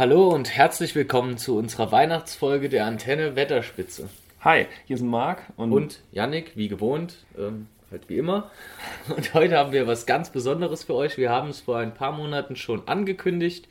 [0.00, 4.08] Hallo und herzlich willkommen zu unserer Weihnachtsfolge der Antenne Wetterspitze.
[4.40, 8.50] Hi, hier ist Marc und, und Yannick, wie gewohnt, ähm, halt wie immer.
[9.14, 11.18] Und heute haben wir was ganz Besonderes für euch.
[11.18, 13.68] Wir haben es vor ein paar Monaten schon angekündigt.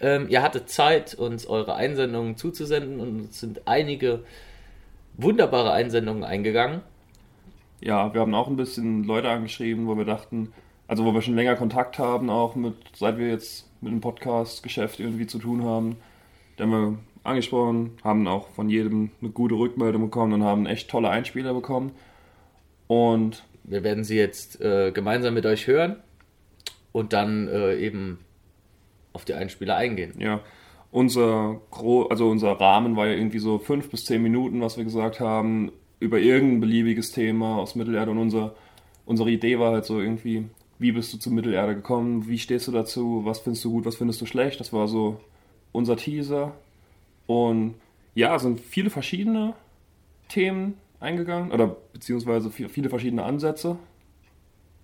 [0.00, 4.24] Ähm, ihr hattet Zeit, uns eure Einsendungen zuzusenden und es sind einige
[5.18, 6.80] wunderbare Einsendungen eingegangen.
[7.80, 10.52] Ja, wir haben auch ein bisschen Leute angeschrieben, wo wir dachten,
[10.90, 14.98] also wo wir schon länger Kontakt haben, auch mit, seit wir jetzt mit dem Podcast-Geschäft
[14.98, 15.94] irgendwie zu tun haben.
[16.56, 20.90] Da haben wir angesprochen, haben auch von jedem eine gute Rückmeldung bekommen und haben echt
[20.90, 21.92] tolle Einspieler bekommen.
[22.88, 25.94] Und wir werden sie jetzt äh, gemeinsam mit euch hören
[26.90, 28.18] und dann äh, eben
[29.12, 30.14] auf die Einspieler eingehen.
[30.18, 30.40] Ja,
[30.90, 34.82] unser, Gro also unser Rahmen war ja irgendwie so fünf bis zehn Minuten, was wir
[34.82, 35.70] gesagt haben,
[36.00, 38.10] über irgendein beliebiges Thema aus Mittelerde.
[38.10, 38.56] Und unser,
[39.06, 40.46] unsere Idee war halt so irgendwie,
[40.80, 43.96] wie bist du zur Mittelerde gekommen, wie stehst du dazu, was findest du gut, was
[43.96, 44.58] findest du schlecht.
[44.58, 45.20] Das war so
[45.72, 46.52] unser Teaser.
[47.26, 47.74] Und
[48.14, 49.52] ja, es sind viele verschiedene
[50.28, 53.76] Themen eingegangen, oder beziehungsweise viele verschiedene Ansätze.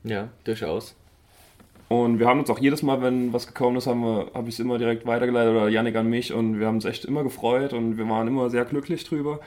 [0.05, 0.95] Ja, durchaus.
[1.89, 4.77] Und wir haben uns auch jedes Mal, wenn was gekommen ist, habe ich es immer
[4.77, 8.09] direkt weitergeleitet oder Janik an mich und wir haben uns echt immer gefreut und wir
[8.09, 9.41] waren immer sehr glücklich drüber.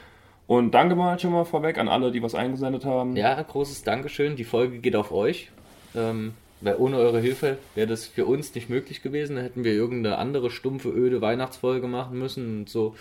[0.48, 3.16] Und danke mal schon mal vorweg an alle, die was eingesendet haben.
[3.16, 4.36] Ja, großes Dankeschön.
[4.36, 5.52] Die Folge geht auf euch.
[5.95, 9.36] Ähm, weil ohne eure Hilfe wäre das für uns nicht möglich gewesen.
[9.36, 12.96] Da hätten wir irgendeine andere stumpfe, öde Weihnachtsfolge machen müssen und so.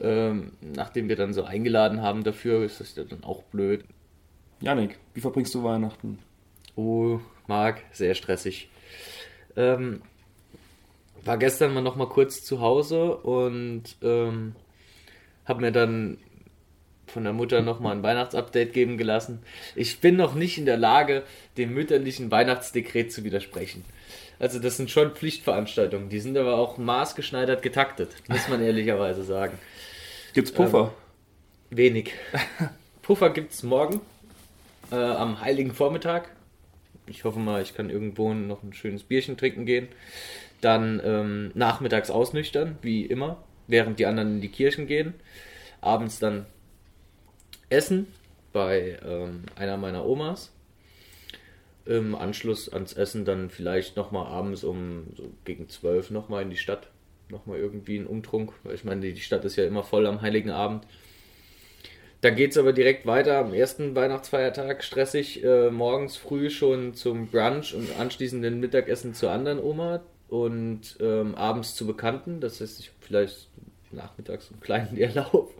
[0.00, 3.84] Ähm, nachdem wir dann so eingeladen haben dafür, ist das ja dann auch blöd.
[4.60, 6.18] Janik, wie verbringst du Weihnachten?
[6.76, 8.70] Oh, Marc, sehr stressig.
[9.56, 10.00] Ähm,
[11.24, 14.54] war gestern mal noch mal kurz zu Hause und ähm,
[15.44, 16.18] habe mir dann
[17.12, 19.40] von der Mutter nochmal ein Weihnachtsupdate geben gelassen.
[19.76, 21.22] Ich bin noch nicht in der Lage,
[21.58, 23.84] dem mütterlichen Weihnachtsdekret zu widersprechen.
[24.38, 29.58] Also das sind schon Pflichtveranstaltungen, die sind aber auch maßgeschneidert getaktet, muss man ehrlicherweise sagen.
[30.32, 30.92] Gibt's Puffer?
[31.70, 32.12] Ähm, wenig.
[33.02, 34.00] Puffer gibt's morgen
[34.90, 36.30] äh, am heiligen Vormittag.
[37.06, 39.88] Ich hoffe mal, ich kann irgendwo noch ein schönes Bierchen trinken gehen.
[40.60, 45.14] Dann ähm, nachmittags ausnüchtern, wie immer, während die anderen in die Kirchen gehen.
[45.80, 46.46] Abends dann
[47.72, 48.06] essen
[48.52, 50.52] bei ähm, einer meiner Omas.
[51.84, 56.56] Im Anschluss ans Essen dann vielleicht nochmal abends um so gegen zwölf nochmal in die
[56.56, 56.88] Stadt.
[57.28, 58.52] Nochmal irgendwie einen Umtrunk.
[58.62, 60.86] Weil ich meine, die Stadt ist ja immer voll am Heiligen Abend.
[62.20, 65.42] Dann geht es aber direkt weiter am ersten Weihnachtsfeiertag stressig.
[65.42, 71.34] Äh, morgens früh schon zum Brunch und anschließend den Mittagessen zur anderen Oma und ähm,
[71.34, 72.40] abends zu Bekannten.
[72.40, 73.48] Das heißt, ich vielleicht
[73.90, 75.50] nachmittags einen kleinen Leerlauf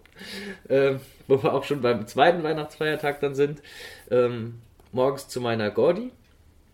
[0.69, 3.63] ähm, wo wir auch schon beim zweiten Weihnachtsfeiertag dann sind.
[4.11, 4.61] Ähm,
[4.93, 6.11] morgens zu meiner Gordi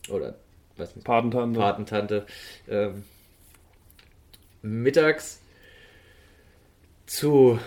[0.09, 0.34] oder
[0.76, 1.59] was nicht, Patentante.
[1.59, 2.26] Patentante.
[2.69, 3.04] Ähm,
[4.62, 5.41] mittags
[7.06, 7.59] zu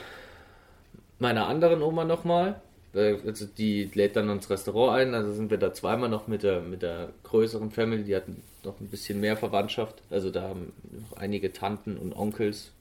[1.19, 2.61] meiner anderen Oma nochmal.
[2.93, 6.43] Äh, also die lädt dann ins Restaurant ein, also sind wir da zweimal noch mit
[6.43, 10.01] der, mit der größeren Family, die hatten noch ein bisschen mehr Verwandtschaft.
[10.09, 12.71] Also da haben noch einige Tanten und Onkels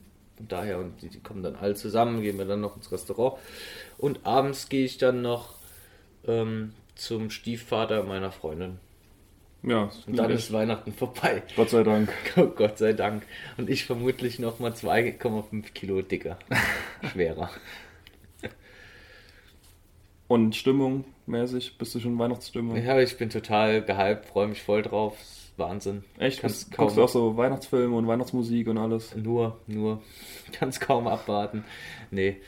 [0.41, 3.39] und daher, und die, die, kommen dann alle zusammen, gehen wir dann noch ins Restaurant.
[3.97, 5.55] Und abends gehe ich dann noch
[6.27, 8.79] ähm, zum Stiefvater meiner Freundin.
[9.63, 11.43] Ja, und dann ist Weihnachten vorbei.
[11.55, 12.11] Gott sei Dank.
[12.35, 13.23] Oh, Gott sei Dank.
[13.57, 16.39] Und ich vermutlich noch mal 2,5 Kilo dicker.
[17.11, 17.51] Schwerer.
[20.27, 21.77] Und Stimmung mäßig?
[21.77, 22.77] Bist du schon Weihnachtsstimmung?
[22.83, 25.17] Ja, ich bin total gehypt, freue mich voll drauf.
[25.61, 26.03] Wahnsinn.
[26.17, 26.41] Echt?
[26.41, 29.15] Kannst kaum, guckst du auch so Weihnachtsfilme und Weihnachtsmusik und alles?
[29.15, 30.01] Nur, nur.
[30.51, 31.63] Kannst kaum abwarten.
[32.09, 32.41] Nee,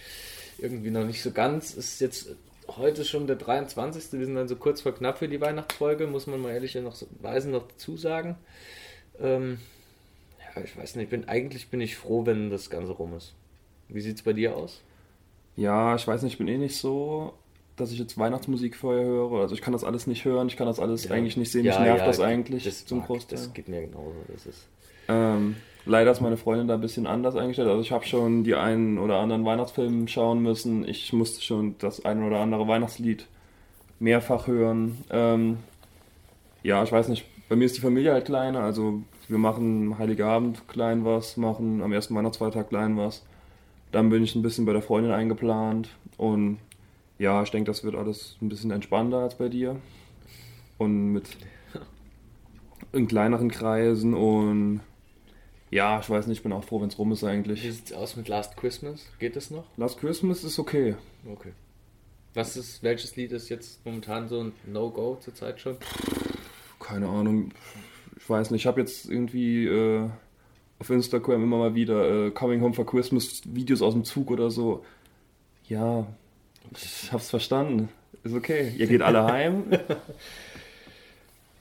[0.58, 1.74] irgendwie noch nicht so ganz.
[1.74, 2.36] Ist jetzt
[2.68, 4.20] heute schon der 23.
[4.20, 6.96] Wir sind dann so kurz vor knapp für die Weihnachtsfolge, muss man mal ehrlich noch
[6.96, 8.36] so weisen noch dazu sagen.
[9.20, 9.60] Ähm,
[10.40, 13.34] ja, ich weiß nicht, bin, eigentlich bin ich froh, wenn das Ganze rum ist.
[13.90, 14.82] Wie sieht es bei dir aus?
[15.56, 17.34] Ja, ich weiß nicht, ich bin eh nicht so
[17.76, 19.42] dass ich jetzt Weihnachtsmusik vorher höre.
[19.42, 21.12] Also ich kann das alles nicht hören, ich kann das alles ja.
[21.12, 21.66] eigentlich nicht sehen.
[21.66, 23.40] Mich nervt ja, das eigentlich das zum Großteil.
[23.40, 24.14] Das geht mir genauso.
[24.32, 24.68] Das ist
[25.08, 27.70] ähm, leider ist meine Freundin da ein bisschen anders eingestellt.
[27.70, 30.88] Also ich habe schon die einen oder anderen Weihnachtsfilme schauen müssen.
[30.88, 33.28] Ich musste schon das ein oder andere Weihnachtslied
[34.00, 34.98] mehrfach hören.
[35.10, 35.58] Ähm,
[36.62, 37.26] ja, ich weiß nicht.
[37.50, 38.62] Bei mir ist die Familie halt kleiner.
[38.62, 43.24] Also wir machen Heiligabend klein was, machen am ersten Weihnachtsfeiertag klein was.
[43.92, 46.58] Dann bin ich ein bisschen bei der Freundin eingeplant und
[47.18, 49.80] ja, ich denke, das wird alles ein bisschen entspannter als bei dir.
[50.78, 51.30] Und mit
[52.92, 54.82] in kleineren Kreisen und
[55.74, 57.64] ja, ich weiß nicht, ich bin auch froh, wenn es rum ist eigentlich.
[57.64, 59.08] Wie sieht es aus mit Last Christmas?
[59.18, 59.64] Geht das noch?
[59.76, 60.96] Last Christmas ist okay.
[61.26, 61.54] Okay.
[62.36, 65.78] Was ist, welches Lied ist jetzt momentan so ein No-Go zurzeit schon?
[66.80, 67.50] Keine Ahnung.
[68.18, 70.10] Ich weiß nicht, ich habe jetzt irgendwie äh,
[70.78, 74.52] auf Instagram immer mal wieder äh, Coming Home for Christmas Videos aus dem Zug oder
[74.52, 74.84] so.
[75.68, 76.06] Ja,
[76.72, 77.90] ich hab's verstanden.
[78.24, 78.74] Ist okay.
[78.78, 79.66] Ihr geht alle heim.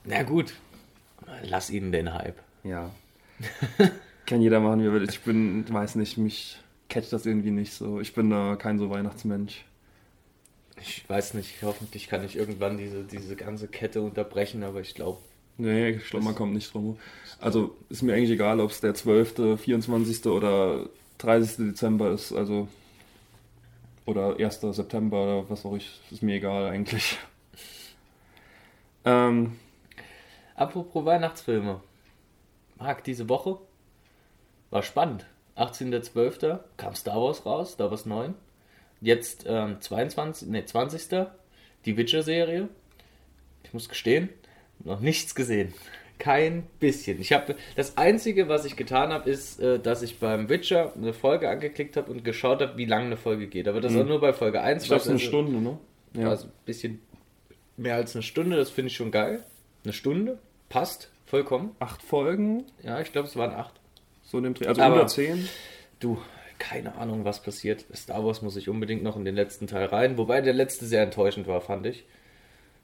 [0.05, 0.53] Na gut,
[1.43, 2.37] lass ihnen den Hype.
[2.63, 2.91] Ja.
[4.25, 5.07] Kann jeder machen, wie er will.
[5.09, 6.57] Ich bin, weiß nicht, mich
[6.89, 7.99] catcht das irgendwie nicht so.
[7.99, 9.65] Ich bin da kein so Weihnachtsmensch.
[10.81, 15.19] Ich weiß nicht, hoffentlich kann ich irgendwann diese, diese ganze Kette unterbrechen, aber ich glaube.
[15.57, 16.97] Nee, ich glaube, man kommt nicht drum.
[17.39, 20.25] Also ist mir eigentlich egal, ob es der 12., 24.
[20.25, 20.89] oder
[21.19, 21.67] 30.
[21.67, 22.33] Dezember ist.
[22.33, 22.67] Also
[24.05, 24.61] oder 1.
[24.61, 27.17] September oder was auch ich, ist mir egal eigentlich.
[29.05, 29.57] Ähm,
[30.55, 31.81] Apropos Weihnachtsfilme.
[32.77, 33.57] Marc, diese Woche
[34.69, 35.25] war spannend.
[35.55, 36.59] 18.12.
[36.77, 38.33] kam Star Wars raus, Star Wars 9.
[39.01, 41.27] Jetzt ähm, 22, nee, 20.
[41.85, 42.69] Die Witcher-Serie.
[43.63, 44.29] Ich muss gestehen,
[44.79, 45.73] noch nichts gesehen.
[46.19, 47.19] Kein bisschen.
[47.19, 51.13] Ich habe das einzige, was ich getan habe, ist, äh, dass ich beim Witcher eine
[51.13, 53.67] Folge angeklickt habe und geschaut habe, wie lange eine Folge geht.
[53.67, 53.97] Aber das mhm.
[53.97, 54.83] war nur bei Folge 1.
[54.83, 55.77] Ich glaube, eine also, Stunde, ne?
[56.13, 56.29] Ja.
[56.29, 57.01] Also ein bisschen
[57.77, 59.43] mehr als eine Stunde, das finde ich schon geil.
[59.83, 60.39] Eine Stunde,
[60.69, 61.75] passt, vollkommen.
[61.79, 62.65] Acht Folgen?
[62.83, 63.73] Ja, ich glaube, es waren acht.
[64.23, 64.67] So in dem Dreh.
[64.67, 65.49] Also Aber, unter zehn?
[65.99, 66.19] Du,
[66.59, 67.85] keine Ahnung, was passiert.
[67.93, 70.17] Star Wars muss ich unbedingt noch in den letzten Teil rein.
[70.17, 72.05] Wobei der letzte sehr enttäuschend war, fand ich.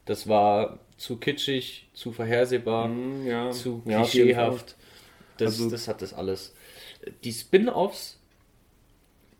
[0.05, 3.51] Das war zu kitschig, zu vorhersehbar, mm, ja.
[3.51, 4.75] zu klischeehaft.
[5.37, 6.53] Das, also, das hat das alles.
[7.23, 8.19] Die Spin-offs,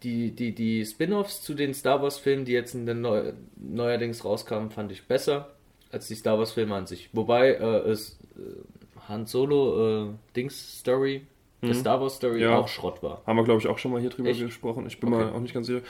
[0.02, 4.72] die, die, die Spin-offs zu den Star Wars-Filmen, die jetzt in den Neu neuerdings rauskamen,
[4.72, 5.54] fand ich besser
[5.92, 7.10] als die Star Wars-Filme an sich.
[7.12, 11.26] Wobei äh, es äh, Han Solo äh, Dings Story,
[11.60, 11.74] mhm.
[11.74, 12.58] Star Wars Story ja.
[12.58, 13.22] auch Schrott war.
[13.26, 14.40] Haben wir, glaube ich, auch schon mal hier drüber Echt?
[14.40, 14.88] gesprochen.
[14.88, 15.26] Ich bin okay.
[15.26, 15.82] mal auch nicht ganz sicher.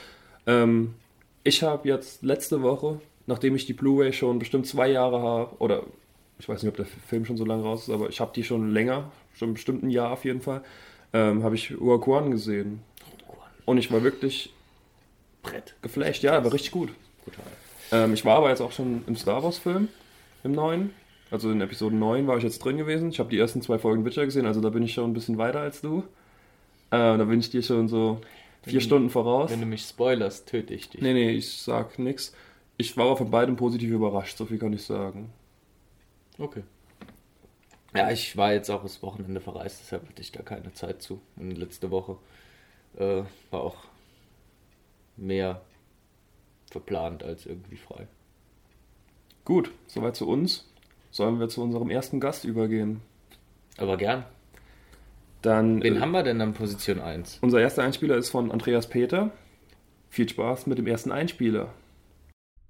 [0.48, 0.95] Ähm,
[1.44, 3.00] ich habe jetzt letzte Woche
[3.30, 5.84] nachdem ich die Blu-ray schon bestimmt zwei Jahre habe, oder
[6.40, 8.44] ich weiß nicht, ob der Film schon so lange raus ist, aber ich habe die
[8.44, 10.64] schon länger, schon bestimmt ein Jahr auf jeden Fall,
[11.14, 12.81] ähm, habe ich Uaquan gesehen.
[13.66, 14.52] Und ich war wirklich
[15.44, 15.76] Brett.
[15.84, 16.24] geflasht.
[16.24, 16.90] Ja, war richtig gut.
[17.92, 19.90] Ähm, ich war aber jetzt auch schon im Star Wars-Film,
[20.44, 20.90] im neuen.
[21.30, 23.10] Also in Episode 9 war ich jetzt drin gewesen.
[23.10, 25.38] Ich habe die ersten zwei Folgen Witcher gesehen, also da bin ich schon ein bisschen
[25.38, 26.00] weiter als du.
[26.90, 28.22] Äh, da bin ich dir schon so
[28.64, 29.52] vier wenn, Stunden voraus.
[29.52, 31.02] Wenn du mich spoilerst, töte ich dich.
[31.02, 32.34] Nee, nee, ich sag nichts
[32.80, 35.31] ich war von beidem positiv überrascht, so viel kann ich sagen.
[36.38, 36.64] Okay.
[37.94, 41.20] Ja, ich war jetzt auch das Wochenende verreist, deshalb hatte ich da keine Zeit zu.
[41.36, 42.16] Und letzte Woche
[42.98, 43.76] äh, war auch
[45.18, 45.62] mehr
[46.72, 48.08] verplant als irgendwie frei.
[49.44, 50.66] Gut, soweit zu uns.
[51.12, 53.02] Sollen wir zu unserem ersten Gast übergehen?
[53.78, 54.24] Aber gern.
[55.42, 57.40] Dann, Wen äh, haben wir denn an Position 1?
[57.42, 59.32] Unser erster Einspieler ist von Andreas Peter.
[60.10, 61.74] Viel Spaß mit dem ersten Einspieler.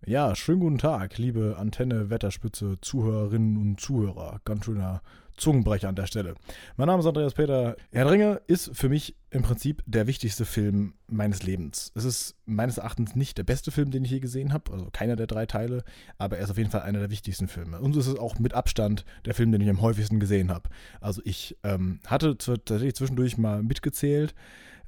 [0.06, 4.40] Ja, schönen guten Tag, liebe Antenne, Wetterspitze, Zuhörerinnen und Zuhörer.
[4.46, 5.02] Ganz schöner
[5.36, 6.36] Zungenbrecher an der Stelle.
[6.78, 7.76] Mein Name ist Andreas Peter.
[7.92, 11.92] Herr Ringe ist für mich im Prinzip der wichtigste Film meines Lebens.
[11.96, 15.18] Es ist meines Erachtens nicht der beste Film, den ich je gesehen habe, also keiner
[15.18, 15.84] der drei Teile,
[16.18, 17.80] aber er ist auf jeden Fall einer der wichtigsten Filme.
[17.80, 20.70] Und es ist auch mit Abstand der Film, den ich am häufigsten gesehen habe.
[21.02, 24.34] Also ich ähm, hatte tatsächlich zwischendurch mal mitgezählt,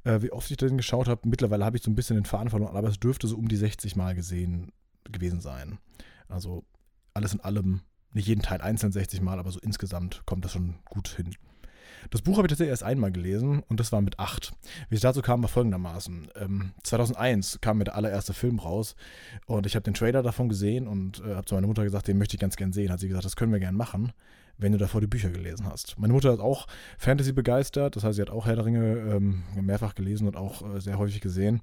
[0.04, 1.28] äh, wie oft ich den geschaut habe.
[1.28, 3.56] Mittlerweile habe ich so ein bisschen den Faden verloren, aber es dürfte so um die
[3.56, 4.72] 60 Mal gesehen
[5.10, 5.78] gewesen sein.
[6.28, 6.64] Also
[7.14, 7.80] alles in allem,
[8.12, 11.34] nicht jeden Teil einzeln 60 Mal, aber so insgesamt kommt das schon gut hin.
[12.10, 14.52] Das Buch habe ich tatsächlich erst einmal gelesen und das war mit acht.
[14.88, 16.28] Wie es dazu kam, war folgendermaßen.
[16.36, 18.96] Ähm, 2001 kam mir der allererste Film raus
[19.46, 22.18] und ich habe den Trailer davon gesehen und äh, habe zu meiner Mutter gesagt, den
[22.18, 22.90] möchte ich ganz gern sehen.
[22.90, 24.12] Hat sie gesagt, das können wir gern machen,
[24.58, 25.98] wenn du davor die Bücher gelesen hast.
[25.98, 26.66] Meine Mutter ist auch
[26.98, 30.74] Fantasy begeistert, das heißt, sie hat auch Herr der Ringe ähm, mehrfach gelesen und auch
[30.74, 31.62] äh, sehr häufig gesehen.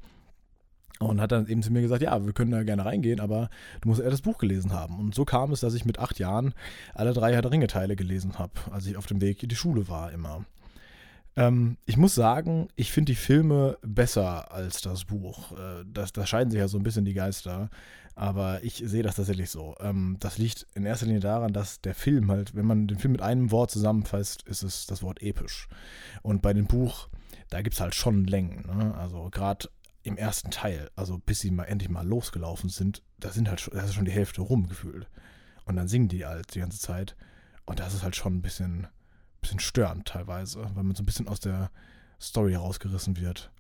[1.00, 3.88] Und hat dann eben zu mir gesagt, ja, wir können da gerne reingehen, aber du
[3.88, 5.00] musst eher das Buch gelesen haben.
[5.00, 6.54] Und so kam es, dass ich mit acht Jahren
[6.94, 9.88] alle drei Herr der Ringe-Teile gelesen habe, als ich auf dem Weg in die Schule
[9.88, 10.46] war immer.
[11.38, 15.54] Ähm, ich muss sagen, ich finde die Filme besser als das Buch.
[15.54, 17.70] Äh, das, da scheiden sich ja so ein bisschen die Geister.
[18.16, 19.76] Aber ich sehe das tatsächlich so.
[19.80, 23.14] Ähm, das liegt in erster Linie daran, dass der Film halt, wenn man den Film
[23.14, 25.70] mit einem Wort zusammenfasst, ist es das Wort episch.
[26.22, 27.08] Und bei dem Buch,
[27.50, 28.66] da gibt es halt schon Längen.
[28.68, 28.94] Ne?
[28.96, 29.70] Also gerade
[30.04, 33.74] im ersten Teil, also bis sie mal endlich mal losgelaufen sind, da sind halt schon,
[33.74, 35.10] da ist schon die Hälfte rumgefühlt.
[35.66, 37.16] Und dann singen die halt die ganze Zeit.
[37.66, 38.88] Und das ist halt schon ein bisschen,
[39.42, 41.70] bisschen störend teilweise, weil man so ein bisschen aus der
[42.20, 43.52] Story herausgerissen wird.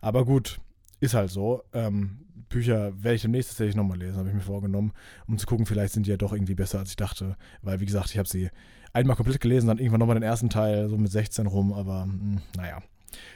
[0.00, 0.60] Aber gut,
[1.00, 1.64] ist halt so.
[1.72, 4.92] Ähm, Bücher werde ich demnächst tatsächlich nochmal lesen, habe ich mir vorgenommen,
[5.26, 7.36] um zu gucken, vielleicht sind die ja doch irgendwie besser, als ich dachte.
[7.62, 8.50] Weil, wie gesagt, ich habe sie
[8.92, 12.12] einmal komplett gelesen, dann irgendwann nochmal den ersten Teil, so mit 16 rum, aber mh,
[12.12, 12.82] hm, naja.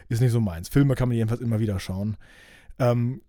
[0.09, 0.69] Ist nicht so meins.
[0.69, 2.17] Filme kann man jedenfalls immer wieder schauen.
[2.79, 3.23] Ähm,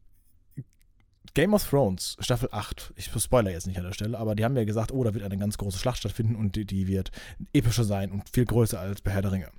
[1.33, 4.57] Game of Thrones, Staffel 8, ich spoiler jetzt nicht an der Stelle, aber die haben
[4.57, 7.11] ja gesagt, oh, da wird eine ganz große Schlacht stattfinden und die, die wird
[7.53, 9.51] epischer sein und viel größer als bei Herr der Ringe.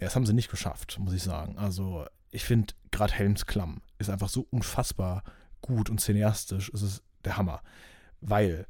[0.00, 1.58] Ja, das haben sie nicht geschafft, muss ich sagen.
[1.58, 5.22] Also, ich finde, gerade Helms Klamm ist einfach so unfassbar
[5.60, 6.70] gut und cineastisch.
[6.72, 7.62] Es ist der Hammer.
[8.20, 8.66] Weil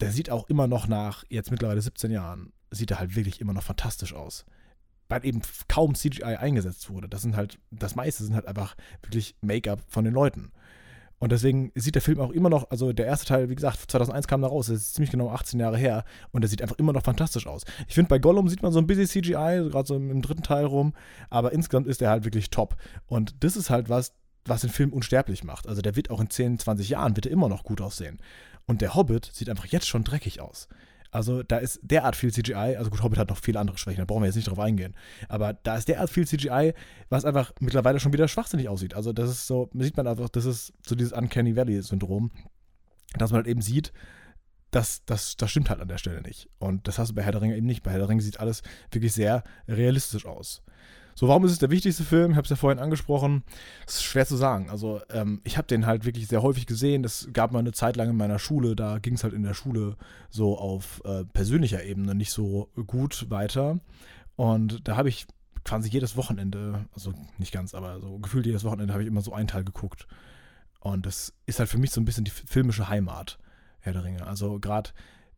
[0.00, 3.52] der sieht auch immer noch nach, jetzt mittlerweile 17 Jahren, sieht er halt wirklich immer
[3.52, 4.44] noch fantastisch aus.
[5.10, 7.08] Weil eben kaum CGI eingesetzt wurde.
[7.08, 10.52] Das sind halt, das meiste sind halt einfach wirklich Make-up von den Leuten.
[11.20, 14.26] Und deswegen sieht der Film auch immer noch, also der erste Teil, wie gesagt, 2001
[14.26, 16.94] kam da raus, das ist ziemlich genau 18 Jahre her und der sieht einfach immer
[16.94, 17.64] noch fantastisch aus.
[17.88, 20.64] Ich finde, bei Gollum sieht man so ein bisschen CGI, gerade so im, dritten Teil
[20.64, 20.94] rum,
[21.28, 22.76] aber insgesamt ist der halt wirklich top.
[23.06, 24.14] Und das ist halt was,
[24.46, 25.68] was den Film unsterblich macht.
[25.68, 28.18] Also der wird auch in 10, 20 Jahren wird er immer noch gut aussehen.
[28.66, 30.68] Und der Hobbit sieht einfach jetzt schon dreckig aus.
[31.10, 34.04] Also da ist derart viel CGI, also gut, Hobbit hat noch viele andere Schwächen, da
[34.04, 34.94] brauchen wir jetzt nicht drauf eingehen.
[35.28, 36.72] Aber da ist derart viel CGI,
[37.08, 38.94] was einfach mittlerweile schon wieder schwachsinnig aussieht.
[38.94, 42.30] Also das ist so, sieht man einfach, das ist so dieses Uncanny Valley-Syndrom,
[43.18, 43.92] dass man halt eben sieht,
[44.70, 46.48] das, das, das stimmt halt an der Stelle nicht.
[46.58, 47.82] Und das hast du bei Herr der Ringe eben nicht.
[47.82, 48.62] Bei Herr der Ringe sieht alles
[48.92, 50.62] wirklich sehr realistisch aus.
[51.14, 52.30] So, warum ist es der wichtigste Film?
[52.30, 53.42] Ich habe es ja vorhin angesprochen.
[53.84, 54.70] Das ist schwer zu sagen.
[54.70, 57.02] Also, ähm, ich habe den halt wirklich sehr häufig gesehen.
[57.02, 58.76] Das gab mal eine Zeit lang in meiner Schule.
[58.76, 59.96] Da ging es halt in der Schule
[60.30, 63.80] so auf äh, persönlicher Ebene nicht so gut weiter.
[64.36, 65.26] Und da habe ich
[65.64, 69.32] quasi jedes Wochenende, also nicht ganz, aber so gefühlt jedes Wochenende habe ich immer so
[69.32, 70.06] einen Teil geguckt.
[70.80, 73.38] Und das ist halt für mich so ein bisschen die filmische Heimat,
[73.80, 74.26] Herr der Ringe.
[74.26, 74.90] Also gerade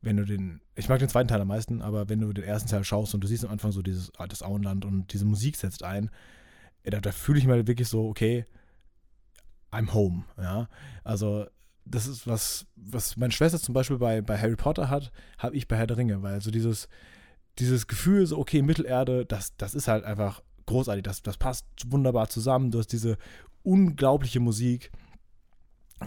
[0.03, 2.69] wenn du den, ich mag den zweiten Teil am meisten, aber wenn du den ersten
[2.69, 5.85] Teil schaust und du siehst am Anfang so dieses altes Auenland und diese Musik setzt
[5.85, 6.11] ein,
[6.85, 8.45] da, da fühle ich mal wirklich so, okay,
[9.71, 10.69] I'm home, ja.
[11.05, 11.47] Also,
[11.85, 15.69] das ist was, was meine Schwester zum Beispiel bei, bei Harry Potter hat, habe ich
[15.69, 16.89] bei Herr der Ringe, weil so dieses,
[17.59, 22.29] dieses Gefühl, so, okay, Mittelerde, das, das ist halt einfach großartig, das, das passt wunderbar
[22.29, 23.19] zusammen, du hast diese
[23.63, 24.91] unglaubliche Musik,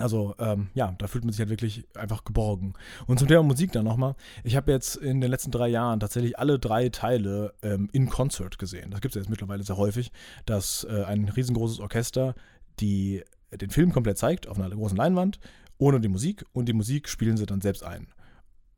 [0.01, 2.73] also ähm, ja, da fühlt man sich halt wirklich einfach geborgen.
[3.07, 4.15] Und zum Thema Musik dann nochmal.
[4.43, 8.57] Ich habe jetzt in den letzten drei Jahren tatsächlich alle drei Teile ähm, in Concert
[8.57, 8.91] gesehen.
[8.91, 10.11] Das gibt es jetzt mittlerweile sehr häufig,
[10.45, 12.35] dass äh, ein riesengroßes Orchester
[12.79, 15.39] die den Film komplett zeigt auf einer großen Leinwand,
[15.77, 18.07] ohne die Musik und die Musik spielen sie dann selbst ein.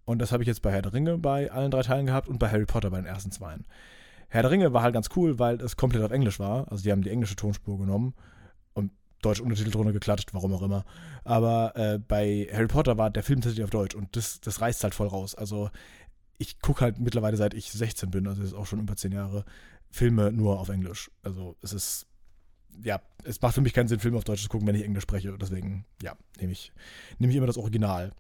[0.06, 2.40] Und das habe ich jetzt bei Herr der Ringe bei allen drei Teilen gehabt und
[2.40, 3.58] bei Harry Potter bei den ersten zwei.
[4.30, 6.72] Herr der Ringe war halt ganz cool, weil es komplett auf Englisch war.
[6.72, 8.14] Also die haben die englische Tonspur genommen
[9.22, 10.86] deutsch Untertitel drunter geklatscht, warum auch immer.
[11.24, 14.84] Aber äh, bei Harry Potter war der Film tatsächlich auf Deutsch und das, das reißt
[14.84, 15.36] halt voll raus.
[15.36, 15.70] Also
[16.38, 19.12] ich gucke halt mittlerweile, seit ich 16 bin, also das ist auch schon über 10
[19.12, 19.44] Jahre,
[19.90, 21.10] Filme nur auf Englisch.
[21.24, 22.08] Also es ist,
[22.84, 25.04] ja, es macht für mich keinen Sinn, Filme auf Deutsch zu gucken, wenn ich Englisch
[25.04, 25.36] spreche.
[25.40, 26.72] Deswegen, ja, nehme ich,
[27.18, 28.12] nehm ich immer das Original.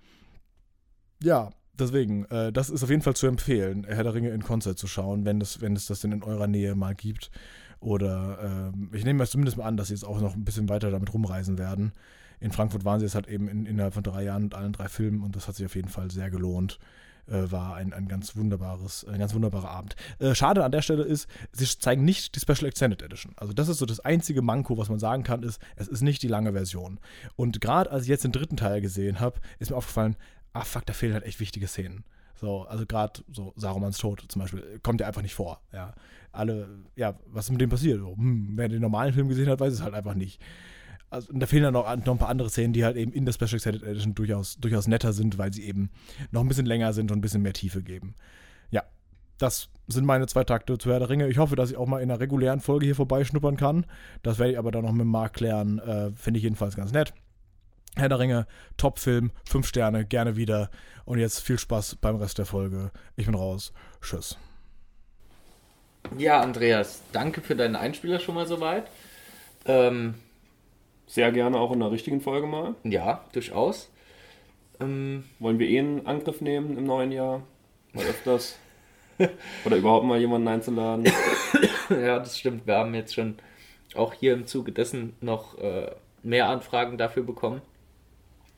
[1.21, 4.77] Ja, deswegen, äh, das ist auf jeden Fall zu empfehlen, Herr der Ringe in Konzert
[4.77, 7.31] zu schauen, wenn es, wenn es das denn in eurer Nähe mal gibt.
[7.79, 10.69] Oder äh, ich nehme mal zumindest mal an, dass sie jetzt auch noch ein bisschen
[10.69, 11.93] weiter damit rumreisen werden.
[12.39, 14.87] In Frankfurt waren sie jetzt halt eben in, innerhalb von drei Jahren mit allen drei
[14.87, 16.79] Filmen und das hat sich auf jeden Fall sehr gelohnt.
[17.27, 19.95] Äh, war ein, ein ganz wunderbares, ein ganz wunderbarer Abend.
[20.19, 23.33] Äh, schade an der Stelle ist, sie zeigen nicht die Special Extended Edition.
[23.35, 26.23] Also das ist so das einzige Manko, was man sagen kann, ist, es ist nicht
[26.23, 26.99] die lange Version.
[27.35, 30.15] Und gerade als ich jetzt den dritten Teil gesehen habe, ist mir aufgefallen,
[30.53, 32.05] ah fuck, da fehlen halt echt wichtige Szenen.
[32.39, 35.59] So, also gerade so Sarumans Tod zum Beispiel kommt ja einfach nicht vor.
[35.73, 35.93] Ja,
[36.31, 37.99] alle, ja, was ist mit dem passiert?
[37.99, 40.41] So, hm, wer den normalen Film gesehen hat, weiß es halt einfach nicht.
[41.09, 43.25] Also, und da fehlen dann noch, noch ein paar andere Szenen, die halt eben in
[43.25, 45.89] der Special Extended Edition durchaus, durchaus netter sind, weil sie eben
[46.31, 48.15] noch ein bisschen länger sind und ein bisschen mehr Tiefe geben.
[48.71, 48.83] Ja,
[49.37, 51.29] das sind meine zwei Takte zu Herr der Ringe.
[51.29, 53.85] Ich hoffe, dass ich auch mal in einer regulären Folge hier vorbeischnuppern kann.
[54.21, 55.79] Das werde ich aber dann noch mit Marc klären.
[55.79, 57.13] Äh, Finde ich jedenfalls ganz nett.
[57.95, 60.69] Herr der Ringe, Top-Film, 5 Sterne, gerne wieder.
[61.05, 62.91] Und jetzt viel Spaß beim Rest der Folge.
[63.15, 63.73] Ich bin raus.
[64.01, 64.37] Tschüss.
[66.17, 68.87] Ja, Andreas, danke für deinen Einspieler schon mal soweit.
[69.65, 70.15] Ähm,
[71.05, 72.75] Sehr gerne auch in der richtigen Folge mal.
[72.83, 73.89] Ja, durchaus.
[74.79, 77.43] Ähm, Wollen wir eh einen Angriff nehmen im neuen Jahr?
[77.93, 78.57] Mal öfters.
[79.65, 81.05] Oder überhaupt mal jemanden einzuladen?
[81.89, 82.67] ja, das stimmt.
[82.67, 83.35] Wir haben jetzt schon
[83.95, 85.91] auch hier im Zuge dessen noch äh,
[86.23, 87.61] mehr Anfragen dafür bekommen.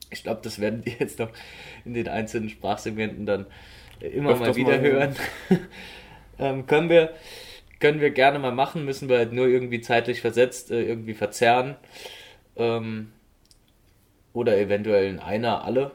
[0.09, 1.29] Ich glaube, das werden wir jetzt noch
[1.85, 3.45] in den einzelnen Sprachsegmenten dann
[3.99, 5.15] immer Öfters mal wieder mal hören.
[6.39, 7.13] Ähm, können, wir,
[7.79, 11.75] können wir gerne mal machen, müssen wir halt nur irgendwie zeitlich versetzt äh, irgendwie verzerren.
[12.55, 13.11] Ähm,
[14.33, 15.91] oder eventuell in einer alle.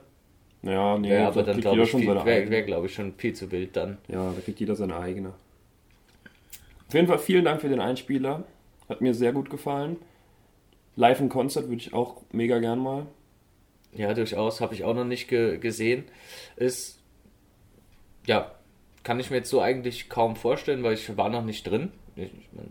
[0.62, 3.76] Ja, nee, ja, aber dann glaube ich, wäre, wär, glaube ich, schon viel zu wild
[3.76, 3.98] dann.
[4.08, 5.34] Ja, da kriegt jeder seine eigene.
[6.88, 8.44] Auf jeden Fall vielen Dank für den Einspieler.
[8.88, 9.96] Hat mir sehr gut gefallen.
[10.96, 13.06] Live in Konzert würde ich auch mega gern mal.
[13.92, 16.04] Ja, durchaus, habe ich auch noch nicht ge gesehen.
[16.56, 16.98] Ist,
[18.26, 18.52] ja,
[19.04, 21.92] kann ich mir jetzt so eigentlich kaum vorstellen, weil ich war noch nicht drin.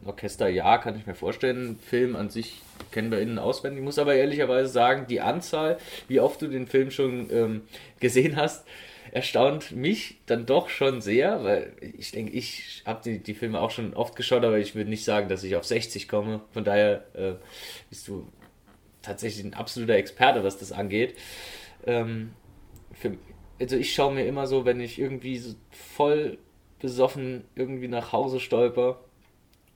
[0.05, 1.77] Orchester, ja, kann ich mir vorstellen.
[1.77, 2.61] Film an sich
[2.91, 3.79] kennen wir innen auswendig.
[3.79, 7.61] Ich muss aber ehrlicherweise sagen, die Anzahl, wie oft du den Film schon ähm,
[7.99, 8.65] gesehen hast,
[9.11, 13.69] erstaunt mich dann doch schon sehr, weil ich denke, ich habe die, die Filme auch
[13.69, 16.41] schon oft geschaut, aber ich würde nicht sagen, dass ich auf 60 komme.
[16.51, 17.33] Von daher äh,
[17.89, 18.27] bist du
[19.03, 21.15] tatsächlich ein absoluter Experte, was das angeht.
[21.85, 22.31] Ähm,
[22.93, 23.17] für,
[23.59, 26.37] also ich schaue mir immer so, wenn ich irgendwie so voll
[26.79, 28.99] besoffen irgendwie nach Hause stolper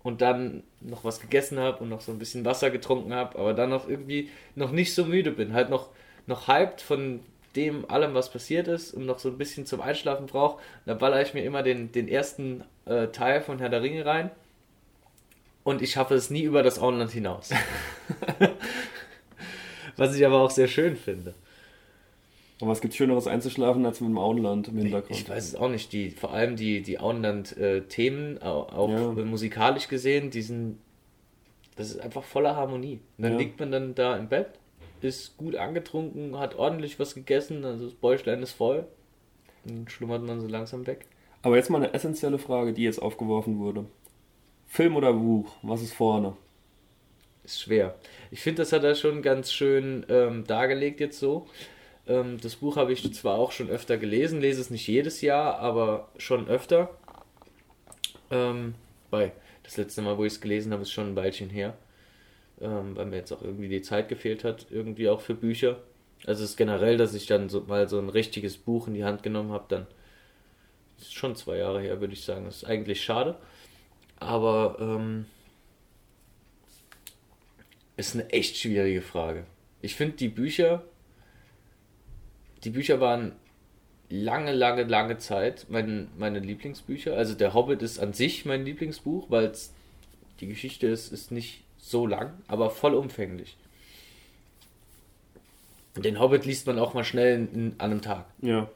[0.03, 3.53] und dann noch was gegessen habe und noch so ein bisschen Wasser getrunken habe, aber
[3.53, 5.89] dann noch irgendwie noch nicht so müde bin, halt noch,
[6.25, 7.21] noch hyped von
[7.55, 11.21] dem allem, was passiert ist und noch so ein bisschen zum Einschlafen brauche, dann baller
[11.21, 14.31] ich mir immer den, den ersten äh, Teil von Herr der Ringe rein
[15.63, 17.51] und ich schaffe es nie über das Auenland hinaus.
[19.97, 21.33] was ich aber auch sehr schön finde.
[22.59, 25.11] Und was gibt Schöneres einzuschlafen als mit dem Auenland im Hintergrund?
[25.19, 25.93] Ich weiß es auch nicht.
[25.93, 29.11] Die, vor allem die, die Auenland-Themen, auch, auch Ja.
[29.25, 30.79] musikalisch gesehen, die sind,
[31.75, 32.99] das ist einfach voller Harmonie.
[33.17, 33.37] Und dann Ja.
[33.37, 34.47] liegt man dann da im Bett,
[35.01, 38.87] ist gut angetrunken, hat ordentlich was gegessen, also das Bäuchlein ist voll.
[39.65, 41.05] Dann schlummert man so langsam weg.
[41.43, 43.85] Aber jetzt mal eine essentielle Frage, die jetzt aufgeworfen wurde.
[44.65, 45.51] Film oder Buch?
[45.61, 46.35] Was ist vorne?
[47.43, 47.95] Ist schwer.
[48.31, 51.47] Ich finde, das hat er schon ganz schön ähm, dargelegt jetzt so.
[52.07, 55.59] Ähm, das Buch habe ich zwar auch schon öfter gelesen, lese es nicht jedes Jahr,
[55.59, 56.89] aber schon öfter.
[58.31, 58.75] Ähm,
[59.09, 59.31] bei
[59.63, 61.77] das letzte Mal, wo ich es gelesen habe, ist schon ein Weilchen her.
[62.61, 65.77] Ähm, weil mir jetzt auch irgendwie die Zeit gefehlt hat, irgendwie auch für Bücher.
[66.25, 69.03] Also es ist generell, dass ich dann so mal so ein richtiges Buch in die
[69.03, 69.87] Hand genommen habe, dann
[70.97, 72.45] ist schon zwei Jahre her, würde ich sagen.
[72.45, 73.37] Das ist eigentlich schade.
[74.19, 75.25] Aber ähm,
[77.97, 79.45] ist eine echt schwierige Frage.
[79.81, 80.83] Ich finde die Bücher,
[82.63, 83.33] die Bücher waren
[84.09, 87.15] lange, lange, lange Zeit mein, meine Lieblingsbücher.
[87.15, 89.51] Also der Hobbit ist an sich mein Lieblingsbuch, weil
[90.39, 93.57] die Geschichte ist, ist nicht so lang, aber vollumfänglich.
[95.95, 98.25] Den Hobbit liest man auch mal schnell in, in, an einem Tag.
[98.41, 98.69] Ja.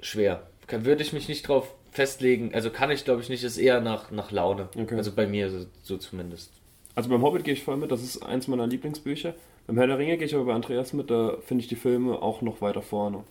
[0.00, 0.46] Schwer.
[0.66, 2.54] Kann, würde ich mich nicht drauf festlegen.
[2.54, 3.44] Also kann ich, glaube ich, nicht.
[3.44, 4.68] Ist eher nach, nach Laune.
[4.74, 4.96] Okay.
[4.96, 6.52] Also bei mir so, so zumindest.
[6.94, 9.34] Also beim Hobbit gehe ich voll mit, das ist eins meiner Lieblingsbücher.
[9.66, 12.22] Beim Herr der Ringe gehe ich aber bei Andreas mit, da finde ich die Filme
[12.22, 13.24] auch noch weiter vorne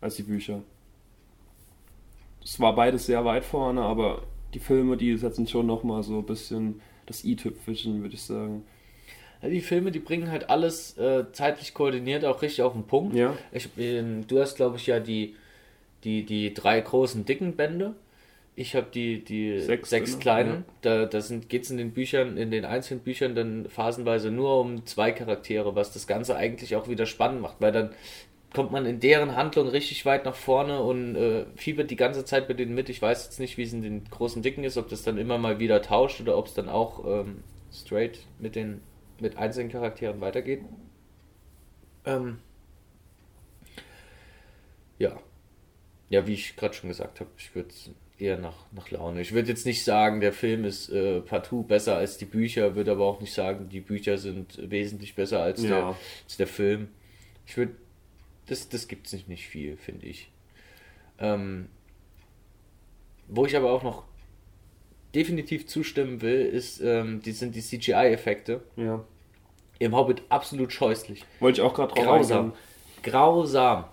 [0.00, 0.62] als die Bücher.
[2.42, 4.22] Es war beides sehr weit vorne, aber
[4.54, 8.64] die Filme, die setzen schon nochmal so ein bisschen das i-Tüpfelchen, würde ich sagen.
[9.42, 13.16] Die Filme, die bringen halt alles äh, zeitlich koordiniert auch richtig auf den Punkt.
[13.16, 13.36] Ja.
[13.52, 15.34] Ich, ähm, du hast, glaube ich, ja die,
[16.04, 17.94] die, die drei großen dicken Bände.
[18.56, 20.18] Ich habe die, die Sechs, sechs, ne?
[20.18, 20.64] kleinen.
[20.82, 24.84] Da, da geht es in den Büchern, in den einzelnen Büchern dann phasenweise nur um
[24.86, 27.90] zwei Charaktere, was das Ganze eigentlich auch wieder spannend macht, weil dann
[28.52, 32.48] kommt man in deren Handlung richtig weit nach vorne und äh, fiebert die ganze Zeit
[32.48, 32.88] mit denen mit.
[32.88, 35.38] Ich weiß jetzt nicht, wie es in den großen Dicken ist, ob das dann immer
[35.38, 38.80] mal wieder tauscht oder ob es dann auch ähm, straight mit den
[39.20, 40.62] mit einzelnen Charakteren weitergeht.
[42.04, 42.38] Ähm,
[44.98, 45.18] ja.
[46.08, 47.70] Ja, wie ich gerade schon gesagt habe, ich würde
[48.20, 49.20] eher nach, nach Laune.
[49.20, 52.92] Ich würde jetzt nicht sagen, der Film ist äh, partout besser als die Bücher, würde
[52.92, 55.96] aber auch nicht sagen, die Bücher sind wesentlich besser als, der, Ja.
[56.24, 56.88] als der Film.
[57.46, 57.72] Ich würde,
[58.46, 60.30] das, das gibt es nicht, nicht viel, finde ich.
[61.18, 61.68] Ähm,
[63.28, 64.04] wo ich aber auch noch
[65.14, 69.04] definitiv zustimmen will, ist, ähm, die sind die CGI-Effekte Ja.
[69.78, 71.24] im Hobbit absolut scheußlich.
[71.40, 72.52] Wollte ich auch gerade drauf Grausam.
[73.02, 73.84] Grausam.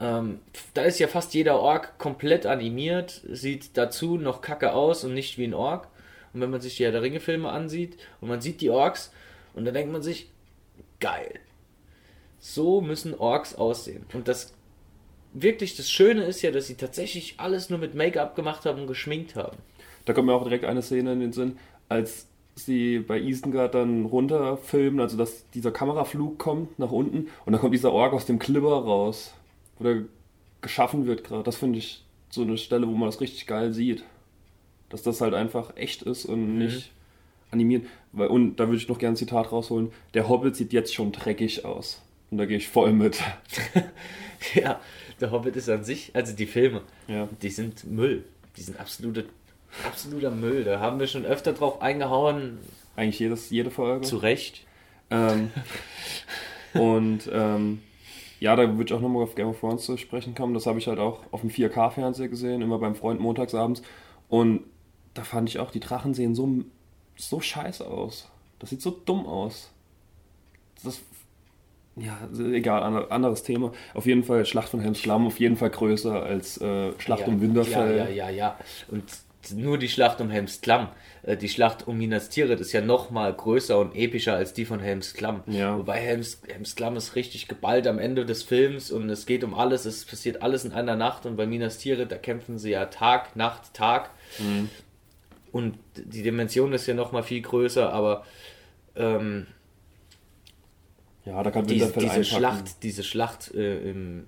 [0.00, 0.40] Ähm,
[0.74, 5.38] da ist ja fast jeder Ork komplett animiert, sieht dazu noch kacke aus und nicht
[5.38, 5.88] wie ein Ork.
[6.32, 9.12] Und wenn man sich die Herr der Ringe-Filme ansieht und man sieht die Orks
[9.54, 10.30] und dann denkt man sich,
[11.00, 11.40] geil.
[12.38, 14.06] So müssen Orks aussehen.
[14.12, 14.54] Und das
[15.32, 18.86] wirklich das Schöne ist ja, dass sie tatsächlich alles nur mit Make-up gemacht haben und
[18.86, 19.56] geschminkt haben.
[20.04, 21.58] Da kommt mir auch direkt eine Szene in den Sinn,
[21.88, 27.60] als sie bei Isengard dann runterfilmen, also dass dieser Kameraflug kommt nach unten und dann
[27.60, 29.34] kommt dieser Ork aus dem Klipper raus,
[29.78, 30.02] wo der
[30.60, 31.42] geschaffen wird gerade.
[31.44, 34.04] Das finde ich so eine Stelle, wo man das richtig geil sieht.
[34.90, 36.90] Dass das halt einfach echt ist und nicht
[37.50, 37.86] animiert.
[38.12, 39.92] Und da würde ich noch gerne ein Zitat rausholen.
[40.14, 42.02] Der Hobbit sieht jetzt schon dreckig aus.
[42.30, 43.18] Und da gehe ich voll mit.
[44.54, 44.80] ja,
[45.20, 47.28] der Hobbit ist an sich, also die Filme, Ja.
[47.42, 48.24] die sind Müll.
[48.56, 49.26] Die sind absolute,
[49.86, 50.64] absoluter Müll.
[50.64, 52.58] Da haben wir schon öfter drauf eingehauen,
[52.96, 54.06] Eigentlich jedes, jede Folge.
[54.06, 54.66] zu Recht.
[55.10, 55.50] Ähm,
[56.74, 57.80] und ähm,
[58.40, 60.54] ja, da würde ich auch nochmal auf Game of Thrones zu sprechen kommen.
[60.54, 63.82] Das habe ich halt auch auf dem 4K-Fernseher gesehen, immer beim Freund montags abends.
[64.28, 64.62] Und
[65.14, 66.48] da fand ich auch, die Drachen sehen so,
[67.16, 68.28] so scheiße aus.
[68.58, 69.70] Das sieht so dumm aus.
[70.84, 71.00] Das,
[71.96, 72.16] ja,
[72.52, 73.72] egal, ander- anderes Thema.
[73.94, 77.26] Auf jeden Fall Schlacht von Helms Klamm, auf jeden Fall größer als äh, Schlacht ja,
[77.28, 77.96] um Winterfell.
[77.98, 78.58] Ja, ja, ja, ja.
[78.90, 79.04] Und
[79.52, 80.88] nur die Schlacht um Helms Klamm.
[81.22, 84.64] Äh, die Schlacht um Minas Tirith ist ja noch mal größer und epischer als die
[84.64, 85.42] von Helms Klamm.
[85.46, 85.78] Ja.
[85.78, 89.54] Wobei Helms, Helms Klamm ist richtig geballt am Ende des Films und es geht um
[89.54, 92.86] alles, es passiert alles in einer Nacht und bei Minas Tirith, da kämpfen sie ja
[92.86, 94.10] Tag, Nacht, Tag.
[95.50, 98.24] Und die Dimension ist ja noch mal viel größer, aber
[98.96, 99.46] ähm,
[101.24, 102.36] Ja, da kann diese, Winterfell diese einpacken.
[102.36, 104.26] Schlacht, diese Schlacht äh, im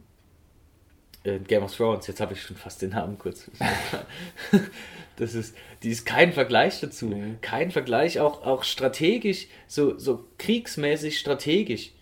[1.24, 3.50] äh, Game of Thrones, jetzt habe ich schon fast den Namen kurz.
[5.16, 7.06] das ist, die ist kein Vergleich dazu.
[7.06, 7.34] Nee.
[7.40, 11.92] Kein Vergleich, auch, auch strategisch, so, so kriegsmäßig strategisch.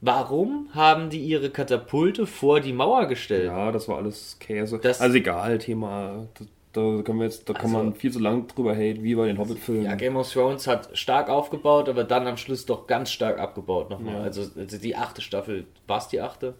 [0.00, 3.46] Warum haben die ihre Katapulte vor die Mauer gestellt?
[3.46, 4.78] Ja, das war alles Käse.
[4.78, 6.26] Das- also egal, Thema.
[6.34, 9.14] Da, da können wir jetzt, da kann Also- man viel zu lang drüber haten, wie
[9.14, 9.84] bei den Hobbit-Filmen.
[9.84, 13.90] Ja, Game of Thrones hat stark aufgebaut, aber dann am Schluss doch ganz stark abgebaut
[13.90, 14.14] nochmal.
[14.14, 14.20] Ja.
[14.22, 16.54] Also, also die achte Staffel, war es die achte?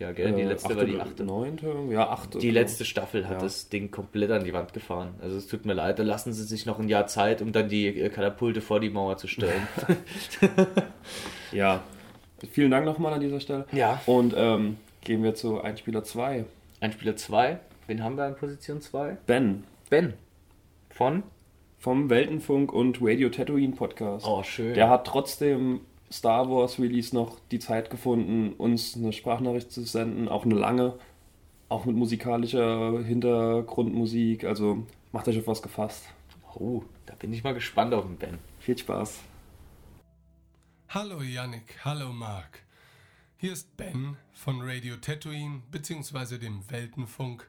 [0.00, 1.24] Ja, gell, die Äh, letzte achte war die achte.
[1.24, 1.72] Neunte?
[1.90, 2.38] Ja, achte.
[2.38, 2.60] Die genau.
[2.60, 3.38] letzte Staffel hat Ja.
[3.38, 5.14] das Ding komplett an die Wand gefahren.
[5.22, 7.68] Also es tut mir leid, da lassen sie sich noch ein Jahr Zeit, um dann
[7.68, 9.66] die äh, Katapulte vor die Mauer zu stellen.
[11.52, 11.82] Ja.
[12.50, 13.66] Vielen Dank nochmal an dieser Stelle.
[13.72, 14.00] ja.
[14.06, 16.44] Und ähm, gehen wir zu Einspieler 2.
[16.80, 17.58] Einspieler 2.
[17.86, 19.16] Wen haben wir in Position 2?
[19.26, 20.14] Ben Ben.
[20.90, 21.22] Von?
[21.78, 24.26] vom Weltenfunk und Radio Tatooine Podcast.
[24.26, 24.72] Oh, schön.
[24.72, 25.82] Der hat trotzdem
[26.14, 30.96] Star Wars Release noch die Zeit gefunden, uns eine Sprachnachricht zu senden, auch eine lange,
[31.68, 34.44] auch mit musikalischer Hintergrundmusik.
[34.44, 36.04] Also macht euch auf was gefasst.
[36.54, 38.38] Oh, da bin ich mal gespannt auf den Ben.
[38.60, 39.22] Viel Spaß.
[40.88, 42.62] Hallo Yannick, hallo Marc.
[43.36, 46.38] Hier ist Ben von Radio Tatooine bzw.
[46.38, 47.48] dem Weltenfunk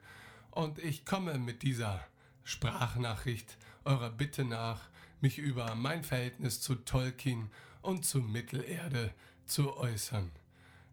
[0.49, 2.03] und ich komme mit dieser
[2.43, 4.89] Sprachnachricht eurer Bitte nach,
[5.21, 7.51] mich über mein Verhältnis zu Tolkien
[7.85, 9.13] und zu Mittelerde
[9.45, 10.31] zu äußern.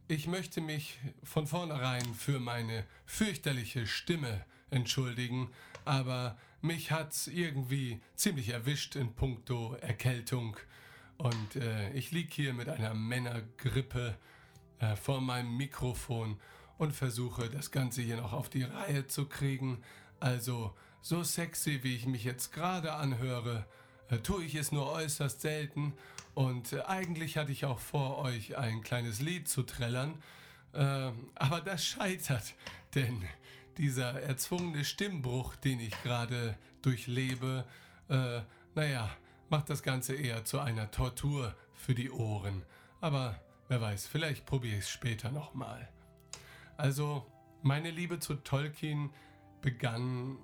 [0.09, 5.51] Ich möchte mich von vornherein für meine fürchterliche Stimme entschuldigen,
[5.85, 10.57] aber mich hat's irgendwie ziemlich erwischt in puncto Erkältung
[11.17, 14.17] und äh, ich lieg hier mit einer Männergrippe
[14.81, 16.39] äh, vor meinem Mikrofon
[16.79, 19.83] und versuche das Ganze hier noch auf die Reihe zu kriegen.
[20.21, 23.67] Also so sexy, wie ich mich jetzt gerade anhöre,
[24.09, 25.95] äh, tue ich es nur äußerst selten.
[26.35, 30.23] Und äh, eigentlich hatte ich auch vor, euch ein kleines Lied zu trällern.
[30.73, 32.55] Äh, aber das scheitert,
[32.95, 33.23] denn
[33.79, 37.65] dieser erzwungene Stimmbruch, den ich gerade durchlebe,
[38.09, 38.41] äh,
[38.75, 39.11] naja,
[39.49, 42.65] macht das Ganze eher zu einer Tortur für die Ohren.
[43.01, 45.89] Aber wer weiß, vielleicht probiere ich es später nochmal.
[46.77, 47.27] Also,
[47.63, 49.11] meine Liebe zu Tolkien
[49.61, 50.39] begann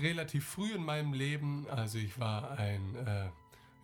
[0.00, 1.66] relativ früh in meinem Leben.
[1.70, 3.28] Also ich war ein, äh,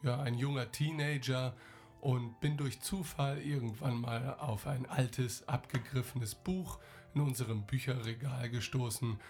[0.03, 1.55] ja, ein junger Teenager
[2.01, 6.79] und bin durch Zufall irgendwann mal auf ein altes, abgegriffenes Buch
[7.15, 9.21] in unserem Bücherregal gestoßen.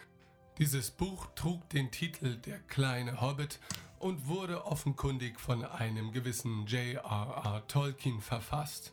[0.59, 3.59] Dieses Buch trug den Titel Der kleine Hobbit
[3.99, 7.67] und wurde offenkundig von einem gewissen J.R.R.
[7.69, 8.93] Tolkien verfasst.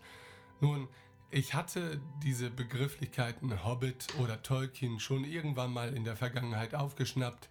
[0.61, 0.87] Nun,
[1.31, 7.49] ich hatte diese Begrifflichkeiten Hobbit oder Tolkien schon irgendwann mal in der Vergangenheit aufgeschnappt,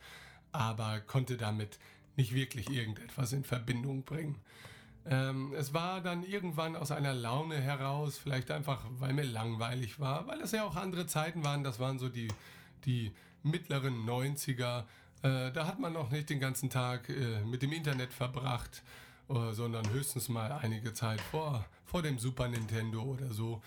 [0.52, 1.78] aber konnte damit
[2.18, 4.36] nicht wirklich irgendetwas in Verbindung bringen.
[5.06, 10.26] Ähm, es war dann irgendwann aus einer Laune heraus, vielleicht einfach, weil mir langweilig war,
[10.26, 12.28] weil es ja auch andere Zeiten waren, das waren so die,
[12.84, 14.80] die mittleren 90er.
[15.22, 18.82] Äh, da hat man noch nicht den ganzen Tag äh, mit dem Internet verbracht,
[19.30, 23.62] äh, sondern höchstens mal einige Zeit vor, vor dem Super Nintendo oder so.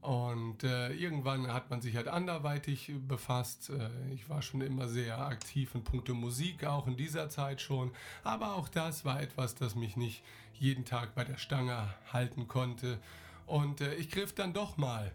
[0.00, 3.70] Und äh, irgendwann hat man sich halt anderweitig befasst.
[3.70, 7.92] Äh, ich war schon immer sehr aktiv in puncto Musik, auch in dieser Zeit schon.
[8.24, 10.22] Aber auch das war etwas, das mich nicht
[10.54, 12.98] jeden Tag bei der Stange halten konnte.
[13.46, 15.12] Und äh, ich griff dann doch mal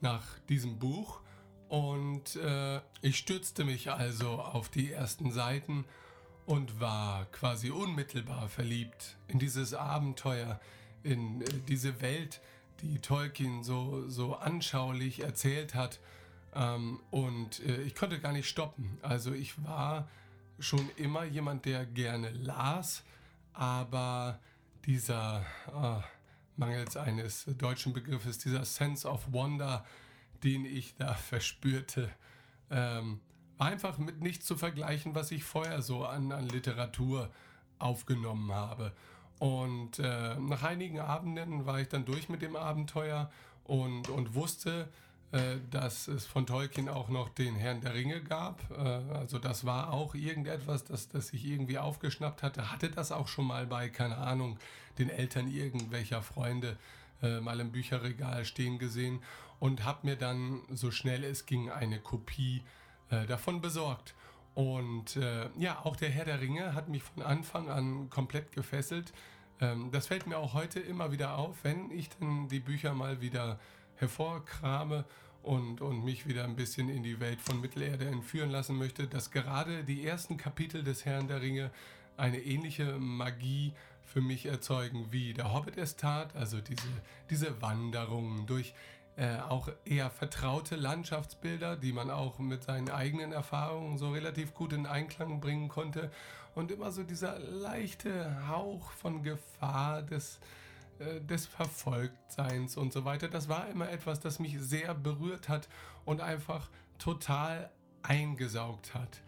[0.00, 1.20] nach diesem Buch
[1.68, 5.84] und äh, ich stürzte mich also auf die ersten Seiten
[6.46, 10.60] und war quasi unmittelbar verliebt in dieses Abenteuer,
[11.02, 12.40] in äh, diese Welt,
[12.82, 16.00] die Tolkien so, so anschaulich erzählt hat.
[16.54, 18.98] Ähm, und äh, ich konnte gar nicht stoppen.
[19.02, 20.08] Also ich war
[20.58, 23.04] schon immer jemand, der gerne las,
[23.52, 24.40] aber
[24.84, 26.02] dieser, ah,
[26.56, 29.84] mangels eines deutschen Begriffes, dieser Sense of Wonder,
[30.42, 32.10] den ich da verspürte,
[32.70, 33.20] ähm,
[33.56, 37.30] war einfach mit nichts zu vergleichen, was ich vorher so an, an Literatur
[37.78, 38.92] aufgenommen habe.
[39.38, 43.30] Und äh, nach einigen Abenden war ich dann durch mit dem Abenteuer
[43.64, 44.88] und, und wusste,
[45.30, 48.62] äh, dass es von Tolkien auch noch den Herrn der Ringe gab.
[48.70, 48.82] Äh,
[49.14, 52.72] also das war auch irgendetwas, das, das ich irgendwie aufgeschnappt hatte.
[52.72, 54.58] Hatte das auch schon mal bei, keine Ahnung,
[54.98, 56.78] den Eltern irgendwelcher Freunde
[57.22, 59.20] äh, mal im Bücherregal stehen gesehen
[59.60, 62.62] und habe mir dann so schnell es ging eine Kopie
[63.26, 64.14] davon besorgt.
[64.58, 69.12] Und äh, ja, auch der Herr der Ringe hat mich von Anfang an komplett gefesselt.
[69.60, 73.20] Ähm, das fällt mir auch heute immer wieder auf, wenn ich dann die Bücher mal
[73.20, 73.60] wieder
[73.94, 75.04] hervorkrame
[75.44, 79.30] und, und mich wieder ein bisschen in die Welt von Mittelerde entführen lassen möchte, dass
[79.30, 81.70] gerade die ersten Kapitel des Herrn der Ringe
[82.16, 86.88] eine ähnliche Magie für mich erzeugen, wie der Hobbit es tat, also diese,
[87.30, 88.74] diese Wanderungen durch
[89.18, 94.72] äh, auch eher vertraute Landschaftsbilder, die man auch mit seinen eigenen Erfahrungen so relativ gut
[94.72, 96.12] in Einklang bringen konnte
[96.54, 100.38] und immer so dieser leichte Hauch von Gefahr des,
[101.00, 103.26] äh, des Verfolgtseins und so weiter.
[103.26, 105.68] Das war immer etwas, das mich sehr berührt hat
[106.04, 107.70] und einfach total
[108.02, 109.20] eingesaugt hat.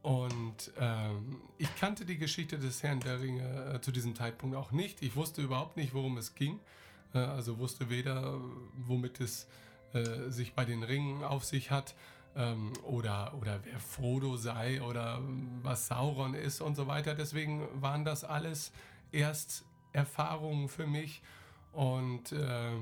[0.00, 4.72] Und ähm, ich kannte die Geschichte des Herrn der Ringe äh, zu diesem Zeitpunkt auch
[4.72, 5.02] nicht.
[5.02, 6.60] Ich wusste überhaupt nicht, worum es ging.
[7.14, 8.40] Äh, also wusste weder,
[8.76, 9.46] womit es
[9.92, 11.94] äh, sich bei den Ringen auf sich hat
[12.36, 15.20] ähm, oder, oder wer Frodo sei oder
[15.62, 17.14] was Sauron ist und so weiter.
[17.14, 18.72] Deswegen waren das alles
[19.12, 21.22] erst Erfahrungen für mich.
[21.72, 22.72] Und äh,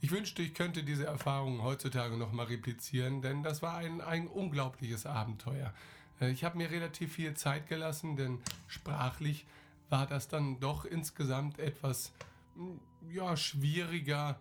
[0.00, 5.06] ich wünschte, ich könnte diese Erfahrungen heutzutage nochmal replizieren, denn das war ein, ein unglaubliches
[5.06, 5.72] Abenteuer.
[6.20, 9.46] Äh, ich habe mir relativ viel Zeit gelassen, denn sprachlich
[9.88, 12.12] war das dann doch insgesamt etwas
[13.10, 14.38] ja, schwieriger,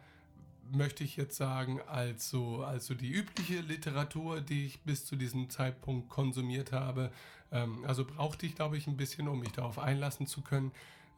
[0.71, 5.15] möchte ich jetzt sagen, als so, als so die übliche Literatur, die ich bis zu
[5.15, 7.11] diesem Zeitpunkt konsumiert habe.
[7.51, 10.71] Ähm, also brauchte ich, glaube ich, ein bisschen, um mich darauf einlassen zu können.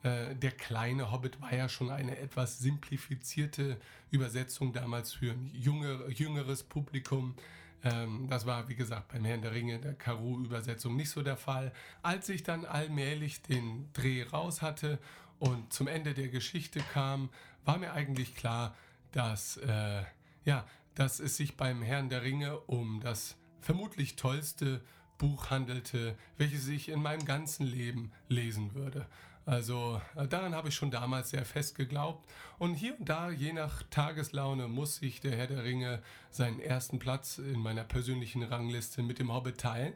[0.03, 3.77] Äh, der kleine Hobbit war ja schon eine etwas simplifizierte
[4.11, 7.35] Übersetzung damals für ein junge, jüngeres Publikum.
[7.83, 11.73] Ähm, das war, wie gesagt, beim Herrn der Ringe, der Karu-Übersetzung nicht so der Fall.
[12.01, 14.99] Als ich dann allmählich den Dreh raus hatte
[15.39, 17.29] und zum Ende der Geschichte kam,
[17.65, 18.75] war mir eigentlich klar,
[19.11, 20.03] dass, äh,
[20.45, 24.81] ja, dass es sich beim Herrn der Ringe um das vermutlich tollste
[25.17, 29.05] Buch handelte, welches ich in meinem ganzen Leben lesen würde.
[29.45, 32.29] Also äh, daran habe ich schon damals sehr fest geglaubt.
[32.59, 36.99] Und hier und da, je nach Tageslaune, muss sich der Herr der Ringe seinen ersten
[36.99, 39.93] Platz in meiner persönlichen Rangliste mit dem Hobbit teilen.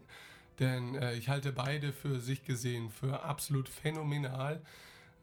[0.59, 4.61] Denn äh, ich halte beide für sich gesehen für absolut phänomenal.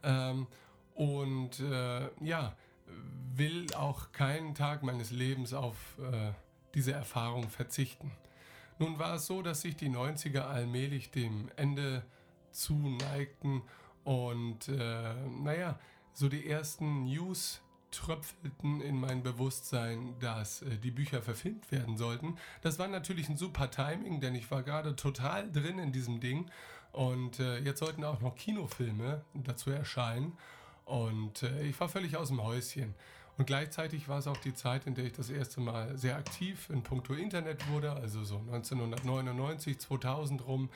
[0.02, 0.46] Ähm,
[0.94, 2.54] und äh, ja,
[3.34, 6.32] will auch keinen Tag meines Lebens auf äh,
[6.74, 8.10] diese Erfahrung verzichten.
[8.78, 12.02] Nun war es so, dass sich die 90er allmählich dem Ende
[12.50, 13.62] zuneigten
[14.04, 15.78] und äh, naja,
[16.12, 17.60] so die ersten News
[17.90, 22.36] tröpfelten in mein Bewusstsein, dass äh, die Bücher verfilmt werden sollten.
[22.62, 26.50] Das war natürlich ein super Timing, denn ich war gerade total drin in diesem Ding.
[26.92, 30.36] Und äh, jetzt sollten auch noch Kinofilme dazu erscheinen.
[30.84, 32.94] Und äh, ich war völlig aus dem Häuschen.
[33.38, 36.68] Und gleichzeitig war es auch die Zeit, in der ich das erste Mal sehr aktiv
[36.68, 40.68] in puncto Internet wurde, also so 1999, 2000 rum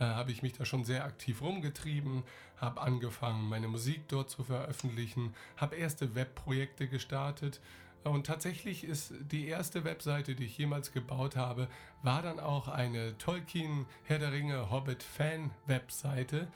[0.00, 2.22] äh, habe ich mich da schon sehr aktiv rumgetrieben,
[2.56, 7.60] habe angefangen, meine Musik dort zu veröffentlichen, habe erste Webprojekte gestartet.
[8.04, 11.68] Und tatsächlich ist die erste Webseite, die ich jemals gebaut habe,
[12.02, 16.48] war dann auch eine Tolkien Herr der Ringe Hobbit Fan Webseite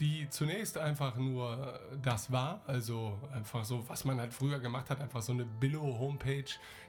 [0.00, 5.00] die zunächst einfach nur das war, also einfach so, was man halt früher gemacht hat,
[5.00, 6.44] einfach so eine Billo-Homepage,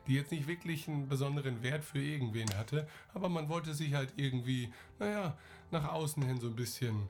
[0.07, 4.13] die jetzt nicht wirklich einen besonderen Wert für irgendwen hatte, aber man wollte sich halt
[4.17, 5.35] irgendwie, naja,
[5.71, 7.09] nach außen hin so ein bisschen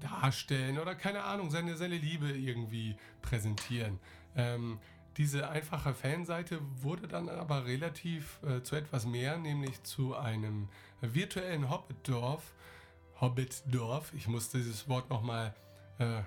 [0.00, 3.98] darstellen oder keine Ahnung, seine, seine Liebe irgendwie präsentieren.
[4.36, 4.78] Ähm,
[5.18, 10.68] diese einfache Fanseite wurde dann aber relativ äh, zu etwas mehr, nämlich zu einem
[11.00, 12.54] virtuellen Hobbit-Dorf,
[13.20, 14.12] Hobbitdorf.
[14.14, 15.54] Ich muss dieses Wort nochmal
[15.98, 16.22] äh,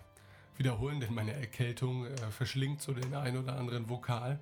[0.58, 4.40] wiederholen, denn meine Erkältung äh, verschlingt so den ein oder anderen Vokal.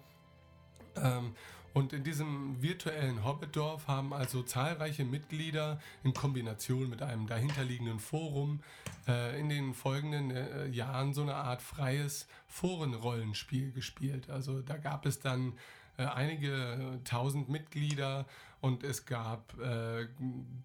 [0.95, 1.35] Ähm,
[1.73, 8.61] und in diesem virtuellen Hobbitdorf haben also zahlreiche Mitglieder in Kombination mit einem dahinterliegenden Forum
[9.07, 14.29] äh, in den folgenden äh, Jahren so eine Art freies Forenrollenspiel gespielt.
[14.29, 15.53] Also da gab es dann
[15.97, 18.25] äh, einige tausend Mitglieder
[18.61, 20.07] und es gab äh,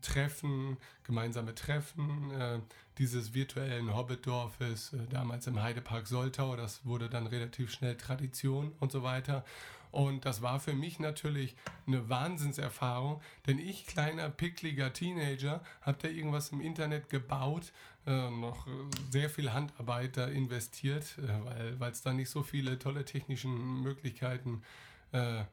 [0.01, 2.59] Treffen, gemeinsame Treffen äh,
[2.99, 6.57] dieses virtuellen Hobbitdorfes, äh, damals im Heidepark Soltau.
[6.57, 9.45] Das wurde dann relativ schnell Tradition und so weiter.
[9.95, 11.55] Und das war für mich natürlich
[11.87, 17.73] eine Wahnsinnserfahrung, denn ich, kleiner, pickliger Teenager, habe da irgendwas im Internet gebaut,
[18.07, 18.67] äh, noch
[19.11, 24.63] sehr viel Handarbeit da investiert, äh, weil es da nicht so viele tolle technische Möglichkeiten
[24.63, 24.67] gibt
[25.15, 25.45] äh,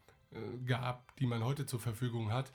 [0.66, 2.52] gab, die man heute zur Verfügung hat.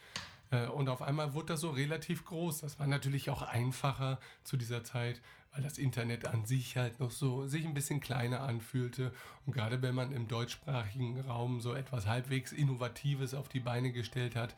[0.57, 2.61] Äh, und auf einmal wurde das so relativ groß.
[2.61, 5.21] Das war natürlich auch einfacher zu dieser Zeit,
[5.53, 9.13] weil das Internet an sich halt noch so sich ein bisschen kleiner anfühlte.
[9.45, 14.37] Und gerade wenn man im deutschsprachigen Raum so etwas halbwegs Innovatives auf die Beine gestellt
[14.37, 14.55] hat,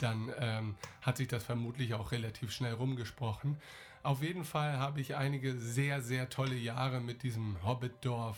[0.00, 3.58] dann ähm, hat sich das vermutlich auch relativ schnell rumgesprochen.
[4.02, 8.36] Auf jeden Fall habe ich einige sehr, sehr tolle Jahre mit diesem Hobbitdorf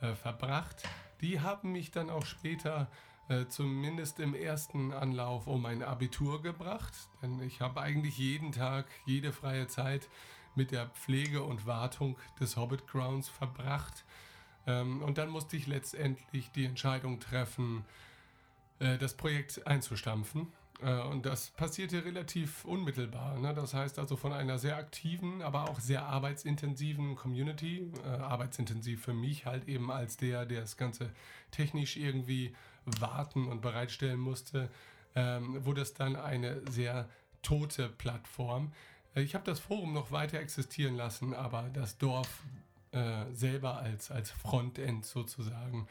[0.00, 0.82] äh, verbracht.
[1.20, 2.88] Die haben mich dann auch später
[3.28, 6.92] äh, zumindest im ersten Anlauf um ein Abitur gebracht.
[7.22, 10.08] Denn ich habe eigentlich jeden Tag, jede freie Zeit
[10.54, 14.04] mit der Pflege und Wartung des Hobbit Grounds verbracht.
[14.66, 17.84] Ähm, und dann musste ich letztendlich die Entscheidung treffen,
[18.78, 20.52] äh, das Projekt einzustampfen.
[20.82, 23.38] Äh, und das passierte relativ unmittelbar.
[23.38, 23.54] Ne?
[23.54, 29.46] Das heißt also von einer sehr aktiven, aber auch sehr arbeitsintensiven Community, arbeitsintensiv für mich
[29.46, 31.10] halt eben als der, der das Ganze
[31.50, 32.54] technisch irgendwie
[33.00, 34.70] warten und bereitstellen musste,
[35.14, 37.08] ähm, wurde es dann eine sehr
[37.42, 38.72] tote Plattform.
[39.14, 42.42] Äh, ich habe das Forum noch weiter existieren lassen, aber das Dorf
[42.92, 45.88] äh, selber als, als Frontend sozusagen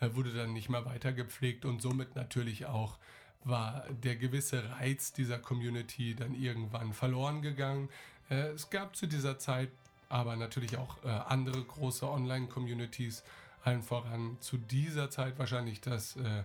[0.00, 2.98] äh, wurde dann nicht mehr weiter gepflegt und somit natürlich auch
[3.44, 7.88] war der gewisse Reiz dieser Community dann irgendwann verloren gegangen.
[8.30, 9.70] Äh, es gab zu dieser Zeit
[10.12, 13.24] aber natürlich auch äh, andere große Online-Communities,
[13.64, 16.44] allen voran zu dieser Zeit wahrscheinlich das äh,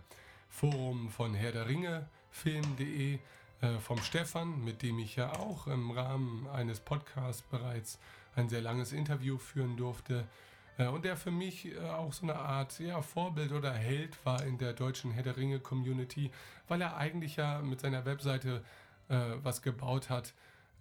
[0.50, 3.20] Forum von Herr der Ringe, film.de,
[3.82, 7.98] vom Stefan, mit dem ich ja auch im Rahmen eines Podcasts bereits
[8.36, 10.28] ein sehr langes Interview führen durfte.
[10.78, 14.44] Äh, und der für mich äh, auch so eine Art ja, Vorbild oder Held war
[14.44, 16.32] in der deutschen Herr der Ringe Community,
[16.68, 18.64] weil er eigentlich ja mit seiner Webseite
[19.10, 20.32] äh, was gebaut hat, äh,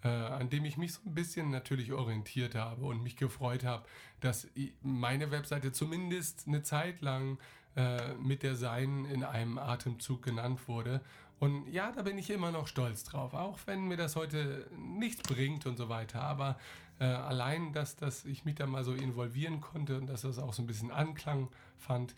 [0.06, 3.84] an dem ich mich so ein bisschen natürlich orientiert habe und mich gefreut habe,
[4.20, 4.48] dass
[4.82, 7.38] meine Webseite zumindest eine Zeit lang
[7.76, 11.00] äh, mit der Seinen in einem Atemzug genannt wurde.
[11.38, 15.22] Und ja, da bin ich immer noch stolz drauf, auch wenn mir das heute nichts
[15.22, 16.22] bringt und so weiter.
[16.22, 16.58] Aber
[16.98, 20.54] äh, allein, dass, dass ich mich da mal so involvieren konnte und dass das auch
[20.54, 22.14] so ein bisschen Anklang fand,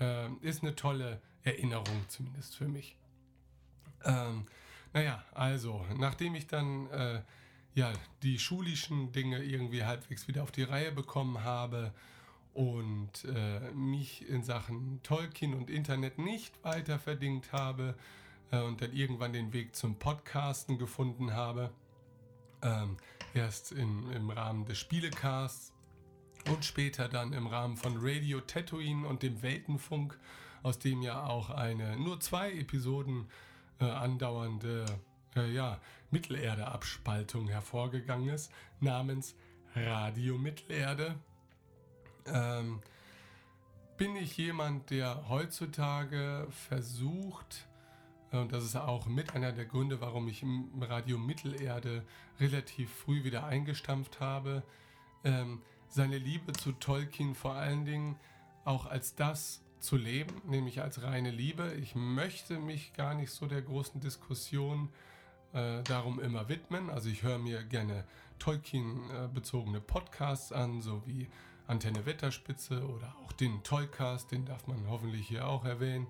[0.00, 2.96] äh, ist eine tolle Erinnerung zumindest für mich.
[4.04, 4.46] Ähm,
[4.96, 7.20] naja, also, nachdem ich dann äh,
[7.74, 11.92] ja, die schulischen Dinge irgendwie halbwegs wieder auf die Reihe bekommen habe
[12.54, 17.94] und äh, mich in Sachen Tolkien und Internet nicht weiter verdient habe
[18.50, 21.74] äh, und dann irgendwann den Weg zum Podcasten gefunden habe,
[22.62, 22.96] ähm,
[23.34, 25.74] erst in, im Rahmen des Spielecasts
[26.50, 30.18] und später dann im Rahmen von Radio Tatooine und dem Weltenfunk,
[30.62, 33.26] aus dem ja auch eine nur zwei Episoden
[33.80, 34.86] äh, andauernde
[35.36, 39.34] äh, ja, Mittelerde-Abspaltung hervorgegangen ist, namens
[39.74, 41.16] Radio Mittelerde.
[42.26, 42.80] Ähm,
[43.96, 47.66] bin ich jemand, der heutzutage versucht,
[48.32, 52.04] und das ist auch mit einer der Gründe, warum ich im Radio Mittelerde
[52.38, 54.62] relativ früh wieder eingestampft habe.
[55.24, 58.18] Ähm, seine Liebe zu Tolkien vor allen Dingen
[58.64, 61.74] auch als das zu leben, nämlich als reine Liebe.
[61.74, 64.88] Ich möchte mich gar nicht so der großen Diskussion
[65.52, 66.90] äh, darum immer widmen.
[66.90, 68.04] Also ich höre mir gerne
[68.38, 71.28] Tolkien-bezogene Podcasts an, so wie
[71.66, 76.06] Antenne Wetterspitze oder auch den Tollcast, den darf man hoffentlich hier auch erwähnen.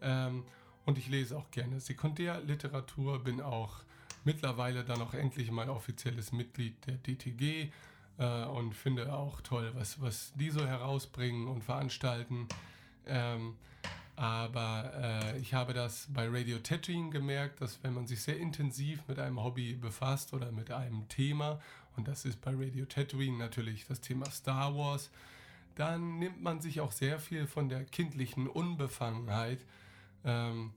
[0.00, 0.44] Ähm,
[0.84, 3.84] und ich lese auch gerne Sekundärliteratur, bin auch
[4.24, 7.70] mittlerweile dann auch endlich mal offizielles Mitglied der DTG
[8.18, 12.48] äh, und finde auch toll, was, was die so herausbringen und veranstalten.
[13.06, 13.56] Ähm,
[14.16, 19.00] aber äh, ich habe das bei Radio Tatooine gemerkt, dass wenn man sich sehr intensiv
[19.08, 21.60] mit einem Hobby befasst oder mit einem Thema,
[21.96, 25.10] und das ist bei Radio Tatooine natürlich das Thema Star Wars,
[25.74, 29.58] dann nimmt man sich auch sehr viel von der kindlichen Unbefangenheit
[30.24, 30.72] ähm,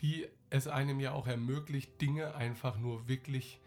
[0.00, 3.60] die es einem ja auch ermöglicht, Dinge einfach nur wirklich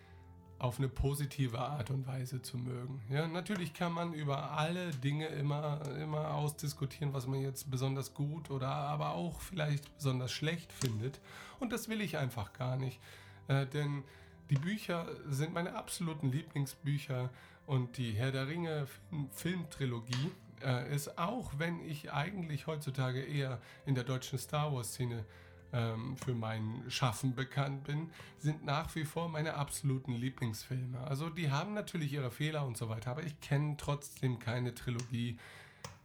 [0.64, 3.02] auf eine positive Art und Weise zu mögen.
[3.10, 8.50] Ja, natürlich kann man über alle Dinge immer, immer ausdiskutieren, was man jetzt besonders gut
[8.50, 11.20] oder aber auch vielleicht besonders schlecht findet.
[11.60, 13.02] Und das will ich einfach gar nicht.
[13.50, 14.06] Äh, denn
[14.50, 17.30] die Bücher sind meine absoluten Lieblingsbücher
[17.66, 18.88] und die Herr der Ringe
[19.32, 20.32] Filmtrilogie
[20.64, 25.26] äh, ist auch, wenn ich eigentlich heutzutage eher in der deutschen Star Wars Szene
[25.74, 31.00] ähm, für mein Schaffen bekannt bin, sind nach wie vor meine absoluten Lieblingsfilme.
[31.00, 35.38] Also die haben natürlich ihre Fehler und so weiter, aber ich kenne trotzdem keine Trilogie,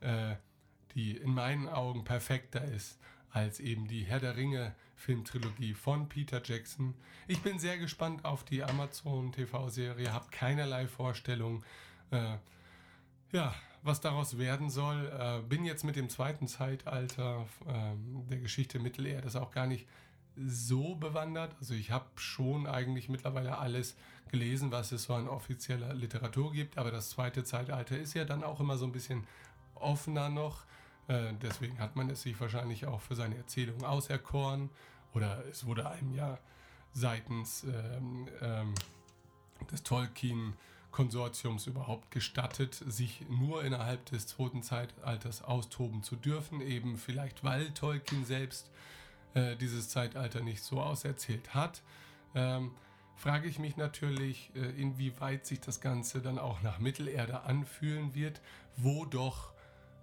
[0.00, 0.34] äh,
[0.94, 2.98] die in meinen Augen perfekter ist
[3.30, 6.94] als eben die Herr der Ringe Filmtrilogie von Peter Jackson.
[7.28, 11.62] Ich bin sehr gespannt auf die Amazon TV-Serie, habe keinerlei Vorstellung,
[12.10, 12.36] äh,
[13.32, 15.10] ja, was daraus werden soll.
[15.18, 17.94] Äh, bin jetzt mit dem zweiten Zeitalter äh,
[18.30, 19.86] der Geschichte Mittelerde auch gar nicht
[20.36, 21.54] so bewandert.
[21.60, 23.96] Also ich habe schon eigentlich mittlerweile alles
[24.30, 26.78] gelesen, was es so an offizieller Literatur gibt.
[26.78, 29.26] Aber das zweite Zeitalter ist ja dann auch immer so ein bisschen
[29.74, 30.64] offener noch.
[31.08, 34.70] Äh, deswegen hat man es sich wahrscheinlich auch für seine Erzählung auserkoren.
[35.14, 36.38] Oder es wurde einem ja
[36.92, 38.74] seitens ähm, ähm,
[39.70, 39.82] des
[40.90, 47.70] Tolkien-Konsortiums überhaupt gestattet, sich nur innerhalb des zweiten Zeitalters austoben zu dürfen, eben vielleicht weil
[47.72, 48.70] Tolkien selbst
[49.34, 51.82] äh, dieses Zeitalter nicht so auserzählt hat.
[52.34, 52.72] Ähm,
[53.16, 58.40] frage ich mich natürlich, äh, inwieweit sich das Ganze dann auch nach Mittelerde anfühlen wird,
[58.76, 59.52] wo doch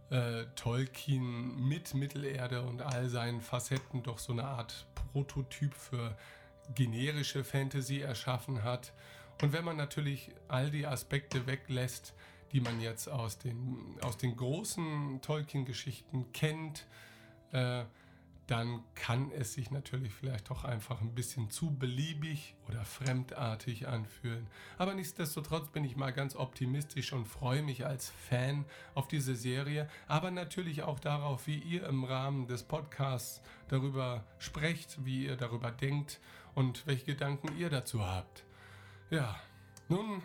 [0.09, 6.15] äh, Tolkien mit Mittelerde und all seinen Facetten doch so eine Art Prototyp für
[6.73, 8.93] generische Fantasy erschaffen hat.
[9.41, 12.13] Und wenn man natürlich all die Aspekte weglässt,
[12.51, 16.87] die man jetzt aus den, aus den großen Tolkien-Geschichten kennt,
[17.51, 17.83] äh,
[18.47, 24.47] dann kann es sich natürlich vielleicht auch einfach ein bisschen zu beliebig oder fremdartig anfühlen.
[24.77, 29.89] Aber nichtsdestotrotz bin ich mal ganz optimistisch und freue mich als Fan auf diese Serie,
[30.07, 35.71] aber natürlich auch darauf, wie ihr im Rahmen des Podcasts darüber sprecht, wie ihr darüber
[35.71, 36.19] denkt
[36.53, 38.44] und welche Gedanken ihr dazu habt.
[39.09, 39.35] Ja,
[39.87, 40.21] nun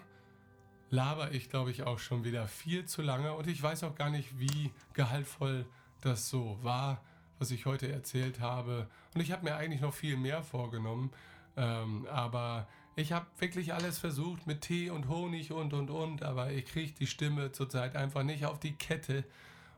[0.90, 4.10] laber ich, glaube ich, auch schon wieder viel zu lange und ich weiß auch gar
[4.10, 5.66] nicht, wie gehaltvoll
[6.00, 7.02] das so war
[7.40, 8.86] was ich heute erzählt habe.
[9.14, 11.10] Und ich habe mir eigentlich noch viel mehr vorgenommen.
[11.56, 16.22] Ähm, aber ich habe wirklich alles versucht mit Tee und Honig und und und.
[16.22, 19.24] Aber ich kriege die Stimme zurzeit einfach nicht auf die Kette.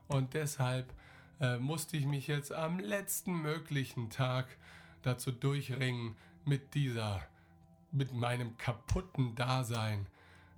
[0.09, 0.93] Und deshalb
[1.39, 4.45] äh, musste ich mich jetzt am letzten möglichen Tag
[5.01, 7.21] dazu durchringen, mit dieser,
[7.93, 10.07] mit meinem kaputten Dasein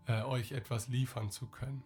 [0.07, 1.83] äh, euch etwas liefern zu können.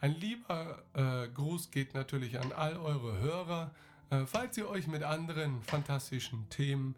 [0.00, 3.72] Ein lieber äh, Gruß geht natürlich an all eure Hörer,
[4.10, 6.94] äh, falls ihr euch mit anderen fantastischen Themen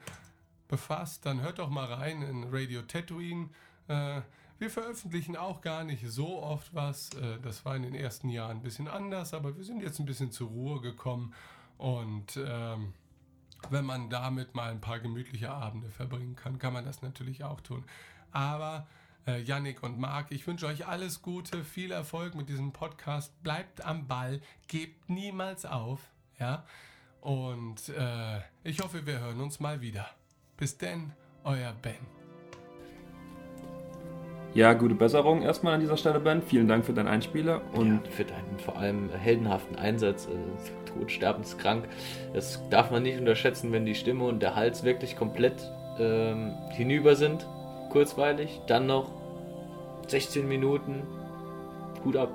[0.68, 3.48] befasst, dann hört doch mal rein in Radio Tatooine.
[3.88, 4.20] Äh,
[4.58, 7.10] wir veröffentlichen auch gar nicht so oft was.
[7.14, 10.06] Äh, das war in den ersten Jahren ein bisschen anders, aber wir sind jetzt ein
[10.06, 11.34] bisschen zur Ruhe gekommen.
[11.78, 12.92] Und ähm,
[13.70, 17.60] wenn man damit mal ein paar gemütliche Abende verbringen kann, kann man das natürlich auch
[17.60, 17.84] tun.
[18.32, 18.86] Aber
[19.26, 23.42] äh, Yannick und Marc, ich wünsche euch alles Gute, viel Erfolg mit diesem Podcast.
[23.42, 26.00] Bleibt am Ball, gebt niemals auf.
[26.38, 26.64] Ja.
[27.20, 30.08] Und äh, ich hoffe, wir hören uns mal wieder.
[30.56, 31.12] Bis denn,
[31.44, 32.19] euer Ben.
[34.52, 36.42] Ja, gute Besserung erstmal an dieser Stelle, Ben.
[36.42, 40.26] Vielen Dank für deinen Einspieler und ja, für deinen vor allem heldenhaften Einsatz.
[40.26, 41.88] Äh, todsterbenskrank.
[42.32, 47.16] Das darf man nicht unterschätzen, wenn die Stimme und der Hals wirklich komplett ähm, hinüber
[47.16, 47.46] sind.
[47.90, 48.60] Kurzweilig.
[48.66, 49.10] Dann noch
[50.08, 51.02] 16 Minuten.
[52.02, 52.30] Gut ab.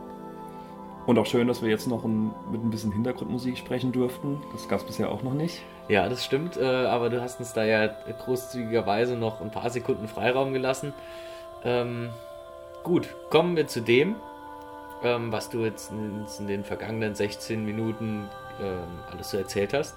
[1.05, 4.41] Und auch schön, dass wir jetzt noch ein, mit ein bisschen Hintergrundmusik sprechen durften.
[4.53, 5.61] Das gab es bisher auch noch nicht.
[5.87, 10.07] Ja, das stimmt, äh, aber du hast uns da ja großzügigerweise noch ein paar Sekunden
[10.07, 10.93] Freiraum gelassen.
[11.65, 12.09] Ähm,
[12.83, 14.15] gut, kommen wir zu dem,
[15.03, 18.29] ähm, was du jetzt in, in, den vergangenen 16 Minuten
[18.61, 19.95] ähm, alles so erzählt hast.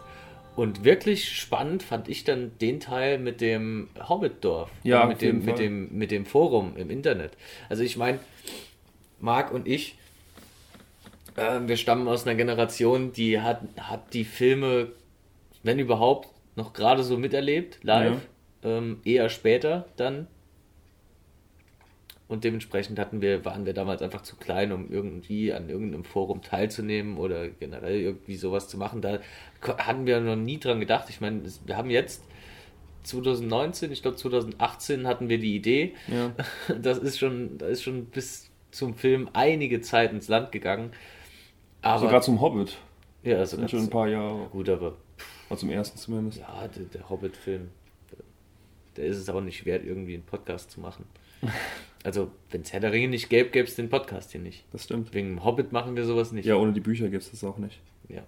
[0.57, 4.71] Und wirklich spannend fand ich dann den Teil mit dem Hobbitdorf.
[4.83, 7.33] Ja, mit dem, mit dem, mit dem Forum im Internet.
[7.69, 8.19] Also ich meine,
[9.21, 9.97] Marc und ich,
[11.37, 14.89] äh, wir stammen aus einer Generation, die hat, hat die Filme,
[15.62, 18.21] wenn überhaupt, noch gerade so miterlebt, live.
[18.64, 18.79] Ja.
[18.79, 20.27] Ähm, eher später dann.
[22.29, 26.43] Und dementsprechend hatten wir, waren wir damals einfach zu klein, um irgendwie an irgendeinem Forum
[26.43, 29.01] teilzunehmen oder generell irgendwie sowas zu machen.
[29.01, 29.20] Da
[29.62, 31.09] hatten wir noch nie dran gedacht.
[31.09, 32.22] Ich meine, wir haben jetzt
[33.05, 35.95] 2019, ich glaube 2018 hatten wir die Idee.
[36.07, 36.33] Ja.
[36.83, 40.93] Das ist schon, da ist schon bis zum Film einige Zeit ins Land gegangen.
[41.81, 42.76] Aber, sogar zum Hobbit.
[43.22, 44.49] Ja, also schon ein paar Jahre.
[44.51, 44.97] Gut, aber.
[45.49, 46.41] Also zum ersten zumindest.
[46.41, 47.70] Ja, der, der Hobbit-Film.
[48.97, 51.07] Der ist es auch nicht wert, irgendwie einen Podcast zu machen.
[52.05, 54.65] Also, wenn es Herr der Ringe nicht gäbe, gäbe es den Podcast hier nicht.
[54.73, 55.13] Das stimmt.
[55.15, 56.47] Wegen Hobbit machen wir sowas nicht.
[56.47, 57.81] Ja, ohne die Bücher gibt es das auch nicht.
[58.09, 58.23] Ja.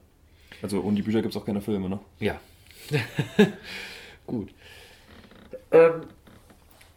[0.62, 2.00] Also, ohne die Bücher gibt es auch keine Filme, ne?
[2.18, 2.40] Ja.
[4.26, 4.50] Gut.
[5.70, 6.02] Ähm,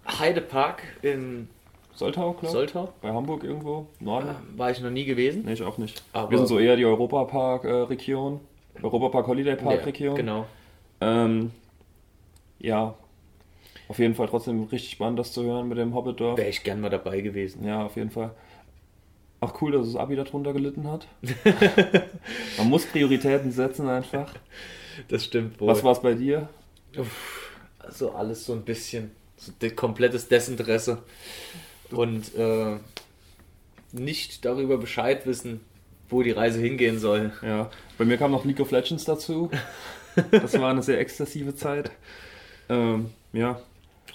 [0.08, 1.48] Heidepark in
[1.94, 2.52] Soltau, glaube ich.
[2.52, 2.94] Soltau?
[3.02, 3.88] Bei Hamburg irgendwo?
[4.00, 4.30] Norden?
[4.30, 5.44] Äh, war ich noch nie gewesen.
[5.46, 6.04] Nee, ich auch nicht.
[6.12, 8.40] Aber Wir sind so eher die Europapark-Region.
[8.82, 10.16] Europapark Holiday Park-Region.
[10.16, 10.46] Ja, genau.
[11.02, 11.52] Ähm,
[12.60, 12.96] ja,
[13.88, 16.38] auf jeden Fall trotzdem richtig spannend, das zu hören mit dem Hobbitdorf.
[16.38, 17.66] Wäre ich gern mal dabei gewesen.
[17.66, 18.32] Ja, auf jeden Fall.
[19.40, 21.08] Auch cool, dass das Abi darunter gelitten hat.
[22.58, 24.34] Man muss Prioritäten setzen einfach.
[25.10, 25.68] Das stimmt wohl.
[25.68, 26.48] Was war es bei dir?
[27.80, 29.12] Also alles so ein bisschen.
[29.36, 31.00] So komplettes Desinteresse
[31.92, 32.78] und äh,
[33.92, 35.62] nicht darüber Bescheid wissen,
[36.10, 37.34] wo die Reise hingehen soll.
[37.42, 39.50] Ja, bei mir kam noch League of Legends dazu.
[40.30, 41.90] Das war eine sehr exzessive Zeit.
[42.70, 43.60] Ähm, ja,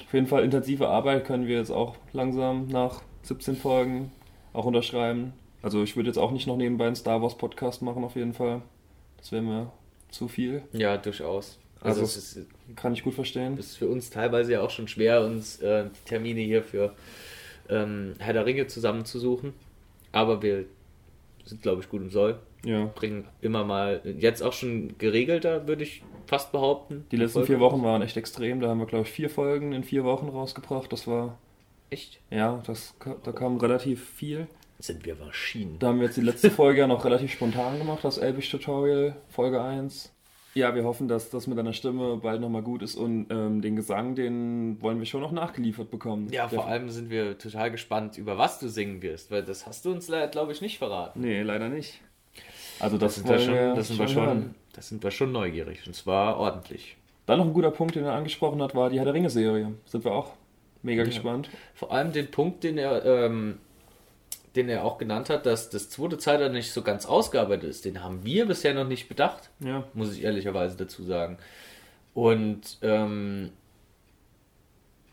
[0.08, 4.10] auf jeden Fall intensive Arbeit können wir jetzt auch langsam nach 17 Folgen
[4.54, 5.34] auch unterschreiben.
[5.60, 8.32] Also ich würde jetzt auch nicht noch nebenbei einen Star Wars Podcast machen, auf jeden
[8.32, 8.62] Fall.
[9.18, 9.70] Das wäre mir
[10.08, 10.62] zu viel.
[10.72, 11.58] Ja, durchaus.
[11.82, 12.38] Also, Also, ist,
[12.74, 13.58] Kann ich gut verstehen.
[13.58, 16.94] es ist für uns teilweise ja auch schon schwer, uns äh, die Termine hier für
[17.68, 19.52] ähm, Herr der Ringe zusammenzusuchen.
[20.10, 20.64] Aber wir
[21.44, 22.38] sind, glaube ich, gut im Soll.
[22.64, 22.86] Ja.
[22.94, 27.06] Bringen immer mal, jetzt auch schon geregelter, würde ich fast behaupten.
[27.10, 28.60] Die letzten vier Wochen waren echt extrem.
[28.60, 30.92] Da haben wir, glaube ich, vier Folgen in vier Wochen rausgebracht.
[30.92, 31.38] Das war,
[31.90, 32.20] Echt?
[32.30, 34.46] ja, das, da kam relativ viel.
[34.80, 35.78] Sind wir Maschinen.
[35.78, 39.16] Da haben wir jetzt die letzte Folge ja noch relativ spontan gemacht, das Elbisch Tutorial,
[39.28, 40.12] Folge 1.
[40.54, 43.76] Ja, wir hoffen, dass das mit deiner Stimme bald nochmal gut ist und ähm, den
[43.76, 46.28] Gesang, den wollen wir schon noch nachgeliefert bekommen.
[46.30, 49.84] Ja, vor allem sind wir total gespannt, über was du singen wirst, weil das hast
[49.84, 51.20] du uns, glaube ich, nicht verraten.
[51.20, 52.00] Nee, leider nicht.
[52.80, 55.86] Also Das, das, sind, wir schon, das, sind wir schon, das sind wir schon neugierig
[55.86, 56.96] und zwar ordentlich.
[57.26, 59.72] Dann noch ein guter Punkt, den er angesprochen hat, war die Herr der Ringe-Serie.
[59.84, 60.32] Sind wir auch
[60.82, 61.50] mega gespannt.
[61.74, 63.58] Vor allem den Punkt, den er, ähm,
[64.56, 68.02] den er auch genannt hat, dass das zweite Zeitalter nicht so ganz ausgearbeitet ist, den
[68.02, 69.84] haben wir bisher noch nicht bedacht, Ja.
[69.92, 71.36] muss ich ehrlicherweise dazu sagen.
[72.14, 73.50] Und ähm,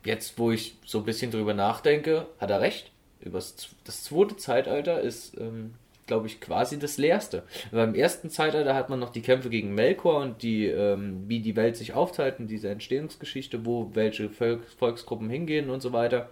[0.05, 2.91] jetzt, wo ich so ein bisschen drüber nachdenke, hat er recht.
[3.19, 5.73] Übers, das zweite Zeitalter ist, ähm,
[6.07, 7.43] glaube ich, quasi das leerste.
[7.71, 11.55] Beim ersten Zeitalter hat man noch die Kämpfe gegen Melkor und die, ähm, wie die
[11.55, 16.29] Welt sich aufteilt in dieser Entstehungsgeschichte, wo welche Volk, Volksgruppen hingehen und so weiter.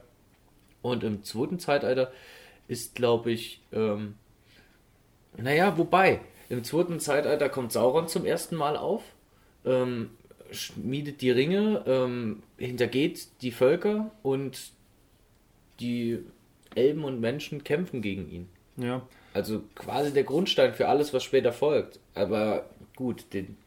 [0.82, 2.12] Und im zweiten Zeitalter
[2.68, 4.16] ist, glaube ich, ähm,
[5.38, 9.02] naja, wobei, im zweiten Zeitalter kommt Sauron zum ersten Mal auf,
[9.66, 10.12] ähm,
[10.52, 14.72] schmiedet die Ringe, ähm, hintergeht die Völker und
[15.80, 16.20] die
[16.76, 18.50] Elben und Menschen kämpfen gegen ihn.
[18.78, 19.08] Ja.
[19.34, 22.00] Also quasi der Grundstein für alles, was später folgt.
[22.14, 22.66] Aber
[22.96, 23.58] gut, den,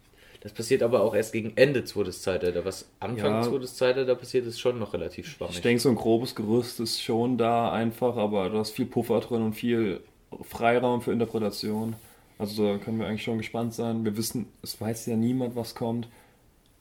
[0.41, 2.65] das passiert aber auch erst gegen Ende zweites Zeitalter.
[2.65, 3.43] Was Anfang Ja.
[3.43, 5.57] zweites Zeitalter passiert, ist schon noch relativ schwammig.
[5.57, 9.21] Ich denke, so ein grobes Gerüst ist schon da einfach, aber da ist viel Puffer
[9.21, 10.01] drin und viel
[10.43, 11.97] Freiraum für Interpretation.
[12.39, 14.05] Also da können wir eigentlich schon gespannt sein.
[14.05, 16.09] Wir wissen, es weiß ja niemand, was kommt.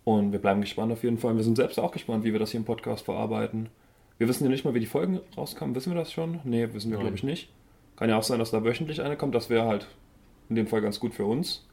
[0.03, 1.35] Und wir bleiben gespannt auf jeden Fall.
[1.35, 3.69] Wir sind selbst auch gespannt, wie wir das hier im Podcast verarbeiten.
[4.19, 5.73] Wir wissen ja nicht mal, wie die Folgen rauskommen.
[5.75, 6.39] Wissen wir das schon?
[6.43, 7.49] Nee, wissen wir, glaube ich, nicht.
[7.95, 9.35] Kann ja auch sein, dass da wöchentlich eine kommt.
[9.35, 9.87] Das wäre halt
[10.49, 11.65] in dem Fall ganz gut für uns.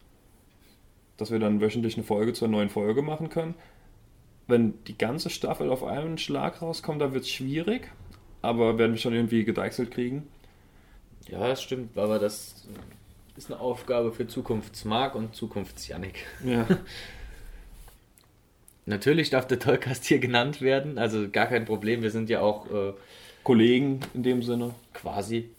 [1.16, 3.54] Dass wir dann wöchentlich eine Folge zur neuen Folge machen können.
[4.46, 7.90] Wenn die ganze Staffel auf einen Schlag rauskommt, dann wird es schwierig.
[8.40, 10.26] Aber werden wir schon irgendwie gedeichselt kriegen.
[11.28, 12.66] Ja, das stimmt, aber das
[13.36, 16.26] ist eine Aufgabe für Zukunftsmark und Zukunftsjanik.
[16.44, 16.66] Ja.
[18.86, 22.02] Natürlich darf der Tollcast hier genannt werden, also gar kein Problem.
[22.02, 22.92] Wir sind ja auch äh,
[23.44, 24.74] Kollegen in dem Sinne.
[24.92, 25.50] quasi.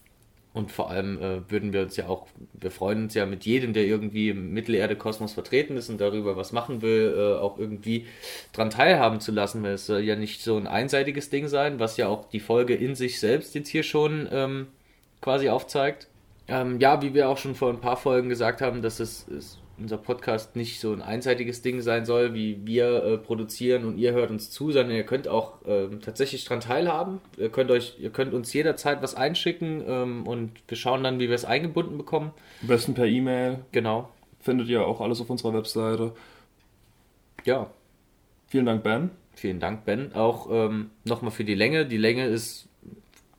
[0.53, 3.73] Und vor allem äh, würden wir uns ja auch, wir freuen uns ja mit jedem,
[3.73, 8.05] der irgendwie im Mittelerde-Kosmos vertreten ist und darüber was machen will, äh, auch irgendwie
[8.53, 9.63] dran teilhaben zu lassen.
[9.63, 12.75] Weil es soll ja nicht so ein einseitiges Ding sein, was ja auch die Folge
[12.75, 14.67] in sich selbst jetzt hier schon ähm,
[15.21, 16.07] quasi aufzeigt.
[16.47, 19.57] Ähm, ja, wie wir auch schon vor ein paar Folgen gesagt haben, dass es, es
[19.79, 24.13] unser Podcast nicht so ein einseitiges Ding sein soll, wie wir äh, produzieren und ihr
[24.13, 27.19] hört uns zu, sondern ihr könnt auch ähm, tatsächlich dran teilhaben.
[27.37, 31.27] Ihr könnt euch, ihr könnt uns jederzeit was einschicken ähm, und wir schauen dann, wie
[31.27, 32.31] wir es eingebunden bekommen.
[32.61, 33.59] Am besten per E-Mail.
[33.71, 34.09] Genau.
[34.39, 36.11] Findet ihr auch alles auf unserer Webseite.
[37.45, 37.69] Ja,
[38.53, 39.09] Vielen Dank, Ben.
[39.33, 40.13] vielen Dank, Ben.
[40.13, 41.87] Auch ähm, nochmal für die Länge.
[41.87, 42.67] Die Länge ist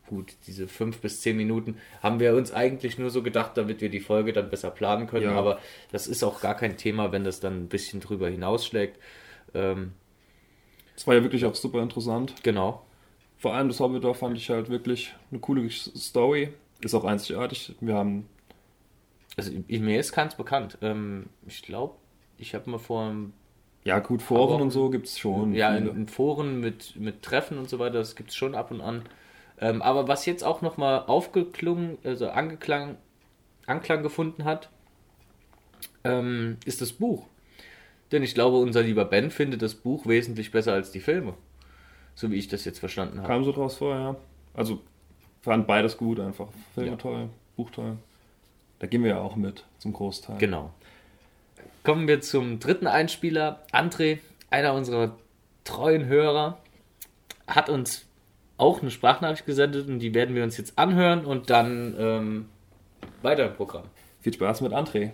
[0.09, 3.89] gut, diese fünf bis zehn Minuten haben wir uns eigentlich nur so gedacht, damit wir
[3.91, 5.27] die Folge dann besser planen können.
[5.27, 5.37] Ja.
[5.37, 5.59] Aber
[5.93, 8.99] das ist auch gar kein Thema, wenn das dann ein bisschen drüber hinausschlägt.
[9.55, 9.93] Ähm,
[10.97, 12.35] Es war ja wirklich auch super interessant.
[12.43, 12.85] genau.
[13.39, 16.55] Vor allem das Hobbitdorf fand ich halt wirklich eine coole Story.
[16.81, 17.75] Ist auch einzigartig.
[17.81, 18.27] Wir haben
[19.37, 20.79] Also mir ist keins bekannt.
[20.81, 21.95] Ähm, ich glaube,
[22.39, 23.13] ich habe mal vor
[23.85, 25.53] Ja, gut, Foren und so gibt es schon.
[25.55, 28.71] ja, in, in Foren mit, mit Treffen und so weiter, das gibt es schon ab
[28.71, 29.03] und an.
[29.65, 32.99] Ähm, aber was jetzt auch nochmal aufgeklungen, also angeklang,
[33.65, 34.69] Anklang gefunden hat,
[36.05, 37.25] ähm, ist das Buch.
[38.13, 41.33] Denn ich glaube, unser lieber Ben findet das Buch wesentlich besser als die Filme.
[42.15, 43.27] So wie ich das jetzt verstanden habe.
[43.27, 44.17] Kam so draus vor, ja.
[44.53, 44.83] Also
[45.41, 46.49] fand beides gut einfach.
[46.75, 46.97] Filme Ja.
[46.97, 47.97] toll, Buch toll.
[48.81, 50.37] Da gehen wir ja auch mit zum Großteil.
[50.37, 50.75] Genau.
[51.85, 53.65] Kommen wir zum dritten Einspieler.
[53.73, 54.19] André,
[54.51, 55.17] einer unserer
[55.65, 56.59] treuen Hörer,
[57.47, 58.05] hat uns
[58.57, 62.49] auch eine Sprachnachricht gesendet und die werden wir uns jetzt anhören und dann ähm,
[63.23, 63.85] weiter im Programm.
[64.21, 65.11] Viel Spaß mit André.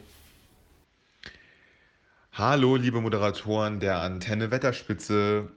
[2.33, 5.51] Hallo, liebe Moderatoren der Antenne Wetterspitze.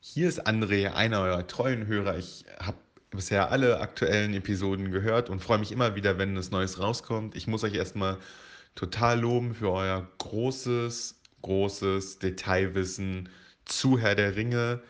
[0.00, 2.18] Hier ist André, einer eurer treuen Hörer.
[2.18, 2.78] Ich habe
[3.10, 7.36] bisher alle aktuellen Episoden gehört und freue mich immer wieder, wenn es Neues rauskommt.
[7.36, 8.18] Ich muss euch erstmal
[8.74, 13.28] total loben für euer großes, großes Detailwissen
[13.64, 14.82] zu Herr der Ringe.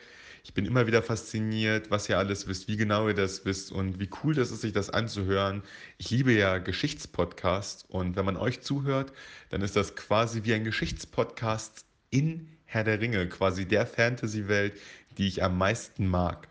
[0.42, 4.00] Ich bin immer wieder fasziniert, was ihr alles wisst, wie genau ihr das wisst und
[4.00, 5.62] wie cool das ist, sich das anzuhören.
[5.98, 9.12] Ich liebe ja Geschichtspodcasts und wenn man euch zuhört,
[9.50, 14.74] dann ist das quasi wie ein Geschichtspodcast in Herr der Ringe, quasi der Fantasy-Welt,
[15.18, 16.48] die ich am meisten mag.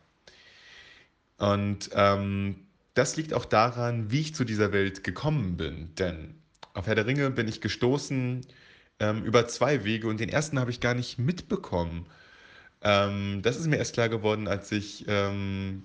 [1.37, 5.95] Und ähm, das liegt auch daran, wie ich zu dieser Welt gekommen bin.
[5.95, 6.35] Denn
[6.73, 8.45] auf Herr der Ringe bin ich gestoßen
[8.99, 12.05] ähm, über zwei Wege und den ersten habe ich gar nicht mitbekommen.
[12.81, 15.83] Ähm, das ist mir erst klar geworden, als ich ähm,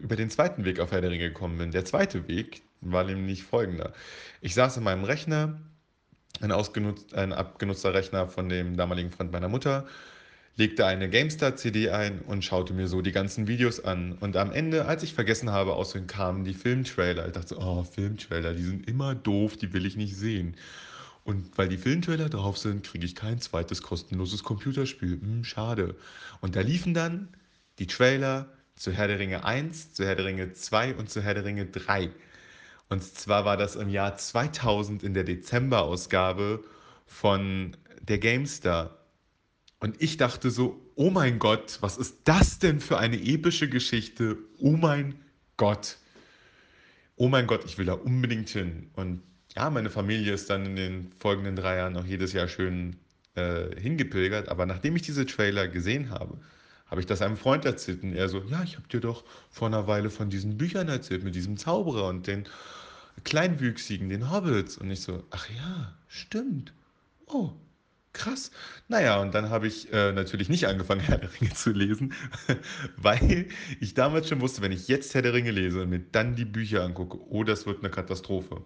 [0.00, 1.70] über den zweiten Weg auf Herr der Ringe gekommen bin.
[1.70, 3.92] Der zweite Weg war nämlich folgender.
[4.40, 5.58] Ich saß in meinem Rechner,
[6.40, 9.86] ein, ausgenutzt, ein abgenutzter Rechner von dem damaligen Freund meiner Mutter,
[10.56, 14.12] legte eine GameStar-CD ein und schaute mir so die ganzen Videos an.
[14.20, 17.26] Und am Ende, als ich vergessen habe, außerdem kamen die Filmtrailer.
[17.26, 20.54] Ich dachte so, oh, Filmtrailer, die sind immer doof, die will ich nicht sehen.
[21.24, 25.20] Und weil die Filmtrailer drauf sind, kriege ich kein zweites kostenloses Computerspiel.
[25.20, 25.96] Hm, schade.
[26.40, 27.28] Und da liefen dann
[27.78, 31.34] die Trailer zu Herr der Ringe 1, zu Herr der Ringe 2 und zu Herr
[31.34, 32.10] der Ringe 3.
[32.90, 36.62] Und zwar war das im Jahr 2000 in der Dezemberausgabe
[37.06, 38.98] von der GameStar.
[39.80, 44.36] Und ich dachte so, oh mein Gott, was ist das denn für eine epische Geschichte?
[44.58, 45.14] Oh mein
[45.56, 45.96] Gott.
[47.16, 48.90] Oh mein Gott, ich will da unbedingt hin.
[48.94, 49.22] Und
[49.56, 52.96] ja, meine Familie ist dann in den folgenden drei Jahren noch jedes Jahr schön
[53.34, 54.48] äh, hingepilgert.
[54.48, 56.38] Aber nachdem ich diese Trailer gesehen habe,
[56.86, 58.02] habe ich das einem Freund erzählt.
[58.02, 61.24] Und er so, ja, ich habe dir doch vor einer Weile von diesen Büchern erzählt,
[61.24, 62.44] mit diesem Zauberer und den
[63.24, 64.76] Kleinwüchsigen, den Hobbits.
[64.78, 66.72] Und ich so, ach ja, stimmt.
[67.26, 67.52] Oh,
[68.12, 68.50] krass.
[68.88, 72.12] Naja, und dann habe ich äh, natürlich nicht angefangen, Herr der Ringe zu lesen,
[72.96, 73.46] weil
[73.80, 76.44] ich damals schon wusste, wenn ich jetzt Herr der Ringe lese und mir dann die
[76.44, 78.64] Bücher angucke, oh, das wird eine Katastrophe.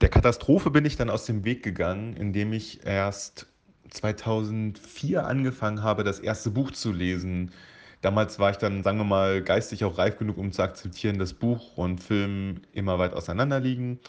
[0.00, 3.46] Der Katastrophe bin ich dann aus dem Weg gegangen, indem ich erst
[3.90, 7.52] 2004 angefangen habe, das erste Buch zu lesen.
[8.00, 11.34] Damals war ich dann, sagen wir mal, geistig auch reif genug, um zu akzeptieren, dass
[11.34, 14.00] Buch und Film immer weit auseinander liegen.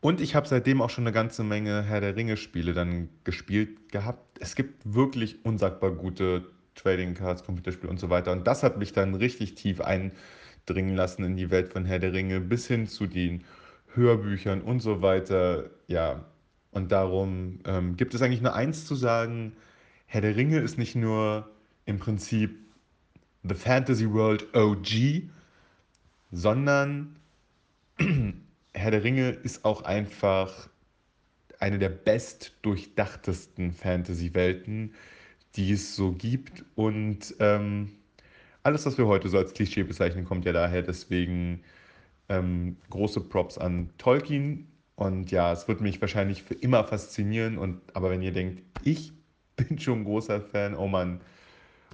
[0.00, 4.38] Und ich habe seitdem auch schon eine ganze Menge Herr der Ringe-Spiele dann gespielt gehabt.
[4.40, 6.44] Es gibt wirklich unsagbar gute
[6.74, 8.32] Trading Cards, Computerspiele und so weiter.
[8.32, 12.12] Und das hat mich dann richtig tief eindringen lassen in die Welt von Herr der
[12.12, 13.44] Ringe, bis hin zu den
[13.96, 15.70] Hörbüchern und so weiter.
[15.86, 16.24] Ja,
[16.70, 19.52] und darum ähm, gibt es eigentlich nur eins zu sagen:
[20.06, 21.50] Herr der Ringe ist nicht nur
[21.86, 22.58] im Prinzip
[23.44, 25.22] The Fantasy World OG,
[26.32, 27.16] sondern
[28.74, 30.68] Herr der Ringe ist auch einfach
[31.60, 34.94] eine der best durchdachtesten Fantasy-Welten,
[35.56, 36.64] die es so gibt.
[36.74, 37.92] Und ähm,
[38.62, 40.82] alles, was wir heute so als Klischee bezeichnen, kommt ja daher.
[40.82, 41.62] Deswegen
[42.28, 44.68] ähm, große Props an Tolkien.
[44.94, 47.58] Und ja, es wird mich wahrscheinlich für immer faszinieren.
[47.58, 49.12] Und, aber wenn ihr denkt, ich
[49.56, 51.20] bin schon ein großer Fan, oh Mann,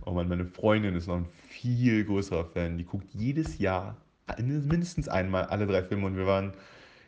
[0.05, 2.79] oh Mann, meine Freundin ist noch ein viel größerer Fan.
[2.79, 3.97] Die guckt jedes Jahr
[4.41, 6.53] mindestens einmal alle drei Filme und wir waren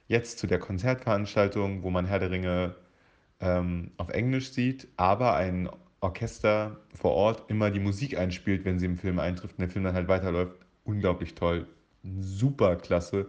[0.08, 2.74] jetzt zu der Konzertveranstaltung, wo man Herr der Ringe
[3.40, 5.68] ähm, auf Englisch sieht, aber ein
[6.00, 9.84] Orchester vor Ort immer die Musik einspielt, wenn sie im Film eintrifft und der Film
[9.84, 10.56] dann halt weiterläuft.
[10.84, 11.66] Unglaublich toll,
[12.20, 13.26] super klasse.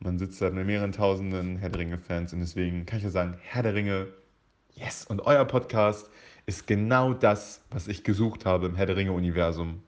[0.00, 3.36] Man sitzt da mit mehreren tausenden Herr der Ringe-Fans und deswegen kann ich ja sagen,
[3.42, 4.08] Herr der Ringe,
[4.74, 5.04] yes!
[5.04, 6.10] Und euer Podcast
[6.46, 9.82] ist genau das, was ich gesucht habe im Herr der Ringe-Universum.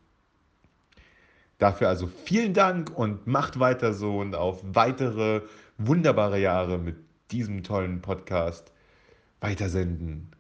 [1.59, 5.43] Dafür also vielen Dank und macht weiter so und auf weitere
[5.79, 6.97] wunderbare Jahre mit
[7.31, 8.73] diesem tollen Podcast
[9.41, 10.31] weitersenden.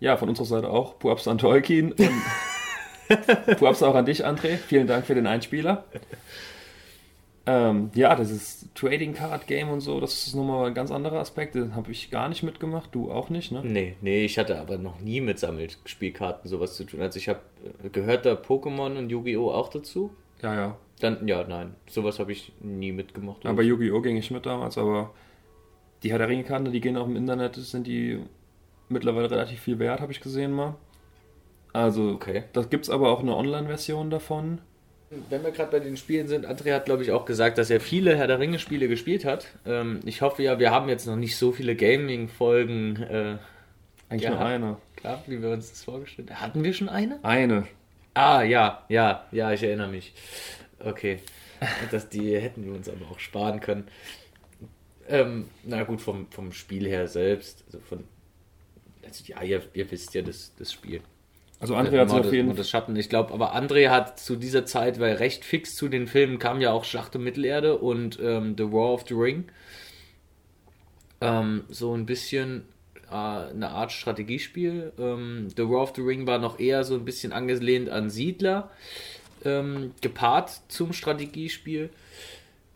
[0.00, 0.98] Ja, von unserer Seite auch.
[0.98, 1.94] Puaps an Tolkien.
[3.58, 4.56] Puaps auch an dich, André.
[4.56, 5.84] Vielen Dank für den Einspieler.
[7.44, 11.18] Ähm, ja, das ist Trading Card Game und so, das ist nochmal ein ganz anderer
[11.18, 11.56] Aspekt.
[11.56, 13.62] Den habe ich gar nicht mitgemacht, du auch nicht, ne?
[13.64, 17.00] Nee, nee, ich hatte aber noch nie mit Sammelspielkarten sowas zu tun.
[17.00, 17.40] Also ich habe
[17.90, 19.50] gehört da Pokémon und Yu-Gi-Oh!
[19.50, 20.14] auch dazu.
[20.40, 20.76] Ja, ja.
[21.00, 23.44] Dann, ja, nein, sowas habe ich nie mitgemacht.
[23.44, 24.00] Aber Yu-Gi-Oh!
[24.02, 25.10] ging ich mit damals, aber
[26.04, 28.20] die Herr der Ringe-Karten, die gehen auch im Internet, sind die
[28.88, 30.76] mittlerweile relativ viel wert, habe ich gesehen mal.
[31.72, 32.44] Also, Okay.
[32.52, 34.58] das gibt es aber auch eine Online-Version davon.
[35.28, 37.80] Wenn wir gerade bei den Spielen sind, André hat, glaube ich, auch gesagt, dass er
[37.80, 39.46] viele Herr der Ringe-Spiele gespielt hat.
[39.66, 43.36] Ähm, ich hoffe ja, wir haben jetzt noch nicht so viele Gaming-Folgen äh,
[44.08, 44.76] Eigentlich nur eine.
[44.96, 46.40] gehabt, wie wir uns das vorgestellt haben.
[46.40, 47.18] Hatten wir schon eine?
[47.22, 47.66] Eine.
[48.14, 50.12] Ah, ja, ja, ja, ich erinnere mich.
[50.80, 51.18] Okay.
[51.92, 53.86] Das, die hätten wir uns aber auch sparen können.
[55.08, 57.62] Ähm, na gut, vom, vom Spiel her selbst.
[57.66, 58.02] Also von,
[59.04, 61.02] also ja, ihr, ihr wisst ja das, das Spiel.
[61.62, 64.66] Also André hat sich auf jeden das Schatten, ich glaube, aber André hat zu dieser
[64.66, 68.56] Zeit, weil recht fix zu den Filmen kam ja auch Schlacht um Mittelerde und ähm,
[68.58, 69.44] The War of the Ring.
[71.20, 72.64] Ähm, so ein bisschen
[73.08, 74.92] äh, eine Art Strategiespiel.
[74.98, 78.68] Ähm, the War of the Ring war noch eher so ein bisschen angelehnt an Siedler,
[79.44, 81.90] ähm, gepaart zum Strategiespiel.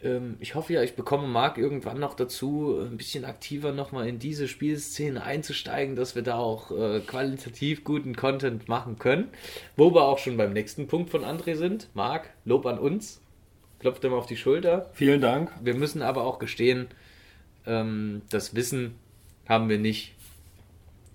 [0.03, 4.19] Ähm, ich hoffe ja, ich bekomme Marc irgendwann noch dazu, ein bisschen aktiver nochmal in
[4.19, 9.29] diese Spielszene einzusteigen, dass wir da auch äh, qualitativ guten Content machen können.
[9.77, 11.89] Wo wir auch schon beim nächsten Punkt von André sind.
[11.95, 13.21] Marc, Lob an uns.
[13.79, 14.91] Klopft ihm auf die Schulter.
[14.93, 15.53] Vielen Dank.
[15.63, 16.89] Wir müssen aber auch gestehen,
[17.67, 18.95] ähm, das Wissen
[19.49, 20.15] haben wir nicht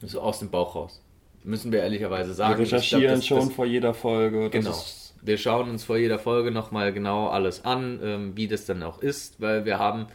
[0.02, 1.02] so aus dem Bauch raus.
[1.44, 2.60] Müssen wir ehrlicherweise sagen.
[2.60, 4.50] Wir recherchieren glaub, das, schon das, vor jeder Folge.
[4.50, 4.76] Das genau.
[5.22, 9.02] Wir schauen uns vor jeder Folge nochmal genau alles an, ähm, wie das dann auch
[9.02, 10.08] ist, weil wir haben,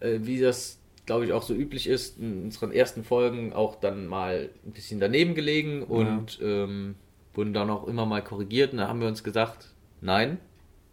[0.00, 4.06] äh, wie das glaube ich auch so üblich ist, in unseren ersten Folgen auch dann
[4.06, 6.64] mal ein bisschen daneben gelegen und ja.
[6.64, 6.96] ähm,
[7.32, 9.68] wurden dann auch immer mal korrigiert und da haben wir uns gesagt,
[10.00, 10.38] nein,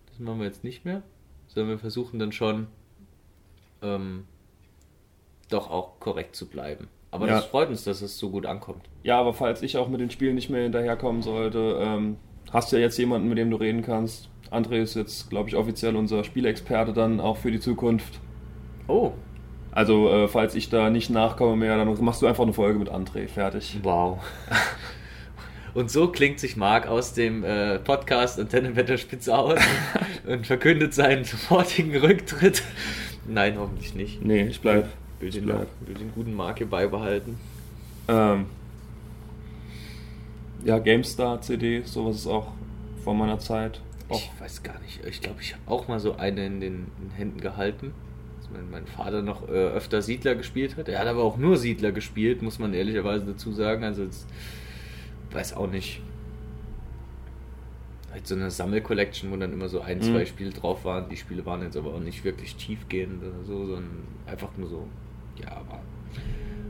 [0.08, 1.02] das machen wir jetzt nicht mehr,
[1.48, 2.68] sondern wir versuchen dann schon
[3.82, 4.26] ähm,
[5.50, 6.88] doch auch korrekt zu bleiben.
[7.12, 7.36] Aber ja.
[7.36, 8.90] das freut uns, dass es so gut ankommt.
[9.04, 12.18] Ja, aber falls ich auch mit den Spielen nicht mehr hinterherkommen sollte, ähm,
[12.52, 14.30] hast du ja jetzt jemanden, mit dem du reden kannst.
[14.52, 18.20] André ist jetzt, glaube ich, offiziell unser Spielexperte dann auch für die Zukunft.
[18.88, 19.12] Oh.
[19.72, 22.92] Also, äh, falls ich da nicht nachkomme mehr, dann machst du einfach eine Folge mit
[22.92, 23.28] André.
[23.28, 23.80] Fertig.
[23.82, 24.20] Wow.
[25.74, 29.60] Und so klingt sich Marc aus dem äh, Podcast Antennenwetterspitze aus
[30.28, 32.62] und verkündet seinen sofortigen Rücktritt.
[33.28, 34.24] Nein, hoffentlich nicht.
[34.24, 34.88] Nee, ich bleib.
[35.20, 35.68] Will den, bleib.
[35.86, 37.40] will den guten Marc hier beibehalten.
[38.08, 38.46] Ähm,
[40.64, 42.52] ja, GameStar CD, sowas ist auch
[43.04, 43.82] vor meiner Zeit.
[44.10, 44.18] Auch.
[44.18, 45.04] Ich weiß gar nicht.
[45.06, 47.94] Ich glaube, ich habe auch mal so eine in den Händen gehalten.
[48.52, 50.88] Mein, mein, Vater noch äh, öfter Siedler gespielt hat.
[50.88, 53.84] Er hat aber auch nur Siedler gespielt, muss man ehrlicherweise dazu sagen.
[53.84, 54.28] Also jetzt
[55.32, 56.02] weiß auch nicht.
[58.12, 60.04] Halt so eine Sammel-Collection, wo dann immer so ein, mhm.
[60.04, 61.10] zwei Spiele drauf waren.
[61.10, 64.88] Die Spiele waren jetzt aber auch nicht wirklich tiefgehend oder so, sondern einfach nur so,
[65.42, 65.82] ja, war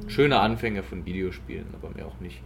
[0.07, 2.41] schöne Anfänge von Videospielen, aber mehr auch nicht.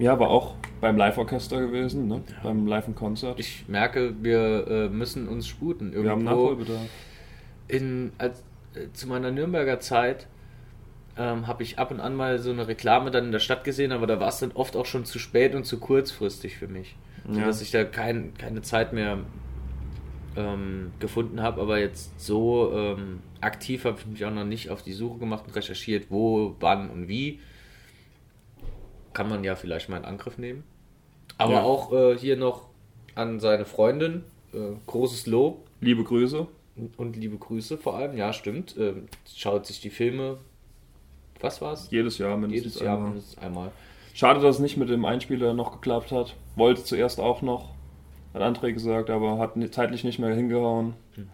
[0.00, 2.22] Ja, aber auch beim Live-Orchester gewesen, ne?
[2.26, 2.42] Ja.
[2.42, 3.38] beim Live-Konzert.
[3.38, 5.92] Ich merke, wir äh, müssen uns sputen.
[5.92, 6.88] Irgendwo wir haben Nachholbedarf.
[7.68, 8.42] In, als,
[8.74, 10.26] äh, zu meiner Nürnberger Zeit
[11.18, 13.92] ähm, habe ich ab und an mal so eine Reklame dann in der Stadt gesehen,
[13.92, 16.96] aber da war es dann oft auch schon zu spät und zu kurzfristig für mich.
[17.30, 17.44] Ja.
[17.44, 19.18] Dass ich da kein, keine Zeit mehr
[20.34, 24.82] ähm, gefunden habe, aber jetzt so ähm, aktiv habe ich mich auch noch nicht auf
[24.82, 27.40] die Suche gemacht und recherchiert, wo, wann und wie.
[29.12, 30.64] Kann man ja vielleicht mal in Angriff nehmen.
[31.38, 31.62] Aber ja.
[31.62, 32.68] auch äh, hier noch
[33.14, 35.66] an seine Freundin äh, großes Lob.
[35.80, 36.46] Liebe Grüße.
[36.96, 38.76] Und liebe Grüße vor allem, ja, stimmt.
[38.76, 38.94] Äh,
[39.34, 40.38] schaut sich die Filme
[41.42, 41.90] was war es?
[41.90, 43.10] Jedes Jahr mindestens Jedes Jahr einmal.
[43.10, 43.72] mindestens einmal.
[44.14, 46.34] Schade, dass es nicht mit dem Einspieler noch geklappt hat.
[46.56, 47.70] Wollte zuerst auch noch,
[48.34, 50.94] hat André gesagt, aber hat zeitlich nicht mehr hingehauen.
[51.14, 51.28] Hm.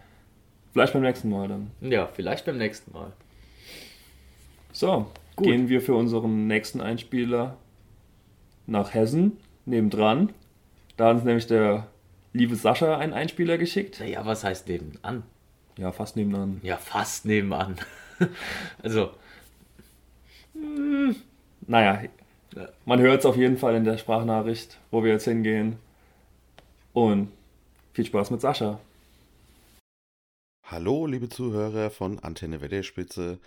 [0.72, 1.70] Vielleicht beim nächsten Mal dann.
[1.80, 3.12] Ja, vielleicht beim nächsten Mal.
[4.72, 5.06] So,
[5.36, 5.46] Gut.
[5.46, 7.56] gehen wir für unseren nächsten Einspieler
[8.66, 10.32] nach Hessen, nebendran.
[10.96, 11.86] Da hat uns nämlich der
[12.32, 14.00] liebe Sascha einen Einspieler geschickt.
[14.00, 15.22] Naja, was heißt nebenan?
[15.78, 16.60] Ja, fast nebenan.
[16.62, 17.76] Ja, fast nebenan.
[18.82, 19.10] also,
[20.54, 21.16] hm,
[21.66, 22.02] naja,
[22.84, 25.76] man hört es auf jeden Fall in der Sprachnachricht, wo wir jetzt hingehen.
[26.92, 27.30] Und
[27.92, 28.80] viel Spaß mit Sascha.
[30.64, 33.38] Hallo, liebe Zuhörer von Antenne Wetterspitze.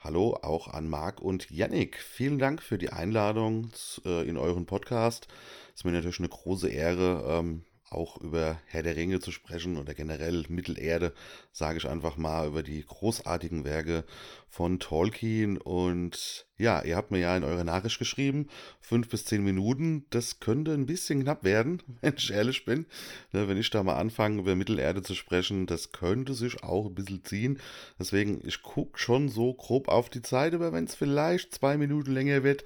[0.00, 1.98] Hallo auch an Marc und Yannick.
[1.98, 3.72] Vielen Dank für die Einladung
[4.04, 5.26] äh, in euren Podcast.
[5.70, 9.76] Es ist mir natürlich eine große Ehre, ähm, auch über Herr der Ringe zu sprechen
[9.76, 11.12] oder generell Mittelerde,
[11.52, 14.04] sage ich einfach mal, über die großartigen Werke
[14.48, 15.58] von Tolkien.
[15.58, 18.48] Und ja, ihr habt mir ja in eurer Nachricht geschrieben,
[18.80, 22.86] fünf bis zehn Minuten, das könnte ein bisschen knapp werden, wenn ich ehrlich bin.
[23.32, 26.94] Ne, wenn ich da mal anfange, über Mittelerde zu sprechen, das könnte sich auch ein
[26.94, 27.58] bisschen ziehen.
[27.98, 32.12] Deswegen, ich gucke schon so grob auf die Zeit, aber wenn es vielleicht zwei Minuten
[32.12, 32.64] länger wird,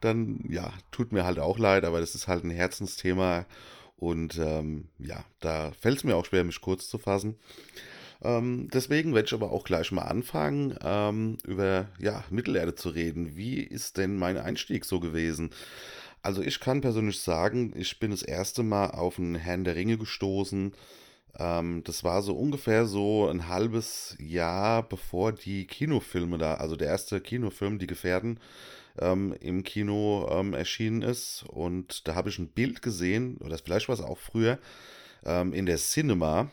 [0.00, 3.46] dann ja, tut mir halt auch leid, aber das ist halt ein Herzensthema.
[3.96, 7.36] Und ähm, ja, da fällt es mir auch schwer, mich kurz zu fassen.
[8.22, 13.36] Ähm, deswegen werde ich aber auch gleich mal anfangen, ähm, über ja, Mittelerde zu reden.
[13.36, 15.50] Wie ist denn mein Einstieg so gewesen?
[16.22, 19.98] Also ich kann persönlich sagen, ich bin das erste Mal auf einen Herrn der Ringe
[19.98, 20.72] gestoßen.
[21.38, 26.88] Ähm, das war so ungefähr so ein halbes Jahr bevor die Kinofilme da, also der
[26.88, 28.38] erste Kinofilm, Die Gefährten,
[28.98, 31.44] ähm, im Kino ähm, erschienen ist.
[31.48, 34.58] Und da habe ich ein Bild gesehen, oder vielleicht war es auch früher,
[35.24, 36.50] ähm, in der Cinema.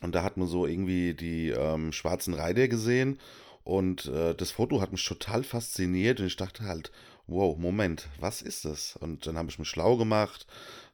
[0.00, 3.18] Und da hat man so irgendwie die ähm, schwarzen Reiter gesehen.
[3.64, 6.20] Und äh, das Foto hat mich total fasziniert.
[6.20, 6.90] Und ich dachte halt,
[7.26, 8.96] wow, Moment, was ist das?
[8.96, 10.46] Und dann habe ich mich schlau gemacht,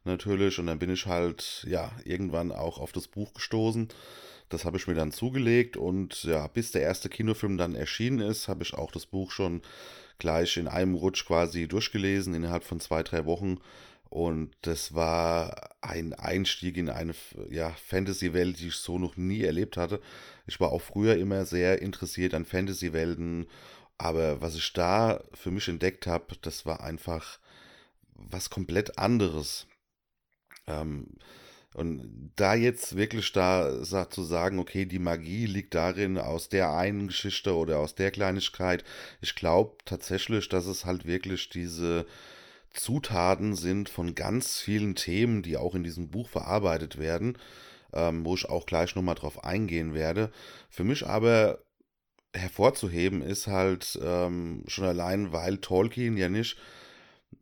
[0.03, 0.59] natürlich.
[0.59, 3.89] Und dann bin ich halt, ja, irgendwann auch auf das Buch gestoßen
[4.49, 8.47] Das habe ich mir dann zugelegt und ja, bis der erste Kinofilm dann erschienen ist,
[8.47, 9.61] habe ich auch das Buch schon
[10.19, 13.59] gleich in einem Rutsch quasi durchgelesen, innerhalb von zwei, drei Wochen.
[14.09, 17.13] Und das war ein Einstieg in eine
[17.49, 20.01] ja, Fantasy-Welt, die ich so noch nie erlebt hatte.
[20.47, 23.47] Ich war auch früher immer sehr interessiert an Fantasy-Welten,
[23.97, 27.39] aber was ich da für mich entdeckt habe, das war einfach
[28.13, 29.67] was komplett anderes.
[30.67, 31.07] Ähm,
[31.79, 37.07] und da jetzt wirklich da zu sagen, okay, die Magie liegt darin aus der einen
[37.07, 38.83] Geschichte oder aus der Kleinigkeit,
[39.21, 42.05] ich glaube tatsächlich, dass es halt wirklich diese
[42.73, 47.37] Zutaten sind von ganz vielen Themen, die auch in diesem Buch verarbeitet werden,
[47.93, 50.31] ähm, wo ich auch gleich nochmal drauf eingehen werde.
[50.69, 51.59] Für mich aber
[52.35, 56.57] hervorzuheben ist halt ähm, schon allein, weil Tolkien ja nicht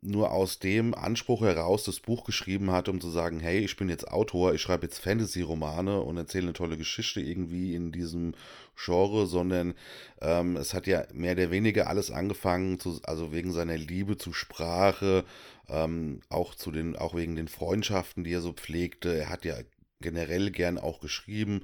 [0.00, 3.88] nur aus dem Anspruch heraus das Buch geschrieben hat, um zu sagen, hey, ich bin
[3.88, 8.34] jetzt Autor, ich schreibe jetzt Fantasy-Romane und erzähle eine tolle Geschichte irgendwie in diesem
[8.76, 9.74] Genre, sondern
[10.20, 14.32] ähm, es hat ja mehr oder weniger alles angefangen, zu, also wegen seiner Liebe zu
[14.32, 15.24] Sprache,
[15.68, 19.16] ähm, auch zu den, auch wegen den Freundschaften, die er so pflegte.
[19.16, 19.56] Er hat ja
[20.00, 21.62] generell gern auch geschrieben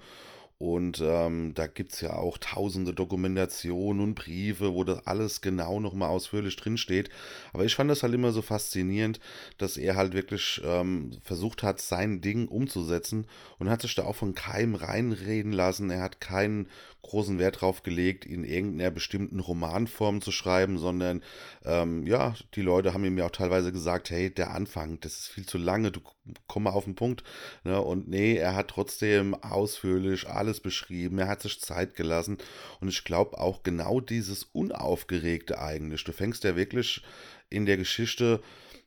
[0.65, 5.79] und ähm, da gibt es ja auch tausende Dokumentationen und Briefe, wo das alles genau
[5.79, 7.11] nochmal ausführlich drinsteht.
[7.53, 9.21] Aber ich fand das halt immer so faszinierend,
[9.59, 13.27] dass er halt wirklich ähm, versucht hat, sein Ding umzusetzen
[13.59, 15.91] und hat sich da auch von keinem reinreden lassen.
[15.91, 16.69] Er hat keinen
[17.03, 21.23] großen Wert drauf gelegt, in irgendeiner bestimmten Romanform zu schreiben, sondern
[21.67, 25.29] ähm, ja, die Leute haben ihm ja auch teilweise gesagt, hey, der Anfang, das ist
[25.29, 26.01] viel zu lange, du
[26.47, 27.23] komm mal auf den Punkt.
[27.65, 27.81] Ne?
[27.81, 32.39] Und nee, er hat trotzdem ausführlich alles beschrieben, er hat sich Zeit gelassen
[32.81, 36.05] und ich glaube auch genau dieses Unaufgeregte eigentlich.
[36.05, 37.03] Du fängst ja wirklich
[37.51, 38.43] in der Geschichte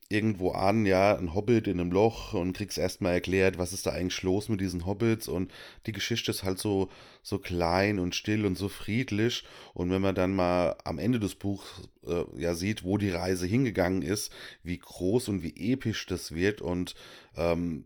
[0.10, 3.92] irgendwo an, ja, ein Hobbit in einem Loch und kriegst erstmal erklärt, was ist da
[3.92, 5.52] eigentlich los mit diesen Hobbits und
[5.86, 6.90] die Geschichte ist halt so,
[7.24, 9.44] so klein und still und so friedlich.
[9.74, 13.46] Und wenn man dann mal am Ende des Buchs äh, ja sieht, wo die Reise
[13.46, 14.32] hingegangen ist,
[14.64, 16.96] wie groß und wie episch das wird und
[17.36, 17.84] ähm,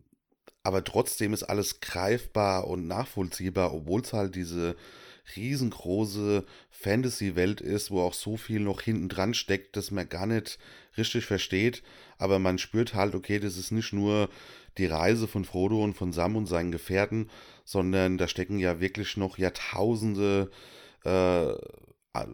[0.63, 4.75] aber trotzdem ist alles greifbar und nachvollziehbar, obwohl es halt diese
[5.35, 10.59] riesengroße Fantasy-Welt ist, wo auch so viel noch hinten dran steckt, dass man gar nicht
[10.97, 11.83] richtig versteht,
[12.21, 14.29] aber man spürt halt, okay, das ist nicht nur
[14.77, 17.29] die Reise von Frodo und von Sam und seinen Gefährten,
[17.65, 20.51] sondern da stecken ja wirklich noch Jahrtausende
[21.03, 21.53] äh,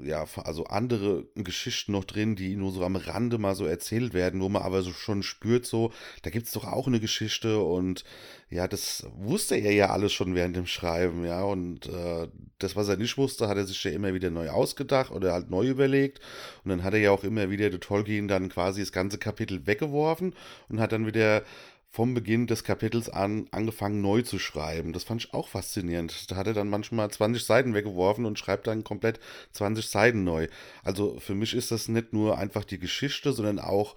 [0.04, 4.42] ja, also andere Geschichten noch drin, die nur so am Rande mal so erzählt werden,
[4.42, 5.92] wo man aber so schon spürt, so,
[6.24, 8.04] da gibt es doch auch eine Geschichte und
[8.50, 12.88] ja, das wusste er ja alles schon während dem Schreiben, ja, und äh, das, was
[12.88, 16.22] er nicht wusste, hat er sich ja immer wieder neu ausgedacht oder halt neu überlegt
[16.64, 19.68] und dann hat er ja auch immer wieder der Tolkien dann quasi das ganze Kapitel
[19.68, 20.34] weggeworfen
[20.70, 21.44] und hat dann wieder
[21.90, 24.94] vom Beginn des Kapitels an angefangen neu zu schreiben.
[24.94, 26.30] Das fand ich auch faszinierend.
[26.30, 29.20] Da hat er dann manchmal 20 Seiten weggeworfen und schreibt dann komplett
[29.54, 30.48] 20 Seiten neu.
[30.84, 33.96] Also für mich ist das nicht nur einfach die Geschichte, sondern auch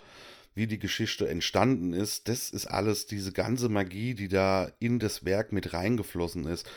[0.54, 2.28] wie die Geschichte entstanden ist.
[2.28, 6.68] Das ist alles diese ganze Magie, die da in das Werk mit reingeflossen ist.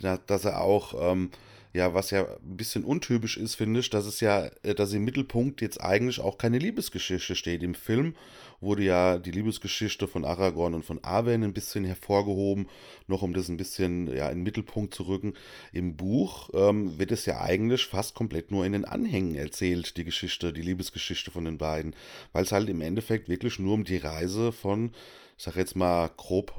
[0.00, 1.30] Dass er auch ähm,
[1.72, 5.04] ja, was ja ein bisschen untypisch ist, finde ich, dass es ja, äh, dass im
[5.04, 7.62] Mittelpunkt jetzt eigentlich auch keine Liebesgeschichte steht.
[7.62, 8.14] Im Film
[8.60, 12.68] wurde ja die Liebesgeschichte von Aragorn und von Arwen ein bisschen hervorgehoben,
[13.06, 15.34] noch um das ein bisschen ja, in den Mittelpunkt zu rücken.
[15.72, 20.04] Im Buch ähm, wird es ja eigentlich fast komplett nur in den Anhängen erzählt, die
[20.04, 21.94] Geschichte, die Liebesgeschichte von den beiden,
[22.32, 24.90] weil es halt im Endeffekt wirklich nur um die Reise von,
[25.38, 26.52] ich sag jetzt mal grob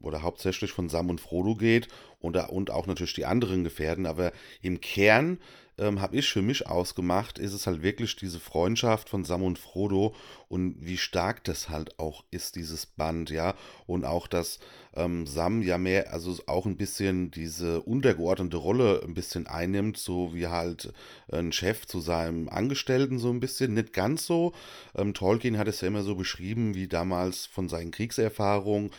[0.00, 1.88] oder hauptsächlich von Sam und Frodo geht
[2.20, 4.32] und, und auch natürlich die anderen Gefährten, aber
[4.62, 5.38] im Kern
[5.78, 9.58] ähm, habe ich für mich ausgemacht, ist es halt wirklich diese Freundschaft von Sam und
[9.58, 10.14] Frodo
[10.48, 13.54] und wie stark das halt auch ist, dieses Band, ja.
[13.86, 14.58] Und auch, dass
[14.94, 20.34] ähm, Sam ja mehr, also auch ein bisschen diese untergeordnete Rolle ein bisschen einnimmt, so
[20.34, 20.92] wie halt
[21.30, 24.52] ein Chef zu seinem Angestellten so ein bisschen, nicht ganz so.
[24.96, 28.90] Ähm, Tolkien hat es ja immer so beschrieben, wie damals von seinen Kriegserfahrungen,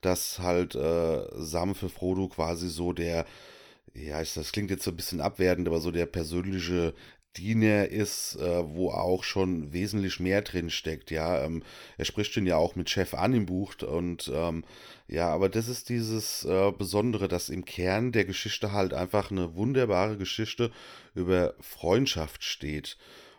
[0.00, 3.26] dass halt äh, Sam für Frodo quasi so der
[3.94, 6.94] ja, das klingt jetzt so ein bisschen abwertend, aber so der persönliche
[7.36, 11.10] Diener ist, äh, wo auch schon wesentlich mehr drin steckt.
[11.10, 11.62] Ja, ähm,
[11.96, 14.64] er spricht ihn ja auch mit Chef an im Buch und ähm,
[15.06, 19.54] ja, aber das ist dieses äh, Besondere, dass im Kern der Geschichte halt einfach eine
[19.54, 20.70] wunderbare Geschichte
[21.14, 22.96] über Freundschaft steht.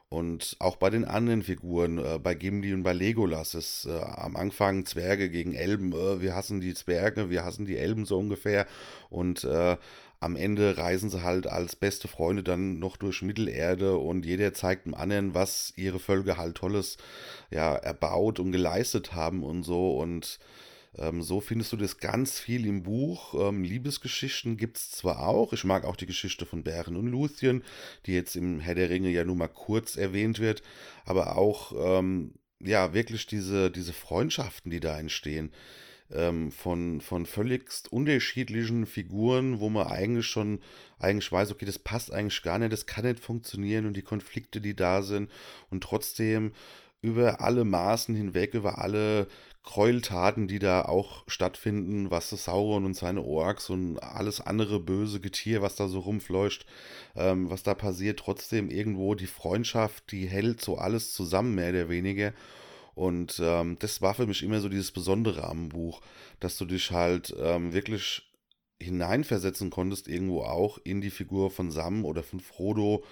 [0.10, 4.36] Und auch bei den anderen Figuren, äh, bei Gimli und bei Legolas ist äh, am
[4.36, 8.66] Anfang Zwerge gegen Elben, äh, wir hassen die Zwerge, wir hassen die Elben so ungefähr.
[9.12, 9.78] Und äh,
[10.20, 14.88] am Ende reisen sie halt als beste Freunde dann noch durch Mittelerde und jeder zeigt
[14.88, 16.98] dem anderen, was ihre Völker halt Tolles
[17.52, 19.96] ja, erbaut und geleistet haben und so.
[19.98, 20.40] Und
[20.98, 23.34] Ähm, so findest du das ganz viel im Buch.
[23.34, 27.64] Ähm, Liebesgeschichten gibt es zwar auch, ich mag auch die Geschichte von Bären und Luthien,
[28.06, 30.64] die jetzt im Herr der Ringe ja nur mal kurz erwähnt wird,
[31.06, 35.52] aber auch ähm, ja wirklich diese, diese Freundschaften, die da entstehen
[36.12, 40.60] ähm, von, von völligst unterschiedlichen Figuren, wo man eigentlich schon
[40.98, 44.62] eigentlich weiß, okay, das passt eigentlich gar nicht, das kann nicht funktionieren und die Konflikte,
[44.62, 45.30] die da sind.
[45.70, 46.54] Und trotzdem
[47.02, 49.28] über alle Maßen hinweg, über alle
[49.64, 55.20] Gräueltaten, die da auch stattfinden, was das Sauron und seine Orks und alles andere böse
[55.20, 56.66] Getier, was da so rumfleucht,
[57.16, 61.90] ähm, was da passiert, trotzdem irgendwo die Freundschaft, die hält so alles zusammen, mehr oder
[61.90, 62.34] weniger.
[62.96, 66.02] Und ähm, das war für mich immer so dieses Besondere am Buch,
[66.40, 68.30] dass du dich halt ähm, wirklich
[68.82, 73.04] hineinversetzen konntest, irgendwo auch in die Figur von Sam oder von Frodo.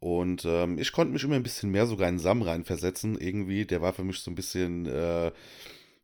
[0.00, 3.64] Und ähm, ich konnte mich immer ein bisschen mehr sogar in Sam reinversetzen, irgendwie.
[3.64, 5.32] Der war für mich so ein bisschen, äh,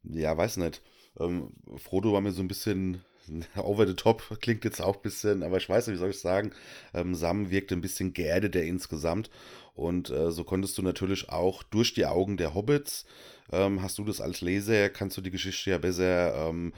[0.05, 0.83] ja, weiß nicht.
[1.19, 3.05] Ähm, Frodo war mir so ein bisschen
[3.57, 6.21] over the top, klingt jetzt auch ein bisschen, aber ich weiß nicht, wie soll ich
[6.21, 6.53] sagen.
[6.95, 9.31] Ähm, Sam wirkte ein bisschen geerdeter insgesamt.
[9.75, 13.07] Und äh, so konntest du natürlich auch durch die Augen der Hobbits,
[13.53, 16.73] ähm, hast du das als Leser, kannst du die Geschichte ja besser ähm,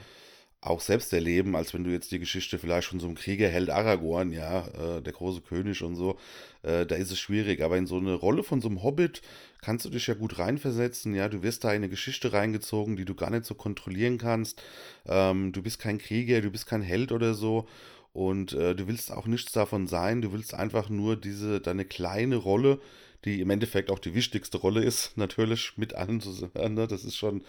[0.65, 4.31] auch selbst erleben, als wenn du jetzt die Geschichte vielleicht von so einem Kriegerheld Aragorn,
[4.31, 6.17] ja, äh, der große König und so,
[6.61, 7.61] äh, da ist es schwierig.
[7.61, 9.21] Aber in so eine Rolle von so einem Hobbit
[9.61, 13.05] kannst du dich ja gut reinversetzen, ja, du wirst da in eine Geschichte reingezogen, die
[13.05, 14.61] du gar nicht so kontrollieren kannst.
[15.05, 17.67] Ähm, du bist kein Krieger, du bist kein Held oder so.
[18.13, 22.35] Und äh, du willst auch nichts davon sein, du willst einfach nur diese, deine kleine
[22.35, 22.79] Rolle,
[23.25, 26.75] die im Endeffekt auch die wichtigste Rolle ist, natürlich mit allen zusammen.
[26.75, 26.87] Ne?
[26.87, 27.43] Das ist schon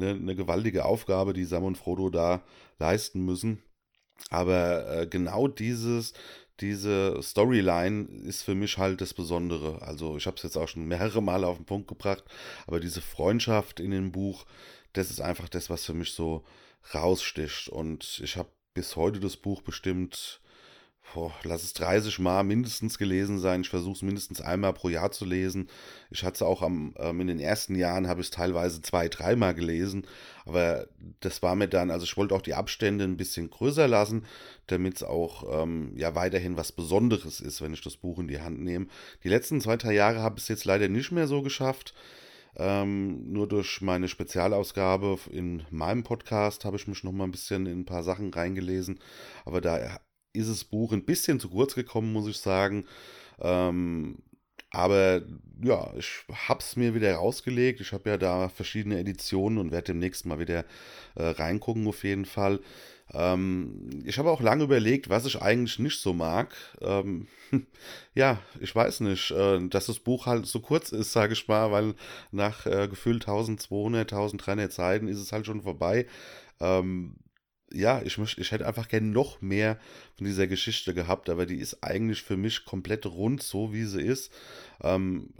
[0.00, 2.42] eine, eine, gewaltige Aufgabe, die Sam und Frodo da
[2.78, 3.62] leisten müssen.
[4.30, 6.12] Aber äh, genau dieses,
[6.60, 9.80] diese Storyline ist für mich halt das Besondere.
[9.82, 12.24] Also ich habe es jetzt auch schon mehrere Male auf den Punkt gebracht,
[12.66, 14.44] aber diese Freundschaft in dem Buch,
[14.92, 16.44] das ist einfach das, was für mich so
[16.94, 17.68] raussticht.
[17.68, 20.40] Und ich habe bis heute das Buch bestimmt,
[21.14, 23.62] boah, lass es 30 Mal mindestens gelesen sein.
[23.62, 25.68] Ich versuche es mindestens einmal pro Jahr zu lesen.
[26.10, 29.08] Ich hatte es auch am, ähm, in den ersten Jahren, habe ich es teilweise zwei,
[29.08, 30.06] dreimal gelesen.
[30.44, 30.86] Aber
[31.20, 34.24] das war mir dann, also ich wollte auch die Abstände ein bisschen größer lassen,
[34.66, 38.40] damit es auch ähm, ja weiterhin was Besonderes ist, wenn ich das Buch in die
[38.40, 38.86] Hand nehme.
[39.24, 41.94] Die letzten zwei, drei Jahre habe ich es jetzt leider nicht mehr so geschafft.
[42.56, 47.66] Ähm, nur durch meine Spezialausgabe in meinem Podcast habe ich mich noch mal ein bisschen
[47.66, 48.98] in ein paar Sachen reingelesen.
[49.44, 50.00] Aber da
[50.38, 52.86] ist das Buch ein bisschen zu kurz gekommen, muss ich sagen.
[53.40, 54.18] Ähm,
[54.70, 55.22] aber
[55.62, 57.80] ja, ich habe es mir wieder rausgelegt.
[57.80, 60.64] Ich habe ja da verschiedene Editionen und werde demnächst mal wieder
[61.14, 62.60] äh, reingucken auf jeden Fall.
[63.14, 66.54] Ähm, ich habe auch lange überlegt, was ich eigentlich nicht so mag.
[66.82, 67.28] Ähm,
[68.14, 71.72] ja, ich weiß nicht, äh, dass das Buch halt so kurz ist, sage ich mal,
[71.72, 71.94] weil
[72.30, 76.06] nach äh, gefühlt 1200, 1300 Seiten ist es halt schon vorbei.
[76.60, 77.14] Ähm,
[77.72, 79.78] ja, ich, möcht, ich hätte einfach gerne noch mehr
[80.16, 84.02] von dieser Geschichte gehabt, aber die ist eigentlich für mich komplett rund, so wie sie
[84.02, 84.32] ist.
[84.82, 85.30] Ähm,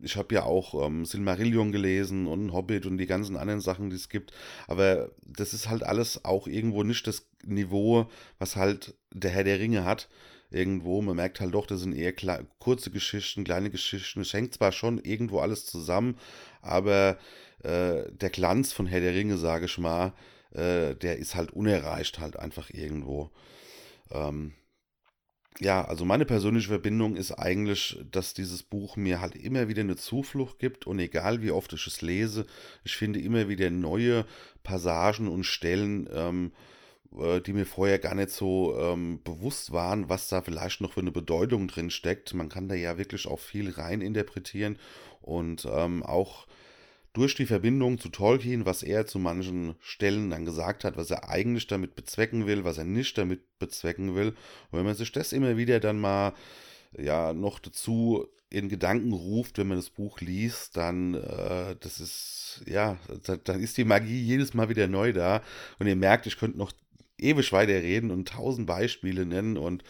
[0.00, 3.96] ich habe ja auch ähm, Silmarillion gelesen und Hobbit und die ganzen anderen Sachen, die
[3.96, 4.32] es gibt.
[4.68, 8.08] Aber das ist halt alles auch irgendwo nicht das Niveau,
[8.38, 10.08] was halt der Herr der Ringe hat.
[10.50, 12.14] Irgendwo, man merkt halt doch, das sind eher
[12.58, 14.20] kurze Geschichten, kleine Geschichten.
[14.20, 16.16] Es hängt zwar schon irgendwo alles zusammen,
[16.62, 17.18] aber
[17.62, 20.12] äh, der Glanz von Herr der Ringe, sage ich mal,
[20.56, 23.30] äh, der ist halt unerreicht halt einfach irgendwo.
[24.10, 24.52] Ähm,
[25.58, 29.96] ja, also meine persönliche Verbindung ist eigentlich, dass dieses Buch mir halt immer wieder eine
[29.96, 32.46] Zuflucht gibt und egal wie oft ich es lese,
[32.84, 34.26] ich finde immer wieder neue
[34.62, 36.52] Passagen und Stellen, ähm,
[37.18, 41.00] äh, die mir vorher gar nicht so ähm, bewusst waren, was da vielleicht noch für
[41.00, 42.34] eine Bedeutung drin steckt.
[42.34, 44.78] Man kann da ja wirklich auch viel rein interpretieren
[45.22, 46.46] und ähm, auch
[47.16, 51.30] durch die Verbindung zu Tolkien, was er zu manchen Stellen dann gesagt hat, was er
[51.30, 54.28] eigentlich damit bezwecken will, was er nicht damit bezwecken will.
[54.70, 56.34] Und wenn man sich das immer wieder dann mal
[56.94, 62.62] ja noch dazu in Gedanken ruft, wenn man das Buch liest, dann äh, das ist
[62.66, 62.98] ja,
[63.44, 65.42] dann ist die Magie jedes Mal wieder neu da
[65.78, 66.72] und ihr merkt, ich könnte noch
[67.18, 69.82] ewig weiter reden und tausend Beispiele nennen und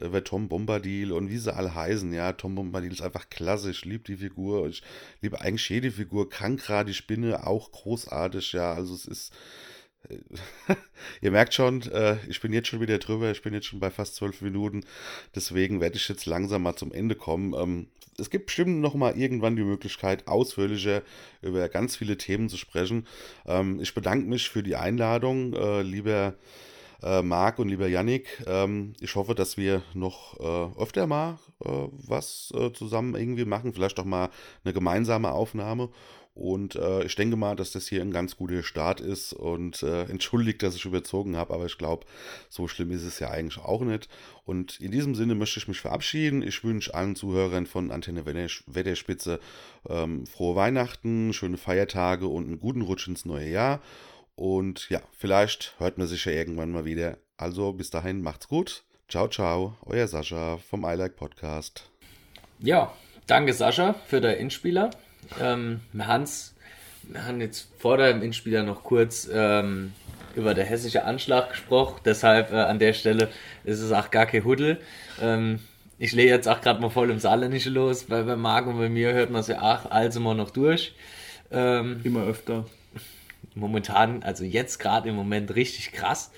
[0.00, 2.12] äh, Tom Bombadil und wie sie alle heißen.
[2.12, 3.70] Ja, Tom Bombadil ist einfach klasse.
[3.70, 4.68] Ich liebe die Figur.
[4.68, 4.82] Ich
[5.20, 6.28] liebe eigentlich jede Figur.
[6.28, 8.52] Kankra, die Spinne, auch großartig.
[8.52, 9.32] Ja, also es ist.
[10.08, 10.16] Äh,
[11.20, 13.30] ihr merkt schon, äh, ich bin jetzt schon wieder drüber.
[13.30, 14.84] Ich bin jetzt schon bei fast zwölf Minuten.
[15.34, 17.54] Deswegen werde ich jetzt langsam mal zum Ende kommen.
[17.54, 21.02] Ähm, es gibt bestimmt noch mal irgendwann die Möglichkeit, ausführlicher
[21.40, 23.06] über ganz viele Themen zu sprechen.
[23.46, 26.71] Ähm, ich bedanke mich für die Einladung, äh, lieber äh,
[27.22, 28.42] Marc und lieber Yannick.
[28.46, 33.72] Ähm, ich hoffe, dass wir noch äh, öfter mal äh, was äh, zusammen irgendwie machen,
[33.72, 34.30] vielleicht auch mal
[34.64, 35.90] eine gemeinsame Aufnahme.
[36.34, 40.04] Und äh, ich denke mal, dass das hier ein ganz guter Start ist und äh,
[40.10, 42.06] entschuldigt, dass ich überzogen habe, aber ich glaube,
[42.48, 44.08] so schlimm ist es ja eigentlich auch nicht.
[44.46, 46.42] Und in diesem Sinne möchte ich mich verabschieden.
[46.42, 49.40] Ich wünsche allen Zuhörern von Antenne Wetterspitze
[49.88, 53.82] ähm, frohe Weihnachten, schöne Feiertage und einen guten Rutsch ins neue Jahr.
[54.34, 57.18] Und ja, vielleicht hört man sich ja irgendwann mal wieder.
[57.36, 58.84] Also bis dahin, macht's gut.
[59.08, 61.90] Ciao, ciao, euer Sascha vom I Like Podcast.
[62.58, 62.92] Ja,
[63.26, 64.90] danke Sascha für der Inspieler.
[65.40, 66.54] Ähm, Hans,
[67.02, 69.92] wir haben jetzt vor dem Inspieler noch kurz ähm,
[70.34, 72.00] über der hessische Anschlag gesprochen.
[72.04, 73.28] Deshalb äh, an der Stelle
[73.64, 74.80] ist es auch gar kein Huddel.
[75.20, 75.58] Ähm,
[75.98, 78.88] ich lege jetzt auch gerade mal voll im Saarländische los, weil bei Marc und bei
[78.88, 80.94] mir hört man es ja auch also mal noch durch.
[81.50, 82.64] Ähm, Immer öfter.
[83.54, 86.30] Momentan, also jetzt gerade im Moment richtig krass,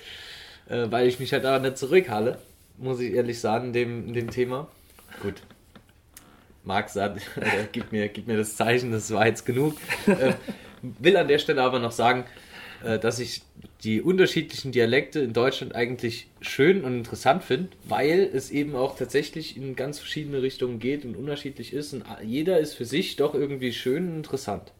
[0.69, 2.39] äh, weil ich mich halt auch nicht zurückhalle,
[2.77, 4.67] muss ich ehrlich sagen, dem, dem Thema.
[5.21, 5.41] Gut.
[6.63, 9.75] Marc sagt, äh, gib, mir, gib mir das Zeichen, das war jetzt genug.
[10.07, 10.33] Äh,
[10.81, 12.25] will an der Stelle aber noch sagen,
[12.83, 13.41] äh, dass ich
[13.83, 19.57] die unterschiedlichen Dialekte in Deutschland eigentlich schön und interessant finde, weil es eben auch tatsächlich
[19.57, 23.73] in ganz verschiedene Richtungen geht und unterschiedlich ist und jeder ist für sich doch irgendwie
[23.73, 24.71] schön und interessant.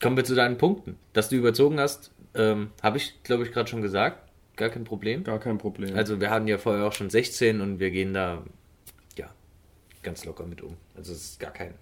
[0.00, 0.98] Kommen wir zu deinen Punkten.
[1.12, 4.18] Dass du überzogen hast, ähm, habe ich, glaube ich, gerade schon gesagt.
[4.56, 5.24] Gar kein Problem.
[5.24, 5.96] Gar kein Problem.
[5.96, 8.42] Also wir hatten ja vorher auch schon 16 und wir gehen da
[9.16, 9.26] ja
[10.02, 10.76] ganz locker mit um.
[10.96, 11.74] Also es ist gar kein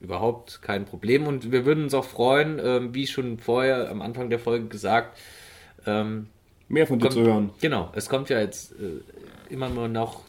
[0.00, 4.30] überhaupt kein Problem und wir würden uns auch freuen, ähm, wie schon vorher am Anfang
[4.30, 5.18] der Folge gesagt,
[5.86, 6.28] ähm,
[6.68, 7.50] Mehr von dir kommt, zu hören.
[7.60, 10.22] Genau, es kommt ja jetzt äh, immer mal noch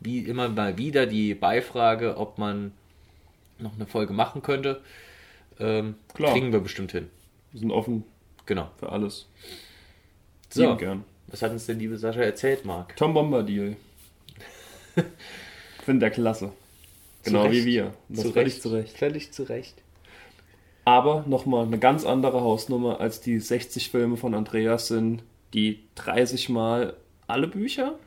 [0.00, 2.72] wie immer mal wieder die Beifrage, ob man
[3.58, 4.82] noch eine Folge machen könnte.
[5.58, 6.32] Ähm, Klar.
[6.32, 7.08] Kriegen wir bestimmt hin.
[7.52, 8.04] Wir sind offen
[8.46, 8.70] Genau.
[8.78, 9.26] für alles.
[10.50, 11.04] So, Lieben gern.
[11.28, 12.96] was hat uns denn liebe Sascha erzählt, Marc?
[12.96, 13.76] Tom Bombadil.
[15.84, 16.52] Finde der klasse.
[17.24, 17.94] Genau Zu wie wir.
[18.08, 18.62] Das Zu völlig Recht.
[18.62, 18.96] zu Recht.
[18.98, 19.74] Völlig zu Recht.
[20.84, 26.48] Aber nochmal eine ganz andere Hausnummer als die 60 Filme von Andreas sind die 30
[26.48, 26.94] Mal
[27.26, 27.98] alle Bücher.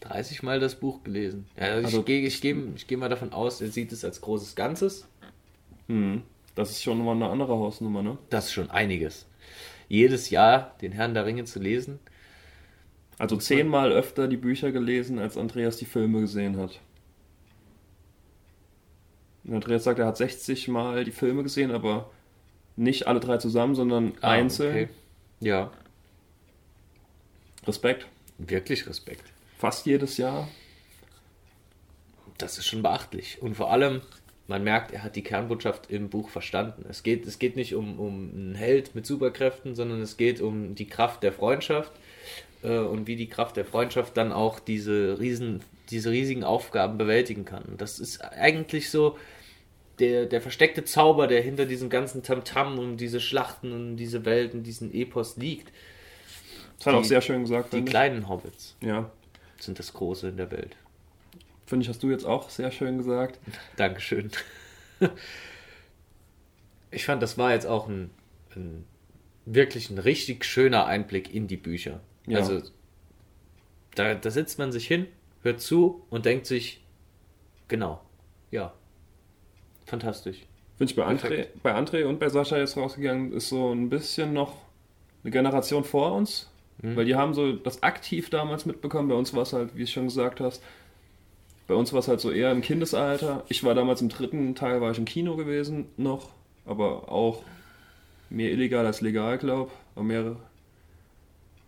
[0.00, 1.46] 30 Mal das Buch gelesen.
[1.56, 4.04] Ja, also Also- ich gehe ich geh, ich geh mal davon aus, er sieht es
[4.04, 5.06] als großes Ganzes.
[5.88, 6.22] Hm.
[6.54, 8.18] Das ist schon mal eine andere Hausnummer, ne?
[8.30, 9.26] Das ist schon einiges.
[9.88, 11.98] Jedes Jahr den Herrn der Ringe zu lesen.
[13.18, 16.80] Also zehnmal öfter die Bücher gelesen, als Andreas die Filme gesehen hat.
[19.44, 22.10] Und Andreas sagt, er hat 60 Mal die Filme gesehen, aber
[22.76, 24.70] nicht alle drei zusammen, sondern Ah, einzeln.
[24.70, 24.88] okay.
[25.40, 25.70] Ja,
[27.66, 28.06] Respekt.
[28.38, 29.24] wirklich Respekt.
[29.58, 30.48] Fast jedes Jahr.
[32.38, 33.40] Das ist schon beachtlich.
[33.42, 34.00] Und vor allem,
[34.48, 36.84] man merkt, er hat die Kernbotschaft im Buch verstanden.
[36.88, 40.74] Es geht, es geht nicht um, um einen Held mit Superkräften, sondern es geht um
[40.74, 41.92] die Kraft der Freundschaft
[42.62, 47.44] äh, und wie die Kraft der Freundschaft dann auch diese, riesen, diese riesigen Aufgaben bewältigen
[47.44, 47.62] kann.
[47.64, 49.16] Und das ist eigentlich so
[50.00, 54.62] der, der versteckte Zauber, der hinter diesem ganzen Tamtam und diese Schlachten und diese Welten,
[54.64, 55.70] diesen Epos liegt.
[56.78, 57.72] Das hat Die- auch sehr schön gesagt.
[57.72, 59.10] Die kleinen Hobbits Ja.
[59.60, 60.74] sind das Große in der Welt.
[61.72, 63.40] Finde ich, hast du jetzt auch sehr schön gesagt.
[63.76, 64.30] Dankeschön.
[66.90, 68.10] Ich fand, das war jetzt auch ein,
[68.54, 68.84] ein
[69.46, 72.00] wirklich ein richtig schöner Einblick in die Bücher.
[72.26, 72.40] Ja.
[72.40, 72.60] Also
[73.94, 75.06] da, da sitzt man sich hin,
[75.40, 76.84] hört zu und denkt sich,
[77.68, 78.02] genau,
[78.50, 78.74] ja,
[79.86, 80.44] fantastisch.
[80.76, 84.34] Finde ich bei André, bei André und bei Sascha jetzt rausgegangen, ist so ein bisschen
[84.34, 84.58] noch
[85.24, 86.50] eine Generation vor uns.
[86.82, 86.96] Mhm.
[86.96, 89.08] Weil die haben so das aktiv damals mitbekommen.
[89.08, 90.62] Bei uns war es halt, wie du schon gesagt hast,
[91.72, 93.44] bei uns war es halt so eher im Kindesalter.
[93.48, 96.28] Ich war damals im dritten Teil, war ich im Kino gewesen noch,
[96.66, 97.42] aber auch
[98.28, 100.02] mehr illegal als legal, glaube ich.
[100.02, 100.36] Mehr,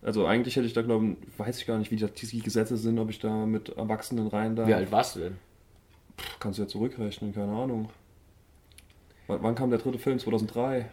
[0.03, 2.99] also eigentlich hätte ich da, glaube ich, weiß ich gar nicht, wie die, Gesetze sind,
[2.99, 4.67] ob ich da mit Erwachsenen rein darf.
[4.67, 5.37] Wie alt warst du denn?
[6.39, 7.89] Kannst du ja zurückrechnen, keine Ahnung.
[9.25, 10.19] W wann kam der dritte Film?
[10.19, 10.87] 2003.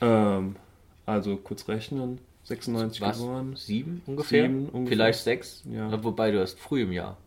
[0.00, 0.56] Ähm,
[1.04, 2.20] also kurz rechnen.
[2.44, 3.18] 96 Was?
[3.18, 3.54] geboren.
[3.54, 4.44] Sieben ungefähr?
[4.44, 4.96] Sieben ungefähr.
[4.96, 5.62] Vielleicht sechs?
[5.70, 6.02] Ja.
[6.02, 7.18] Wobei du hast früh im Jahr.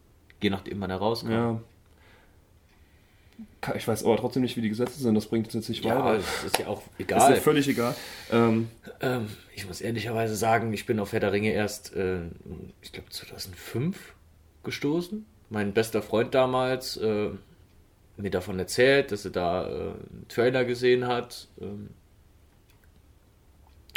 [0.44, 1.32] Je nachdem, wann er rauskam.
[1.32, 1.60] Ja.
[3.76, 5.16] Ich weiß aber trotzdem nicht, wie die Gesetze sind.
[5.16, 6.18] Das bringt jetzt nicht Ja, weiter.
[6.18, 7.34] das ist ja auch Ist egal.
[7.36, 7.96] ja völlig egal.
[8.32, 12.20] Ähm, Ähm, ich muss ehrlicherweise sagen, ich bin auf Herr der Ringe erst, äh,
[12.82, 14.14] ich glaube 2005
[14.64, 15.26] gestoßen.
[15.50, 17.30] Mein bester Freund damals äh,
[18.18, 21.90] mir davon erzählt, dass er da äh, einen Trailer gesehen hat ähm,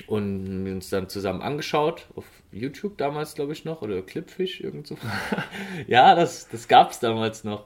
[0.07, 4.87] und wir uns dann zusammen angeschaut auf YouTube damals, glaube ich noch, oder Clipfish irgend
[4.87, 4.97] so.
[5.87, 7.65] ja, das, das gab es damals noch.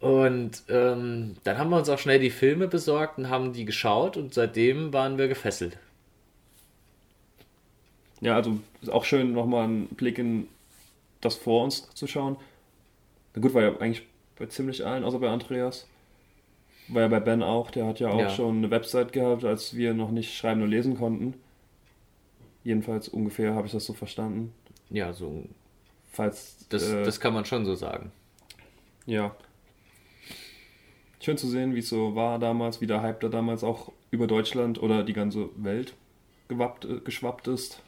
[0.00, 4.16] Und ähm, dann haben wir uns auch schnell die Filme besorgt und haben die geschaut
[4.16, 5.76] und seitdem waren wir gefesselt.
[8.20, 10.48] ja, also ist auch schön, nochmal einen Blick in
[11.20, 12.36] das vor uns zu schauen.
[13.34, 14.06] Na gut, war ja eigentlich
[14.38, 15.86] bei ziemlich allen, außer bei Andreas.
[16.92, 18.30] War ja bei Ben auch, der hat ja auch Ja.
[18.30, 21.34] schon eine Website gehabt, als wir noch nicht schreiben und lesen konnten.
[22.64, 24.52] Jedenfalls ungefähr habe ich das so verstanden.
[24.90, 25.44] Ja, so.
[26.10, 28.10] Falls Das, äh, das kann man schon so sagen.
[29.06, 29.34] Ja.
[31.20, 34.26] Schön zu sehen, wie es so war damals, wie der Hype da damals auch über
[34.26, 35.94] Deutschland oder die ganze Welt
[36.48, 37.82] gewappt, äh, geschwappt ist.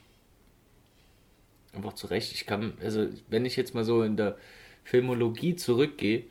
[1.74, 2.32] Einfach zu Recht.
[2.32, 4.36] Ich kann, also, wenn ich jetzt mal so in der
[4.84, 6.24] Filmologie zurückgehe,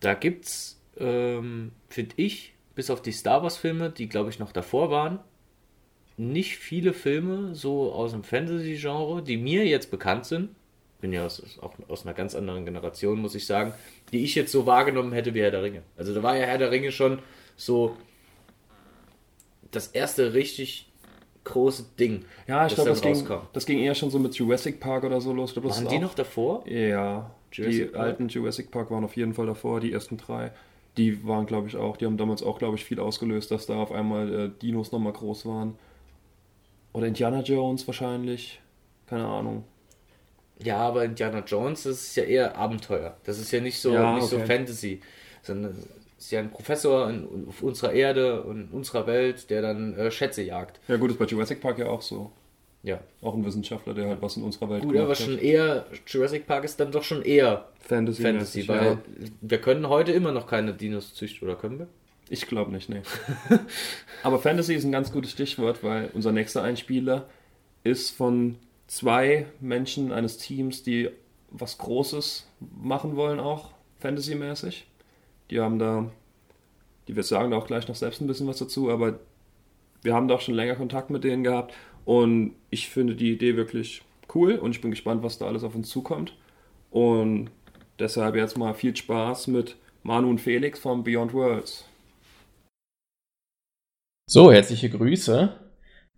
[0.00, 4.90] da gibt's, ähm, finde ich, bis auf die Star Wars-Filme, die glaube ich noch davor
[4.90, 5.20] waren,
[6.16, 10.50] nicht viele Filme so aus dem Fantasy-Genre, die mir jetzt bekannt sind.
[11.00, 13.74] Bin ja aus, auch aus einer ganz anderen Generation, muss ich sagen,
[14.12, 15.82] die ich jetzt so wahrgenommen hätte wie Herr der Ringe.
[15.96, 17.18] Also da war ja Herr der Ringe schon
[17.56, 17.96] so
[19.72, 20.92] das erste richtig
[21.44, 22.24] große Ding.
[22.46, 25.20] Ja, ich das glaube, das, ging, das ging eher schon so mit Jurassic Park oder
[25.20, 25.52] so los.
[25.54, 26.64] Glaub, Waren die noch davor?
[26.68, 28.04] Ja, Jurassic die Park?
[28.04, 30.52] alten Jurassic Park waren auf jeden Fall davor, die ersten drei.
[30.96, 33.76] Die waren, glaube ich, auch, die haben damals auch, glaube ich, viel ausgelöst, dass da
[33.76, 35.78] auf einmal äh, Dinos nochmal groß waren.
[36.92, 38.60] Oder Indiana Jones wahrscheinlich.
[39.06, 39.64] Keine Ahnung.
[40.58, 43.16] Ja, aber Indiana Jones, das ist ja eher Abenteuer.
[43.24, 44.46] Das ist ja nicht so, Ja, nicht so okay.
[44.46, 45.00] Fantasy,
[45.42, 45.72] sondern
[46.18, 50.10] es ist ja ein Professor in, auf unserer Erde und unserer Welt, der dann äh,
[50.10, 50.80] Schätze jagt.
[50.88, 52.30] Ja, gut, ist bei Jurassic Park ja auch so.
[52.82, 53.00] Ja.
[53.20, 55.18] Auch ein Wissenschaftler, der halt was in unserer Welt Gut, aber hat.
[55.18, 58.22] schon eher, Jurassic Park ist dann doch schon eher Fantasy.
[58.22, 58.98] Fantasy, weil
[59.40, 61.86] wir können heute immer noch keine Dinos züchten, oder können wir?
[62.28, 63.02] Ich glaube nicht, nee.
[64.22, 67.28] Aber Fantasy ist ein ganz gutes Stichwort, weil unser nächster Einspieler
[67.84, 68.56] ist von
[68.86, 71.10] zwei Menschen eines Teams, die
[71.50, 72.48] was Großes
[72.80, 74.86] machen wollen, auch Fantasy-mäßig.
[75.50, 76.10] Die haben da,
[77.06, 79.20] die wir sagen da auch gleich noch selbst ein bisschen was dazu, aber
[80.02, 83.56] wir haben da auch schon länger Kontakt mit denen gehabt und ich finde die Idee
[83.56, 84.02] wirklich
[84.34, 86.34] cool und ich bin gespannt, was da alles auf uns zukommt.
[86.90, 87.50] Und
[87.98, 91.86] deshalb jetzt mal viel Spaß mit Manu und Felix von Beyond Worlds.
[94.28, 95.54] So, herzliche Grüße.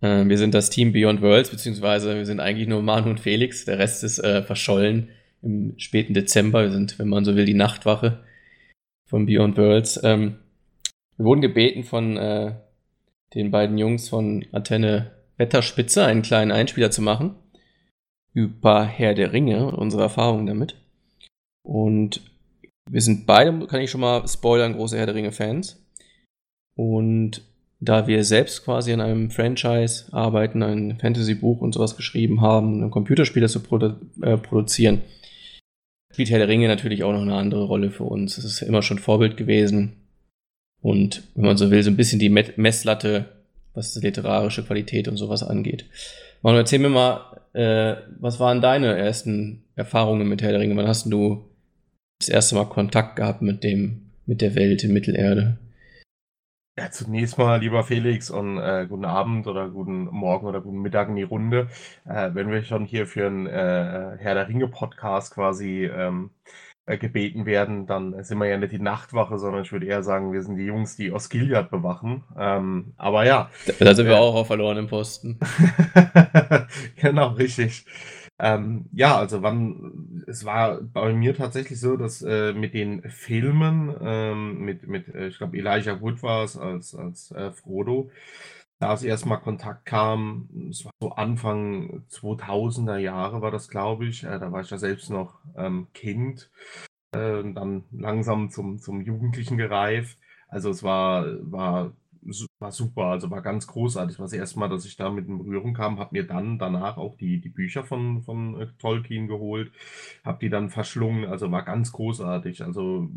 [0.01, 3.65] Äh, wir sind das Team Beyond Worlds, beziehungsweise wir sind eigentlich nur Manu und Felix.
[3.65, 5.11] Der Rest ist äh, verschollen
[5.43, 6.63] im späten Dezember.
[6.63, 8.25] Wir sind, wenn man so will, die Nachtwache
[9.07, 10.01] von Beyond Worlds.
[10.03, 10.37] Ähm,
[11.17, 12.55] wir wurden gebeten von äh,
[13.35, 17.35] den beiden Jungs von Antenne Wetterspitze, einen kleinen Einspieler zu machen
[18.33, 20.77] über Herr der Ringe und unsere Erfahrungen damit.
[21.63, 22.21] Und
[22.91, 25.83] wir sind beide, kann ich schon mal spoilern, große Herr der Ringe-Fans.
[26.77, 27.43] Und
[27.81, 32.91] da wir selbst quasi an einem Franchise arbeiten, ein Fantasy-Buch und sowas geschrieben haben, ein
[32.91, 35.03] Computerspiel zu produ äh, produzieren,
[36.13, 38.37] spielt Herr der Ringe natürlich auch noch eine andere Rolle für uns.
[38.37, 39.97] Es ist immer schon Vorbild gewesen.
[40.83, 43.34] Und wenn man so will, so ein bisschen die Met Messlatte,
[43.75, 45.87] was literarische Qualität und sowas angeht.
[46.43, 50.77] Manu, erzähl mir mal, äh, was waren deine ersten Erfahrungen mit Herr der Ringe?
[50.77, 51.49] Wann hast du
[52.19, 55.59] das erste Mal Kontakt gehabt mit dem, mit der Welt in Mittelerde?
[56.77, 61.09] Ja, zunächst mal, lieber Felix, und äh, guten Abend oder guten Morgen oder guten Mittag
[61.09, 61.69] in die Runde.
[62.05, 67.47] Äh, wenn wir schon hier für einen äh, Herr der Ringe-Podcast quasi ähm, äh, gebeten
[67.47, 70.57] werden, dann sind wir ja nicht die Nachtwache, sondern ich würde eher sagen, wir sind
[70.57, 72.25] die Jungs, die Osgiliath bewachen.
[72.39, 74.19] Ähm, aber ja, Da, sind wir Ja.
[74.19, 75.39] auch auf verlorenen Posten.
[76.97, 77.85] genau, richtig.
[78.39, 83.95] Ähm, ja, also wann, es war bei mir tatsächlich so, dass äh, mit den Filmen,
[84.03, 88.11] ähm, mit, mit äh, ich glaube, Elijah Wood war es als, als äh, Frodo,
[88.85, 94.25] da es erstmal Kontakt kam, es war so Anfang 2000er Jahre war das, glaube ich,
[94.25, 96.51] äh, da war ich ja selbst noch ähm, Kind,
[97.13, 100.19] äh, dann langsam zum, zum Jugendlichen gereift.
[100.49, 101.93] Also es war, war,
[102.65, 104.19] war super, also war ganz großartig.
[104.19, 107.15] War das Mal, dass ich da mit in Berührung kam, habe mir dann danach auch
[107.17, 109.71] die, die Bücher von, von äh, Tolkien geholt,
[110.25, 112.65] habe die dann verschlungen, also war ganz großartig.
[112.65, 113.11] Also,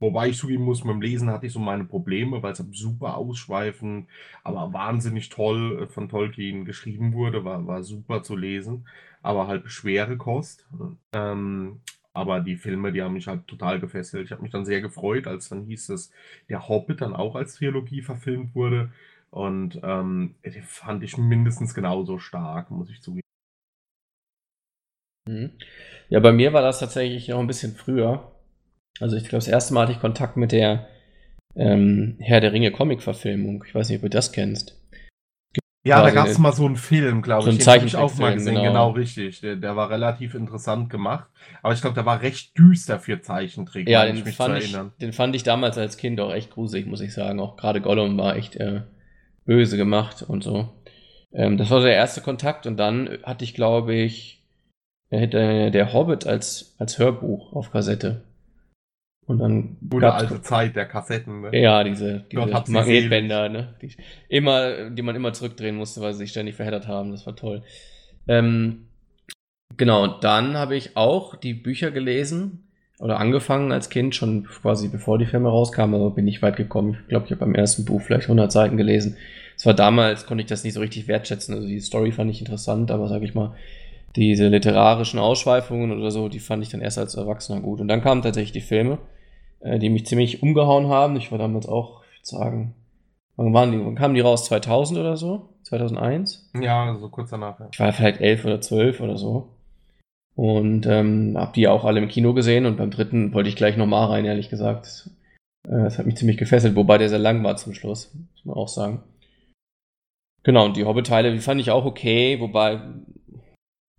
[0.00, 3.18] wobei ich zugeben muss, mit dem Lesen hatte ich so meine Probleme, weil es super
[3.18, 4.08] ausschweifend,
[4.42, 8.88] aber wahnsinnig toll äh, von Tolkien geschrieben wurde, war, war super zu lesen,
[9.22, 10.66] aber halt schwere Kost.
[11.12, 11.80] Ähm,
[12.16, 14.24] aber die Filme, die haben mich halt total gefesselt.
[14.24, 16.10] Ich habe mich dann sehr gefreut, als dann hieß, dass
[16.48, 18.90] der Hobbit dann auch als Trilogie verfilmt wurde.
[19.30, 23.20] Und ähm, die fand ich mindestens genauso stark, muss ich zugeben.
[25.28, 25.50] Mhm.
[26.08, 28.32] Ja, bei mir war das tatsächlich noch ein bisschen früher.
[29.00, 30.88] Also ich glaube, das erste Mal hatte ich Kontakt mit der
[31.54, 33.64] ähm, Herr der Ringe Comic-Verfilmung.
[33.66, 34.80] Ich weiß nicht, ob du das kennst.
[35.86, 37.58] Ja, da gab es mal so einen Film, glaube so ich.
[37.58, 38.54] Den habe ich auch mal gesehen.
[38.54, 38.66] genau.
[38.66, 39.40] Genau, richtig.
[39.40, 41.28] Der, der war relativ interessant gemacht.
[41.62, 44.64] Aber ich glaube, der war recht düster für Zeichentrick, Ja, den ich mich fand zu
[44.64, 47.38] ich, den fand ich damals als Kind auch echt gruselig, muss ich sagen.
[47.38, 48.82] Auch gerade Gollum war echt äh,
[49.44, 50.68] böse gemacht und so.
[51.32, 54.44] Ähm, das war der erste Kontakt und dann hatte ich, glaube ich,
[55.10, 55.28] äh,
[55.70, 58.22] der Hobbit als, als Hörbuch auf Kassette.
[59.26, 61.40] Und dann Gute alte Zeit der Kassetten.
[61.40, 61.60] Ne?
[61.60, 63.74] Ja, diese, diese Magnetbänder, ne?
[63.82, 63.90] Die,
[64.28, 67.10] immer, die man immer zurückdrehen musste, weil sie sich ständig verheddert haben.
[67.10, 67.62] Das war toll.
[68.28, 68.86] Ähm,
[69.76, 72.68] genau, und dann habe ich auch die Bücher gelesen
[73.00, 76.98] oder angefangen als Kind, schon quasi bevor die Filme rauskamen, aber bin nicht weit gekommen.
[77.02, 79.16] Ich glaube, ich habe beim ersten Buch vielleicht 100 Seiten gelesen.
[79.56, 81.54] Es war damals, konnte ich das nicht so richtig wertschätzen.
[81.54, 83.54] Also die Story fand ich interessant, aber sage ich mal,
[84.14, 87.80] diese literarischen Ausschweifungen oder so, die fand ich dann erst als Erwachsener gut.
[87.80, 88.98] Und dann kamen tatsächlich die Filme,
[89.66, 91.16] äh, die mich ziemlich umgehauen haben.
[91.16, 92.74] Ich war damals auch, ich würde sagen,
[93.36, 93.84] wann waren die?
[93.84, 94.44] Wann kamen die raus?
[94.46, 95.50] 2000 oder so?
[95.64, 96.50] 2001?
[96.60, 97.58] Ja, so kurz danach.
[97.58, 97.68] Ja.
[97.72, 99.48] Ich war vielleicht elf oder zwölf oder so.
[100.36, 103.76] Und ähm, habe die auch alle im Kino gesehen und beim dritten wollte ich gleich
[103.76, 105.10] nochmal rein, ehrlich gesagt.
[105.66, 108.56] Äh, das hat mich ziemlich gefesselt, wobei der sehr lang war zum Schluss, muss man
[108.56, 109.02] auch sagen.
[110.42, 112.80] Genau, und die Hobbit-Teile, die fand ich auch okay, wobei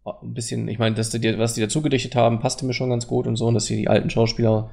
[0.05, 3.07] ein bisschen, ich meine, dass die, was die dazu gedichtet haben, passte mir schon ganz
[3.07, 4.69] gut und so, und dass sie die alten Schauspieler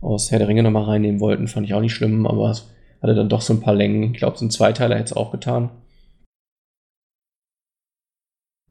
[0.00, 2.70] aus Herr der Ringe nochmal reinnehmen wollten, fand ich auch nicht schlimm, aber es
[3.02, 4.14] hatte dann doch so ein paar Längen.
[4.14, 5.70] Ich glaube, so ein Zweiteiler hätte es auch getan.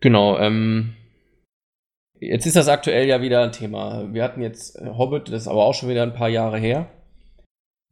[0.02, 0.94] Genau, ähm,
[2.20, 4.14] jetzt ist das aktuell ja wieder ein Thema.
[4.14, 6.88] Wir hatten jetzt Hobbit, das ist aber auch schon wieder ein paar Jahre her.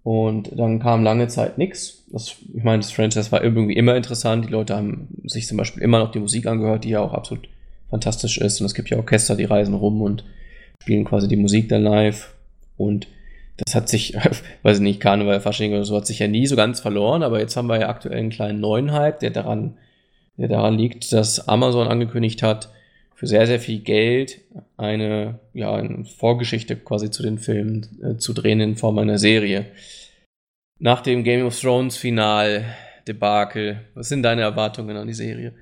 [0.04, 2.06] Und dann kam lange Zeit nichts.
[2.54, 4.46] Ich meine, das Franchise war irgendwie immer interessant.
[4.46, 7.50] Die Leute haben sich zum Beispiel immer noch die Musik angehört, die ja auch absolut
[7.90, 8.62] fantastisch ist.
[8.62, 10.24] Und es gibt ja Orchester, die reisen rum und
[10.82, 12.34] spielen quasi die Musik dann live.
[12.78, 13.08] Und
[13.58, 14.16] das hat sich,
[14.64, 17.24] weiß ich nicht, Karneval, Fasching oder so, hat sich ja nie so ganz verloren.
[17.24, 19.78] Aber jetzt haben wir ja aktuell einen kleinen neuen Hype, der daran,
[20.38, 22.70] der daran liegt, dass Amazon angekündigt hat,
[23.16, 24.42] für sehr, sehr viel Geld
[24.78, 29.66] eine, ja, eine Vorgeschichte quasi zu den Filmen äh, zu drehen in Form einer Serie.
[30.78, 32.64] Nach dem Game of Thrones Final
[33.08, 35.54] Debakel, was sind deine Erwartungen an die Serie?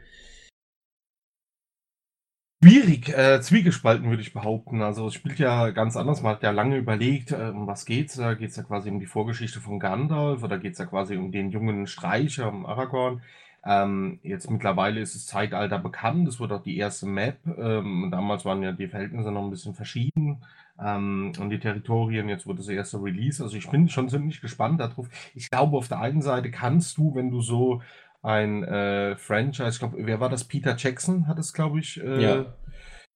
[2.63, 4.81] Schwierig, äh, zwiegespalten würde ich behaupten.
[4.81, 6.23] Also es spielt ja ganz anders.
[6.23, 8.33] Man hat ja lange überlegt, äh, um was geht's da?
[8.33, 11.85] Geht's ja quasi um die Vorgeschichte von Gandalf oder geht's ja quasi um den jungen
[11.85, 13.21] Streicher, um Aragorn?
[13.63, 16.27] Ähm, jetzt mittlerweile ist das Zeitalter bekannt.
[16.27, 17.37] Es wird auch die erste Map.
[17.57, 20.43] Ähm, damals waren ja die Verhältnisse noch ein bisschen verschieden
[20.79, 22.29] ähm, und die Territorien.
[22.29, 23.43] Jetzt wurde das erste Release.
[23.43, 25.07] Also ich bin schon ziemlich gespannt darauf.
[25.35, 27.81] Ich glaube, auf der einen Seite kannst du, wenn du so
[28.25, 30.45] ein äh, Franchise, ich glaube, wer war das?
[30.45, 32.45] Peter Jackson hat es, glaube ich, äh, Ja.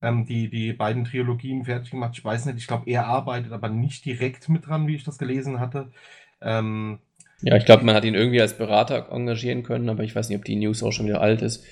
[0.02, 2.14] ähm, die, die beiden Trilogien fertig gemacht.
[2.18, 5.18] Ich weiß nicht, ich glaube, er arbeitet aber nicht direkt mit dran, wie ich das
[5.20, 5.92] gelesen hatte.
[6.42, 7.00] Ähm,
[7.42, 10.38] Ja, ich glaube, man hat ihn irgendwie als Berater engagieren können, aber ich weiß nicht,
[10.38, 11.64] ob die News auch schon wieder alt ist.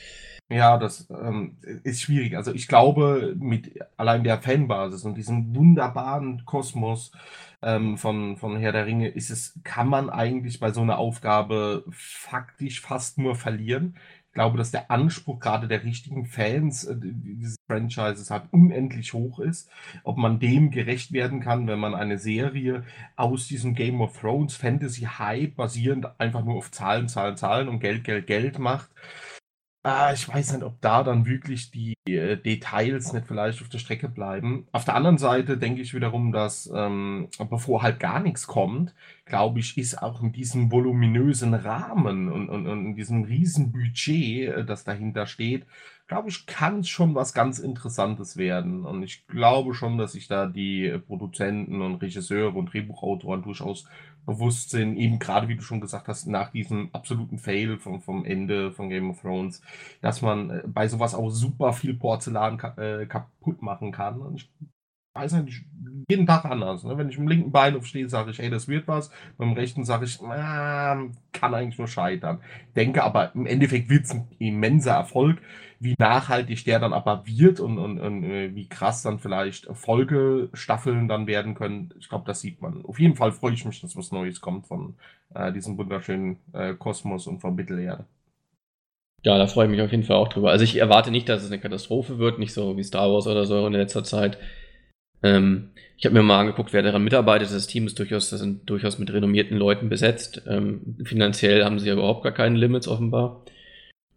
[0.50, 2.38] Ja, das ähm, ist schwierig.
[2.38, 7.12] Also ich glaube, mit allein der Fanbasis und diesem wunderbaren Kosmos
[7.62, 11.84] ähm, von, von Herr der Ringe ist es, kann man eigentlich bei so einer Aufgabe
[11.92, 13.98] faktisch fast nur verlieren.
[14.28, 19.40] Ich glaube, dass der Anspruch gerade der richtigen Fans äh, dieses Franchises halt unendlich hoch
[19.40, 19.70] ist.
[20.04, 22.86] Ob man dem gerecht werden kann, wenn man eine Serie
[23.18, 27.80] aus diesem Game of Thrones Fantasy Hype basierend einfach nur auf Zahlen, Zahlen, Zahlen und
[27.80, 28.90] Geld, Geld, Geld macht.
[29.90, 33.78] Ah, ich weiß nicht, ob da dann wirklich die äh, Details nicht vielleicht auf der
[33.78, 34.68] Strecke bleiben.
[34.74, 38.94] Auf der anderen Seite denke ich wiederum, dass ähm, bevor halt gar nichts kommt,
[39.24, 44.50] glaube ich, ist auch in diesem voluminösen Rahmen und, und, und in diesem riesen Budget,
[44.50, 45.66] äh, das dahinter steht,
[46.08, 48.84] glaube ich, kann es schon was ganz Interessantes werden.
[48.86, 53.86] Und ich glaube schon, dass sich da die Produzenten und Regisseure und Drehbuchautoren durchaus
[54.28, 58.26] bewusst sind, eben gerade wie du schon gesagt hast, nach diesem absoluten Fail vom, vom
[58.26, 59.62] Ende von Game of Thrones,
[60.02, 64.20] dass man äh, bei sowas auch super viel Porzellan ka äh, kaputt machen kann.
[64.20, 64.52] Und ich
[65.14, 65.66] weiß nicht,
[66.10, 66.84] jeden Tag anders.
[66.84, 66.98] Ne?
[66.98, 69.10] Wenn ich dem linken Bein aufstehe, sage ich, hey, das wird was.
[69.40, 72.42] Dem rechten sage ich, ah, kann eigentlich nur scheitern.
[72.76, 75.42] Denke aber, im Endeffekt wird es ein immenser Erfolg.
[75.80, 81.08] Wie nachhaltig der dann aber wird und, und, und äh, wie krass dann vielleicht Folgestaffeln
[81.08, 82.84] dann werden können, ich glaube, das sieht man.
[82.86, 84.96] Auf jeden Fall freue ich mich, dass was Neues kommt von
[85.36, 88.06] äh, diesem wunderschönen äh, Kosmos und von Mittelerde.
[89.24, 90.52] Ja, da freue ich mich auf jeden Fall auch drüber.
[90.52, 93.46] Also ich erwarte nicht, dass es eine Katastrophe wird, nicht so wie Star Wars oder
[93.46, 94.38] so in letzter Zeit.
[95.24, 97.52] Ähm, ich habe mir mal angeguckt, wer daran mitarbeitet.
[97.52, 100.44] Das Team ist durchaus, das sind durchaus mit renommierten Leuten besetzt.
[100.48, 103.44] Ähm, finanziell haben sie ja überhaupt gar keine Limits offenbar.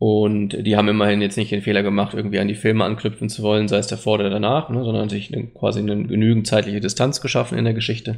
[0.01, 3.43] Und die haben immerhin jetzt nicht den Fehler gemacht, irgendwie an die Filme anknüpfen zu
[3.43, 7.21] wollen, sei es davor oder danach, ne, sondern sich eine, quasi eine genügend zeitliche Distanz
[7.21, 8.17] geschaffen in der Geschichte,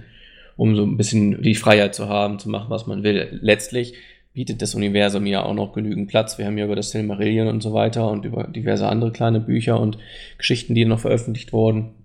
[0.56, 3.36] um so ein bisschen die Freiheit zu haben, zu machen, was man will.
[3.42, 3.94] Letztlich
[4.32, 6.38] bietet das Universum ja auch noch genügend Platz.
[6.38, 9.80] Wir haben ja über das Silmarillion und so weiter und über diverse andere kleine Bücher
[9.80, 9.98] und
[10.38, 11.96] Geschichten, die noch veröffentlicht wurden,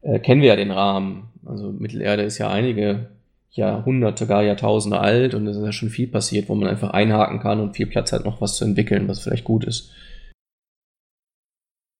[0.00, 1.28] äh, kennen wir ja den Rahmen.
[1.44, 3.10] Also Mittelerde ist ja einige
[3.54, 7.40] Jahrhunderte, gar Jahrtausende alt und es ist ja schon viel passiert, wo man einfach einhaken
[7.40, 9.92] kann und viel Platz hat, noch was zu entwickeln, was vielleicht gut ist.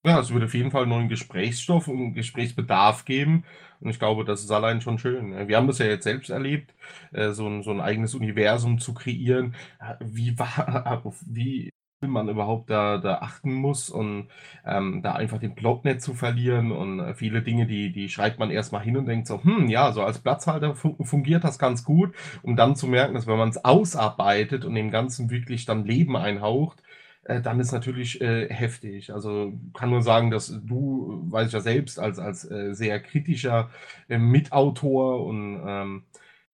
[0.06, 3.44] Ja, es wird auf jeden Fall neuen Gesprächsstoff und Gesprächsbedarf geben.
[3.81, 5.48] Und ich glaube, das ist allein schon schön.
[5.48, 6.74] Wir haben das ja jetzt selbst erlebt,
[7.12, 9.55] äh, so ein, so ein eigenes Universum zu kreieren.
[10.01, 11.70] Wie war, wie
[12.10, 14.28] man überhaupt da, da achten muss und
[14.64, 18.39] ähm, da einfach den Plot nicht zu verlieren und äh, viele Dinge, die, die schreibt
[18.39, 22.14] man erstmal hin und denkt so, hm, ja, so als Platzhalter fungiert das ganz gut,
[22.43, 26.16] um dann zu merken, dass wenn man es ausarbeitet und dem Ganzen wirklich dann Leben
[26.16, 26.82] einhaucht,
[27.24, 29.12] äh, dann ist natürlich äh, heftig.
[29.12, 33.70] Also kann nur sagen, dass du, weiß ich ja selbst, als, als äh, sehr kritischer
[34.09, 36.05] äh, Mitautor und ähm,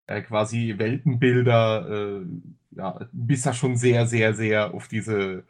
[0.06, 2.22] äh, quasi Weltenbilder,
[2.78, 5.44] ja, bist da schon sehr, sehr, sehr auf diese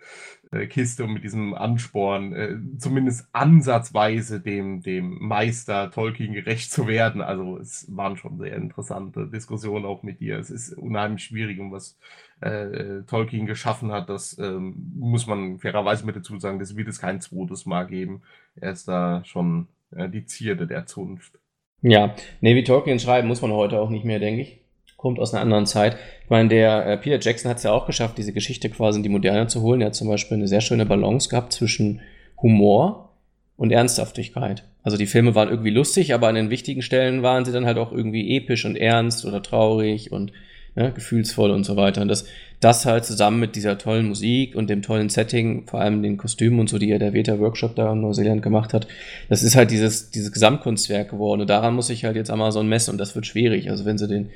[0.51, 6.87] äh, Kiste und mit diesem Ansporn, äh, zumindest ansatzweise dem, dem Meister Tolkien gerecht zu
[6.87, 7.21] werden.
[7.21, 10.39] Also es waren schon sehr interessante Diskussionen auch mit dir.
[10.39, 11.99] Es ist unheimlich schwierig, um was
[12.41, 14.09] äh, Tolkien geschaffen hat.
[14.09, 18.23] Das ähm, muss man fairerweise mit dazu sagen, das wird es kein zweites Mal geben.
[18.57, 21.39] Er ist da schon äh, die Zierde der Zunft.
[21.83, 24.61] Ja, nee, wie Tolkien schreiben muss man heute auch nicht mehr, denke ich
[24.99, 25.97] kommt aus einer anderen Zeit.
[26.25, 29.05] Ich meine, der äh, Peter Jackson hat es ja auch geschafft, diese Geschichte quasi in
[29.05, 29.81] die Moderne zu holen.
[29.81, 32.01] Er hat zum Beispiel eine sehr schöne Balance gehabt zwischen
[32.43, 33.09] Humor
[33.57, 34.65] und Ernsthaftigkeit.
[34.83, 37.79] Also die Filme waren irgendwie lustig, aber an den wichtigen Stellen waren sie dann halt
[37.79, 40.33] auch irgendwie episch und ernst oder traurig und
[40.75, 42.03] ne, gefühlsvoll und so weiter.
[42.03, 42.27] Und das,
[42.59, 46.59] das halt zusammen mit dieser tollen Musik und dem tollen Setting, vor allem den Kostümen
[46.59, 48.89] und so, die ja der Veta Workshop da in Neuseeland gemacht hat,
[49.29, 51.43] das ist halt dieses, dieses Gesamtkunstwerk geworden.
[51.43, 53.71] Und daran muss sich halt jetzt Amazon messen und das wird schwierig.
[53.71, 54.31] Also wenn sie den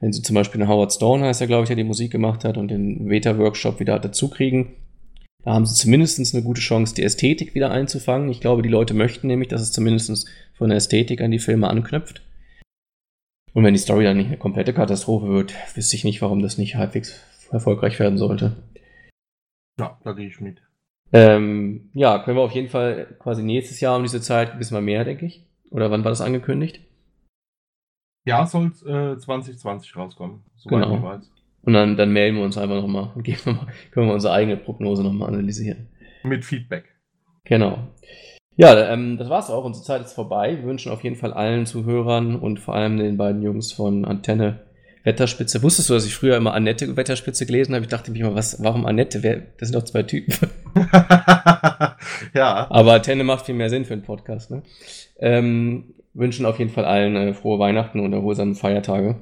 [0.00, 2.44] wenn sie zum Beispiel einen Howard Stone heißt er, glaube ich, der die Musik gemacht
[2.44, 4.74] hat und den Veta-Workshop wieder dazu kriegen,
[5.46, 8.28] da haben sie zumindest eine gute Chance, die Ästhetik wieder einzufangen.
[8.30, 11.68] Ich glaube, die Leute möchten nämlich, dass es zumindest von der Ästhetik an die Filme
[11.68, 12.20] anknüpft.
[13.54, 16.58] Und wenn die Story dann nicht eine komplette Katastrophe wird, wüsste ich nicht, warum das
[16.58, 18.56] nicht halbwegs erfolgreich werden sollte.
[19.78, 20.58] Ja, da gehe ich mit.
[21.12, 24.80] Ähm, ja, können wir auf jeden Fall quasi nächstes Jahr um diese Zeit wissen wir
[24.80, 25.46] mehr, denke ich.
[25.70, 26.80] Oder wann war das angekündigt?
[28.26, 30.96] Ja, soll äh, 2020 rauskommen, soweit genau.
[30.96, 31.30] ich weiß.
[31.62, 34.56] Und dann, dann melden wir uns einfach nochmal und geben mal, können wir unsere eigene
[34.56, 35.88] Prognose nochmal analysieren.
[36.24, 36.84] Mit Feedback.
[37.44, 37.78] Genau.
[38.56, 39.64] Ja, ähm, das war's auch.
[39.64, 40.56] Unsere Zeit ist vorbei.
[40.58, 44.66] Wir wünschen auf jeden Fall allen Zuhörern und vor allem den beiden Jungs von Antenne
[45.04, 45.62] Wetterspitze.
[45.62, 47.84] Wusstest du, dass ich früher immer Annette Wetterspitze gelesen habe?
[47.84, 49.22] Ich dachte mich immer, was, warum Annette?
[49.22, 50.34] Wer, das sind doch zwei Typen.
[52.34, 52.66] ja.
[52.70, 54.62] Aber Antenne macht viel mehr Sinn für einen Podcast, ne?
[55.20, 59.16] Ähm, wünschen auf jeden Fall allen äh, frohe Weihnachten und erholsame Feiertage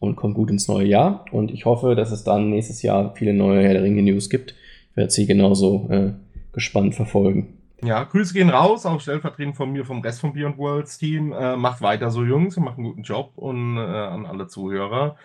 [0.00, 1.24] und kommt gut ins neue Jahr.
[1.30, 4.54] Und ich hoffe, dass es dann nächstes Jahr viele neue Herr der Ringe News gibt.
[4.90, 6.12] Ich werde sie genauso äh,
[6.52, 7.54] gespannt verfolgen.
[7.80, 11.32] Ja, Grüße gehen raus, auch stellvertretend von mir, vom Rest vom Beyond Worlds Team.
[11.32, 15.16] Äh, macht weiter so, Jungs, ihr macht einen guten Job und äh, an alle Zuhörer.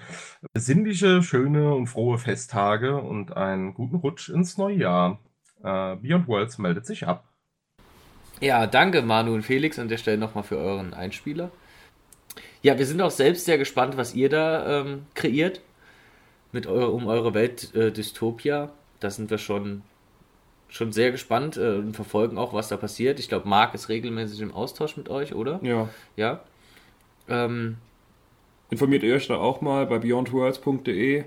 [0.53, 5.19] Besinnliche, schöne und frohe Festtage und einen guten Rutsch ins neue Jahr.
[5.63, 7.32] Äh, Beyond Worlds meldet sich ab.
[8.43, 11.49] Ja, danke Manu und Felix an der Stelle nochmal für euren Einspieler.
[12.61, 15.61] Ja, wir sind auch selbst sehr gespannt, was ihr da ähm, kreiert
[16.51, 18.69] mit eure, um eure Welt äh, Dystopia.
[18.99, 19.81] Da sind wir schon,
[20.67, 23.17] schon sehr gespannt äh, und verfolgen auch, was da passiert.
[23.17, 25.61] Ich glaube, Marc ist regelmäßig im Austausch mit euch, oder?
[25.63, 25.87] Ja.
[26.17, 26.41] Ja.
[27.29, 27.77] Ähm,
[28.69, 31.23] Informiert ihr euch da auch mal bei beyondworlds.de.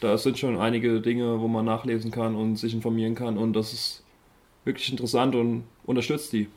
[0.00, 3.74] Da sind schon einige Dinge, wo man nachlesen kann und sich informieren kann und das
[3.74, 4.03] ist
[4.64, 6.48] wirklich interessant und unterstützt die.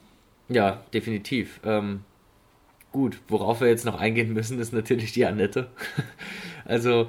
[0.49, 1.59] Ja, definitiv.
[1.63, 2.01] Ähm,
[2.91, 5.67] gut, worauf wir jetzt noch eingehen müssen, ist natürlich die Annette.
[6.65, 7.07] also,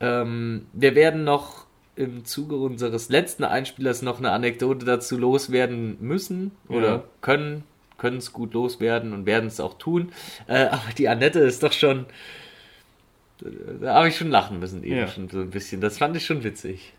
[0.00, 6.52] ähm, wir werden noch im Zuge unseres letzten Einspielers noch eine Anekdote dazu loswerden müssen
[6.68, 7.04] oder ja.
[7.20, 7.64] können,
[7.98, 10.10] können es gut loswerden und werden es auch tun.
[10.46, 12.06] Äh, aber die Annette ist doch schon,
[13.80, 15.08] da habe ich schon lachen müssen eben ja.
[15.08, 15.82] schon so ein bisschen.
[15.82, 16.94] Das fand ich schon witzig.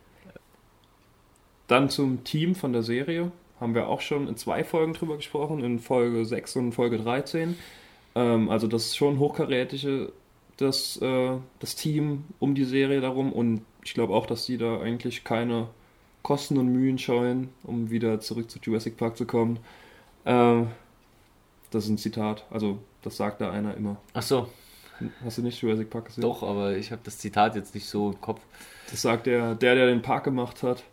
[1.72, 3.32] Dann zum Team von der Serie
[3.62, 7.56] haben wir auch schon in zwei Folgen drüber gesprochen, in Folge 6 und Folge 13.
[8.14, 10.12] Ähm, also das ist schon hochkarätige,
[10.58, 14.82] das, äh, das Team um die Serie darum und ich glaube auch, dass die da
[14.82, 15.68] eigentlich keine
[16.24, 19.58] Kosten und Mühen scheuen, um wieder zurück zu Jurassic Park zu kommen.
[20.26, 20.72] Ähm,
[21.70, 23.96] das ist ein Zitat, also das sagt da einer immer.
[24.14, 24.50] Ach so.
[25.24, 26.24] Hast du nicht Jurassic Park gesehen?
[26.24, 28.42] Doch, aber ich habe das Zitat jetzt nicht so im Kopf.
[28.90, 30.84] Das sagt der, der, der den Park gemacht hat.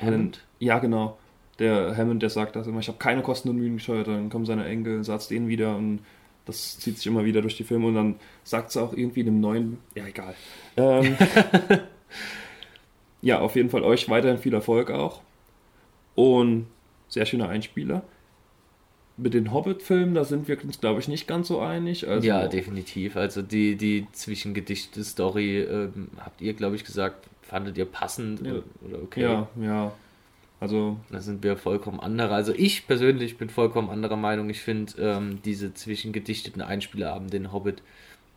[0.00, 0.44] Hammond?
[0.58, 1.18] Ja, genau.
[1.58, 4.44] Der Hammond, der sagt das immer, ich habe keine Kosten und Mühen gescheut, dann kommen
[4.44, 6.00] seine Enkel, satzt den wieder und
[6.44, 9.28] das zieht sich immer wieder durch die Filme und dann sagt sie auch irgendwie in
[9.28, 10.34] einem neuen, ja egal.
[10.76, 11.16] Ähm,
[13.22, 15.22] ja, auf jeden Fall euch weiterhin viel Erfolg auch
[16.14, 16.66] und
[17.08, 18.02] sehr schöner Einspieler.
[19.16, 22.06] Mit den Hobbit-Filmen, da sind wir uns, glaube ich, nicht ganz so einig.
[22.06, 23.16] Also, ja, definitiv.
[23.16, 28.54] Also die, die Zwischengedichte-Story, ähm, habt ihr, glaube ich, gesagt, fandet ihr passend Ja.
[28.86, 29.22] oder, okay?
[29.22, 29.92] Ja, ja.
[30.58, 32.34] Also, Da sind wir vollkommen andere.
[32.34, 34.48] Also ich persönlich bin vollkommen anderer Meinung.
[34.48, 37.82] Ich finde, ähm, diese zwischengedichteten Einspieler haben den Hobbit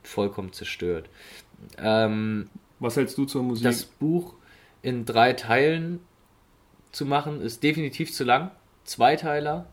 [0.04, 1.10] vollkommen zerstört.
[1.78, 2.50] Ähm,
[2.80, 3.64] was hältst du zur Musik?
[3.64, 4.34] das Buch
[4.82, 6.00] in drei Teilen
[6.92, 8.52] zu machen, ist definitiv zu lang.
[8.84, 9.66] Zweiteiler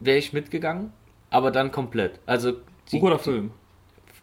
[0.00, 0.92] wäre ich mitgegangen,
[1.30, 2.20] aber dann komplett.
[2.26, 2.52] Also
[2.92, 3.50] die, Buch oder Film?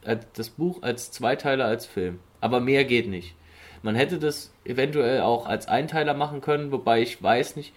[0.03, 2.19] äh, das Buch als Zweiteiler als Film.
[2.41, 3.35] Aber mehr geht nicht.
[3.83, 7.73] Man hätte das eventuell auch als Einteiler machen können, wobei ich weiß nicht,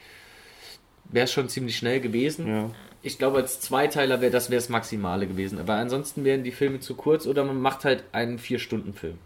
[1.04, 2.46] wäre es schon ziemlich schnell gewesen.
[2.48, 2.70] Ja.
[3.02, 5.58] Ich glaube, als Zweiteiler wäre das wäre das Maximale gewesen.
[5.58, 9.18] Aber ansonsten wären die Filme zu kurz oder man macht halt einen Vier-Stunden-Film.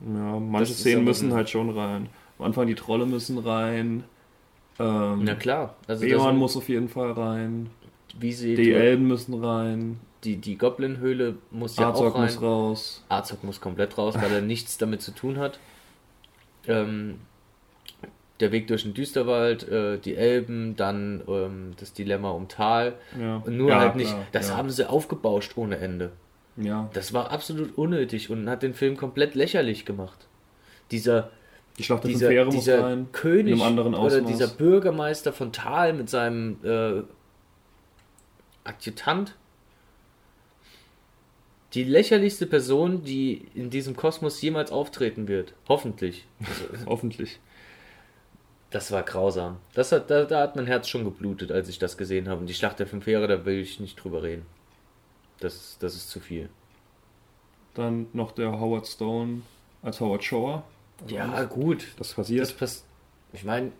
[0.00, 2.08] Ja, manche Das Szenen müssen halt schon rein.
[2.38, 4.04] Am Anfang die Trolle müssen rein.
[4.78, 5.76] Ähm, Na klar.
[5.86, 7.70] Also sind- muss auf jeden Fall rein.
[8.18, 10.00] Wie sie Die Elben müssen rein.
[10.24, 12.24] die, die Goblin-Höhle muss ja Azog auch rein.
[12.24, 13.04] muss raus.
[13.08, 15.58] Azog muss komplett raus, weil er nichts damit zu tun hat.
[16.66, 17.16] Ähm,
[18.40, 22.94] der Weg durch den Düsterwald, äh, die Elben, dann ähm, das Dilemma um Tal.
[23.20, 23.36] Ja.
[23.44, 24.56] Und nur Ja, halt nicht, klar, das ja.
[24.56, 26.10] haben sie aufgebauscht ohne Ende.
[26.56, 26.88] Ja.
[26.94, 30.26] Das war absolut unnötig und hat den Film komplett lächerlich gemacht.
[30.90, 31.30] Dieser,
[31.78, 32.98] Die Schlacht dieser, dieser.
[33.12, 37.02] König oder dieser Bürgermeister von Tal mit seinem äh,
[38.64, 39.36] Adjutant.
[41.74, 45.54] Die lächerlichste Person, die in diesem Kosmos jemals auftreten wird.
[45.68, 46.26] Hoffentlich.
[46.86, 47.38] Hoffentlich.
[48.70, 49.58] Das war grausam.
[49.74, 52.40] Das hat, da, da hat mein Herz schon geblutet, als ich das gesehen habe.
[52.40, 54.46] Und die Schlacht der Fünf Heere, da will ich nicht drüber reden.
[55.40, 56.48] Das, das ist zu viel.
[57.74, 59.42] Dann noch der Howard Stone
[59.82, 60.62] als Howard Shore.
[61.02, 61.86] Also Ja, alles, gut.
[61.98, 62.42] Das passiert.
[62.42, 62.84] Das passt.
[63.32, 63.72] Ich meine,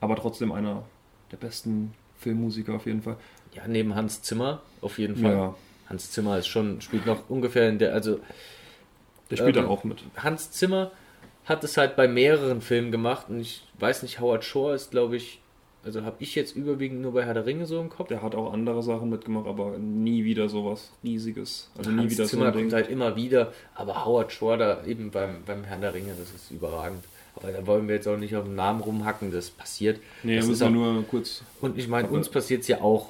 [0.00, 0.84] aber trotzdem einer
[1.30, 3.16] der besten Filmmusiker auf jeden Fall.
[3.54, 5.32] Ja, neben Hans Zimmer auf jeden Fall.
[5.32, 5.54] Ja,
[5.88, 8.18] Hans Zimmer ist schon, spielt noch ungefähr in der, also
[9.30, 10.02] der spielt Ähm, dann auch mit.
[10.16, 10.90] Hans Zimmer
[11.44, 15.16] hat es halt bei mehreren Filmen gemacht und ich weiß nicht, Howard Shore ist, glaube
[15.16, 15.40] ich,
[15.84, 18.08] also habe ich jetzt überwiegend nur bei Herr der Ringe so im Kopf.
[18.08, 21.70] Der hat auch andere Sachen mitgemacht, aber nie wieder sowas Riesiges.
[21.76, 22.62] Also nie Hans wieder Zimmer so ein Ding.
[22.62, 26.30] kommt halt immer wieder, aber Howard Shore da eben beim, beim Herrn der Ringe, das
[26.30, 27.02] ist überragend.
[27.34, 29.98] Aber da wollen wir jetzt auch nicht auf den Namen rumhacken, das passiert.
[30.22, 32.80] Nee, das müssen ist wir auch, nur kurz und ich meine, uns passiert es ja
[32.80, 33.08] auch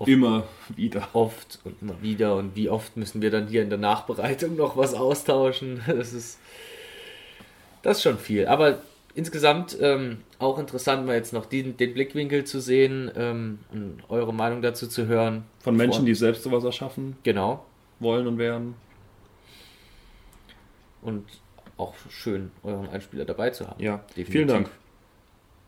[0.00, 0.44] oft, immer
[0.76, 1.08] wieder.
[1.12, 4.76] oft und immer wieder und wie oft müssen wir dann hier in der Nachbereitung noch
[4.76, 5.80] was austauschen.
[5.86, 6.38] Das ist
[7.82, 8.46] das ist schon viel.
[8.46, 8.80] Aber
[9.14, 14.34] insgesamt ähm, auch interessant, mal jetzt noch den, den Blickwinkel zu sehen ähm, und eure
[14.34, 15.44] Meinung dazu zu hören.
[15.60, 17.64] Von Menschen, Vor- die selbst sowas erschaffen Genau.
[17.98, 18.74] wollen und werden.
[21.02, 21.24] Und
[21.78, 23.82] auch schön, euren Einspieler dabei zu haben.
[23.82, 24.32] Ja, Definitiv.
[24.32, 24.70] vielen Dank.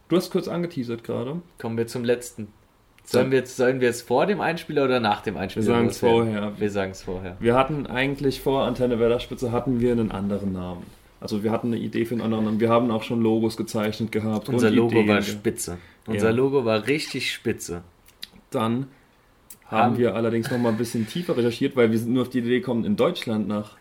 [0.09, 1.41] Du hast kurz angeteasert gerade.
[1.59, 2.49] Kommen wir zum letzten.
[3.05, 5.67] Sollen wir, jetzt, sollen wir es vor dem Einspieler oder nach dem Einspieler?
[5.67, 6.53] Wir sagen es vorher.
[6.59, 7.37] Wir sagen es vorher.
[7.41, 10.85] Wir hatten eigentlich vor Antenne Wetterspitze hatten wir einen anderen Namen.
[11.21, 12.61] Also wir hatten eine Idee für einen anderen Namen.
[12.61, 14.49] Wir haben auch schon Logos gezeichnet gehabt.
[14.49, 15.79] Unser Logo Ideen war spitze.
[16.07, 16.35] Unser Ja.
[16.35, 17.83] Logo war richtig spitze.
[18.51, 18.87] Dann
[19.67, 22.29] haben Haben- wir allerdings noch mal ein bisschen tiefer recherchiert, weil wir sind nur auf
[22.31, 23.77] die Idee gekommen, in Deutschland nach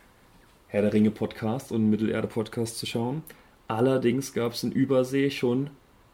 [0.68, 3.24] Herr der Ringe Podcast und Mittelerde Podcast zu schauen.
[3.68, 5.70] Allerdings gab es in Übersee schon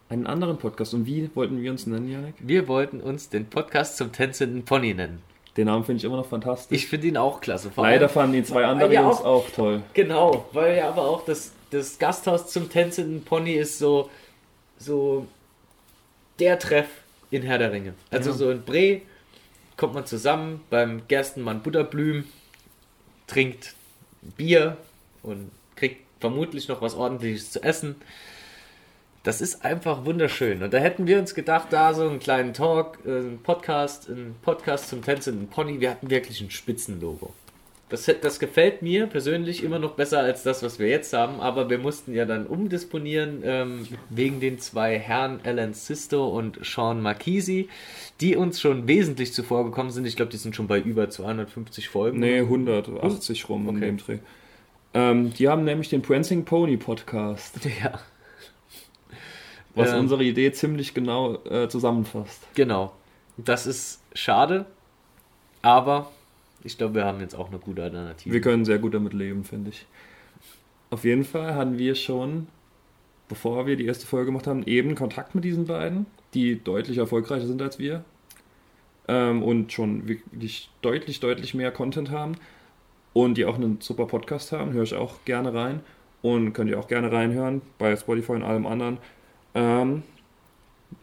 [0.10, 0.94] einen anderen Podcast.
[0.94, 2.36] Und wie wollten wir uns nennen, Janik?
[2.40, 5.22] Wir wollten uns den Podcast zum tänzenden Pony nennen.
[5.58, 6.78] Den Namen finde ich immer noch fantastisch.
[6.78, 7.72] Ich finde ihn auch klasse.
[7.72, 9.82] Vor Leider allem- fanden die zwei andere Ja, Jungs auch- auch toll.
[9.94, 14.10] Genau, weil ja aber auch das, das Gasthaus zum tänzenden Pony ist so,
[14.78, 15.26] so
[16.40, 16.88] der Treff
[17.32, 17.94] in Herr der Ringe.
[18.12, 18.36] Also Ja.
[18.36, 19.02] so in Bre
[19.78, 22.26] kommt man zusammen beim Gerstenmann Butterblüm,
[23.26, 23.74] trinkt
[24.38, 24.78] Bier
[25.24, 27.96] und kriegt vermutlich noch was ordentliches zu essen.
[29.28, 30.64] Das ist einfach wunderschön.
[30.64, 34.36] Und da hätten wir uns gedacht, da so einen kleinen Talk, äh, einen Podcast, einen
[34.41, 37.34] Podcast zum tänzenden Pony, wir hatten wirklich ein Spitzenlogo.
[37.90, 41.70] Das, das gefällt mir persönlich immer noch besser als das, was wir jetzt haben, aber
[41.70, 47.68] wir mussten ja dann umdisponieren ähm, wegen den zwei Herren Alan Sisto und Sean Marchisi,
[48.22, 50.08] die uns schon wesentlich zuvor gekommen sind.
[50.08, 52.20] Ich glaube, die sind schon bei über 250 Folgen.
[52.22, 53.86] Nee, 180 rum in Okay.
[53.88, 54.18] dem Dreh.
[54.94, 57.99] Ähm, die haben nämlich den Prancing Pony Podcast, Ja,
[59.78, 59.99] was Ähm.
[59.99, 62.48] unsere Idee ziemlich genau äh, zusammenfasst.
[62.56, 62.94] genau.
[63.38, 64.66] Das ist schade,
[65.62, 66.12] aber
[66.64, 68.34] ich glaube, wir haben jetzt auch eine gute Alternative.
[68.34, 69.86] Wir können sehr gut damit leben, finde ich.
[70.90, 72.48] Auf jeden Fall hatten wir schon,
[73.30, 77.45] bevor wir die erste Folge gemacht haben, eben Kontakt mit diesen beiden, die deutlich erfolgreicher
[77.45, 78.04] sind als wir
[79.08, 82.38] ähm, und schon wirklich deutlich, deutlich mehr Content haben
[83.14, 84.74] und die auch einen super Podcast haben.
[84.74, 85.82] Höre ich auch gerne rein
[86.22, 88.98] und könnt ihr auch gerne reinhören bei Spotify und allem anderen
[89.58, 90.04] ähm,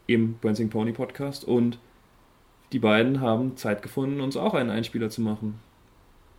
[0.07, 1.79] im Prancing Pony Podcast und
[2.73, 5.61] die beiden haben Zeit gefunden, uns auch einen Einspieler zu machen.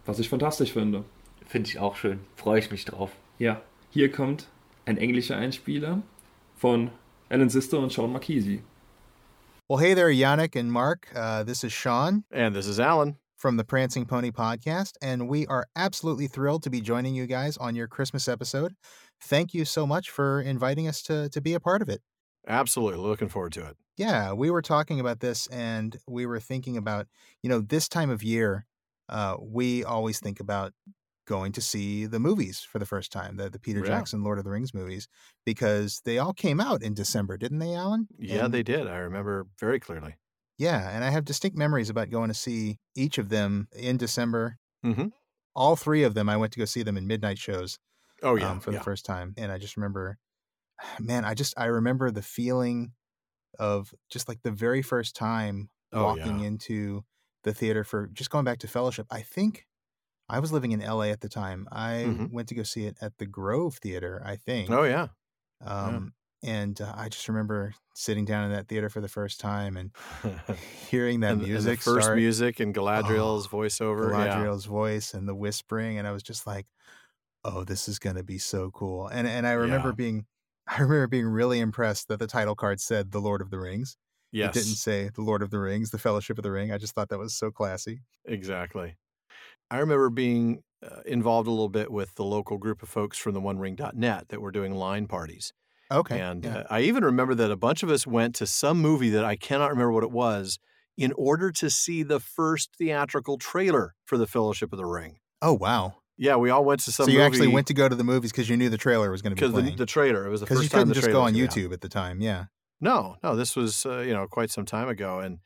[0.06, 1.04] Was ich fantastisch finde.
[1.46, 2.20] Finde ich auch schön.
[2.36, 3.12] Freue ich mich drauf.
[3.38, 4.48] Ja, hier kommt
[4.86, 6.02] ein englischer Einspieler
[6.56, 6.90] von
[7.30, 8.60] Alan Sister und Sean Marchese.
[9.68, 11.08] Well, hey there, Yannick and Mark.
[11.16, 12.24] Uh, this is Sean.
[12.32, 13.18] And this is Alan.
[13.36, 17.58] From the Prancing Pony Podcast, and we are absolutely thrilled to be joining you guys
[17.58, 18.74] on your Christmas episode.
[19.22, 22.02] Thank you so much for inviting us to, to be a part of it.
[22.48, 23.00] Absolutely.
[23.00, 23.78] Looking forward to it.
[23.98, 27.08] Yeah, we were talking about this and we were thinking about,
[27.42, 28.66] you know, this time of year,
[29.10, 30.74] uh, we always think about
[31.28, 33.86] going to see the movies for the first time, the, the Peter Yeah.
[33.88, 35.08] Jackson Lord of the Rings movies,
[35.46, 38.08] because they all came out in December, didn't they, Alan?
[38.20, 38.86] Yeah, And- they did.
[38.88, 40.16] I remember very clearly.
[40.58, 44.58] Yeah, and I have distinct memories about going to see each of them in December.
[44.86, 45.12] Mhm.
[45.56, 47.80] All three of them, I went to go see them in midnight shows
[48.26, 48.49] Oh, yeah.
[48.52, 48.80] um, for yeah.
[48.80, 50.18] the first time, and I just remember,
[50.99, 52.93] man, I just I remember the feeling
[53.60, 56.47] of just like the very first time Oh, walking yeah.
[56.47, 57.06] into
[57.43, 59.07] the theater for just going back to Fellowship.
[59.11, 59.65] I think
[60.30, 61.68] I was living in LA at the time.
[61.72, 62.31] I Mhm.
[62.31, 64.22] went to go see it at the Grove Theater.
[64.26, 64.72] I think.
[64.72, 65.10] Oh, yeah.
[65.61, 69.77] Um, and uh, I just remember sitting down in that theater for the first time
[69.77, 69.91] and
[70.89, 74.11] hearing that and, and music the first start, music and Galadriel's Oh, voiceover.
[74.11, 74.35] yeah.
[74.38, 76.68] Galadriel's voice and the whispering, and I was just like,
[77.45, 79.93] "Oh, this is gonna be so cool." And and I remember Yeah.
[79.93, 80.26] being,
[80.67, 83.97] I remember being really impressed that the title card said "The Lord of the Rings."
[84.31, 84.45] Yes.
[84.45, 86.93] It didn't say "The Lord of the Rings," "The Fellowship of the Ring." I just
[86.95, 88.01] thought that was so classy.
[88.26, 88.95] Exactly.
[89.72, 93.34] I remember being uh, involved a little bit with the local group of folks from
[93.34, 95.53] the OneRing.net that were doing line parties.
[95.91, 96.57] Okay, And yeah.
[96.57, 99.35] uh, I even remember that a bunch of us went to some movie that I
[99.38, 100.59] cannot remember what it was
[100.97, 105.19] in order to see the first theatrical trailer for The Fellowship of the Ring.
[105.41, 106.01] oh wow!
[106.18, 108.32] Yeah, we all went to some so you actually went to go to the movies
[108.32, 110.26] because you knew the trailer was going to be because the, the trailer.
[110.26, 111.34] It was the Because first you couldn't just go on out.
[111.36, 112.22] YouTube at the time.
[112.22, 112.46] Yeah.
[112.80, 115.40] No, no, this was uh, you know quite some time ago, and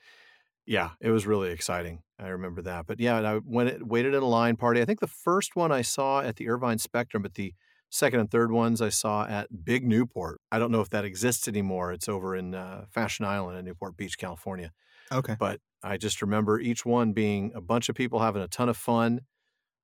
[0.66, 2.02] yeah, it was really exciting.
[2.20, 2.86] I remember that.
[2.86, 4.82] But yeah, and I went it, waited in a line party.
[4.82, 7.54] I think the first one I saw at the Irvine Spectrum, but the
[7.90, 10.41] second and third ones I saw at Big Newport.
[10.52, 11.91] I don't know if that exists anymore.
[11.91, 14.72] It's over in uh, Fashion Island in Newport Beach, California.
[15.12, 15.36] Okay.
[15.40, 18.78] But I just remember each one being a bunch of people having a ton of
[18.78, 19.22] fun.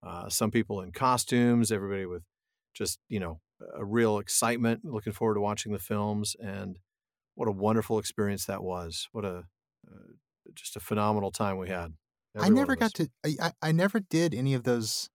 [0.06, 2.24] Uh, some people in costumes, everybody with
[2.74, 3.40] just you know
[3.76, 6.78] a real excitement, looking forward to watching the films, and
[7.36, 9.08] what a wonderful experience that was.
[9.12, 9.46] What a
[9.90, 10.12] uh,
[10.54, 11.94] just a phenomenal time we had.
[12.36, 13.10] I Every one never got to.
[13.26, 15.10] I, I I never did any of those,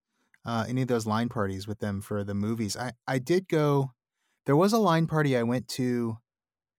[0.45, 2.75] uh, any of those line parties with them for the movies.
[2.75, 3.91] I I did go.
[4.45, 6.17] There was a line party I went to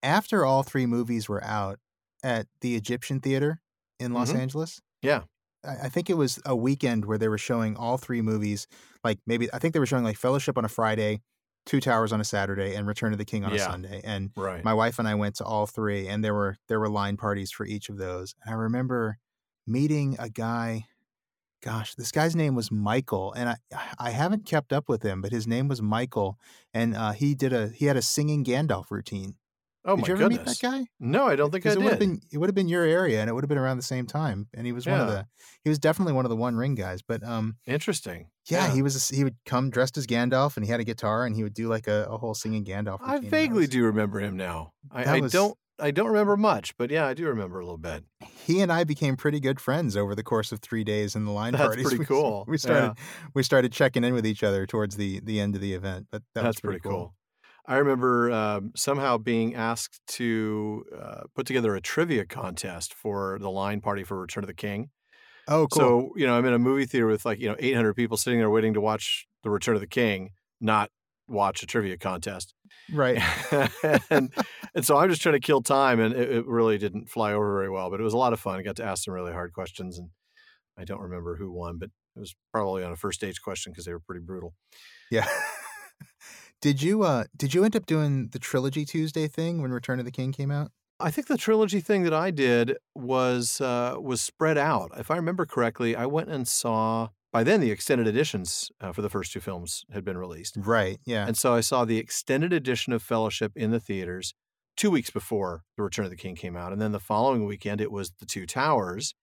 [0.03, 1.79] after all three movies were out
[2.23, 3.61] at the Egyptian Theater
[3.99, 4.37] in Los Mhm.
[4.37, 4.81] Angeles.
[5.01, 5.25] Yeah.
[5.65, 8.67] I I think it was a weekend where they were showing all three movies.
[9.05, 11.23] Like maybe I think they were showing like Fellowship on a Friday,
[11.67, 14.01] Two Towers on a Saturday, and Return of the King on a Sunday.
[14.05, 14.65] And Right.
[14.65, 17.51] my wife and I went to all three, and there were there were line parties
[17.51, 18.35] for each of those.
[18.45, 19.19] And I remember
[19.67, 20.87] meeting a guy.
[21.63, 23.57] Gosh, this guy's name was Michael, and I
[23.97, 26.37] I haven't kept up with him, but his name was Michael,
[26.75, 29.37] and uh, he did a he had a singing Gandalf routine.
[29.85, 30.47] Oh did my you ever goodness.
[30.47, 30.87] meet that guy?
[31.01, 32.09] No, I don't think I it would have did.
[32.09, 34.07] been it would have been your area, and it would have been around the same
[34.07, 34.49] time.
[34.55, 35.27] And he was one of the
[35.65, 37.03] he was definitely one of the One Ring guys.
[37.03, 38.29] But um, Interesting.
[38.49, 41.25] yeah, he was a, he would come dressed as Gandalf, and he had a guitar,
[41.27, 42.99] and he would do like a, a whole singing Gandalf.
[43.03, 44.73] I vaguely do remember him now.
[44.91, 45.57] I, was- don't.
[45.79, 48.05] I don't remember much, but yeah, I do remember a little bit.
[48.47, 51.33] He and I became pretty good friends over the course of three days in the
[51.33, 51.83] line That's parties.
[51.89, 52.45] pretty We- cool.
[52.47, 52.95] We started
[53.35, 56.23] we started checking in with each other towards the the end of the event, but
[56.35, 57.15] that was That's pretty cool.
[57.67, 63.51] I remember um, somehow being asked to uh, put together a trivia contest for the
[63.51, 64.91] line party for Return of the King.
[65.49, 65.81] Oh, cool.
[65.81, 68.39] So, you know, I'm in a movie theater with like, you know, 800 people sitting
[68.39, 70.31] there waiting to watch The Return of the King,
[70.61, 70.91] not
[71.29, 72.55] watch a trivia contest.
[72.93, 73.21] right.
[74.11, 74.33] and,
[74.75, 77.55] and so I'm just trying to kill time, and it, it really didn't fly over
[77.55, 78.59] very well, but it was a lot of fun.
[78.59, 80.11] I got to ask some really hard questions, and
[80.79, 83.85] I don't remember who won, but it was probably on a first stage question because
[83.85, 84.55] they were pretty brutal.
[85.11, 85.29] Yeah.
[86.63, 90.07] did you uh did you end up doing the trilogy Tuesday thing when Return of
[90.07, 90.71] the King came out?
[90.99, 94.93] I think the trilogy thing that I did was uh, was spread out.
[94.97, 97.09] If I remember correctly, I went and saw.
[97.33, 100.99] By then, the extended editions uh, for the first two films had been released, Right.
[101.07, 101.27] Yeah.
[101.27, 104.35] and so I saw the extended edition of Fellowship in the theaters
[104.77, 107.81] two weeks before the Return of the King came out, and then the following weekend
[107.81, 109.15] it was the Two Towers.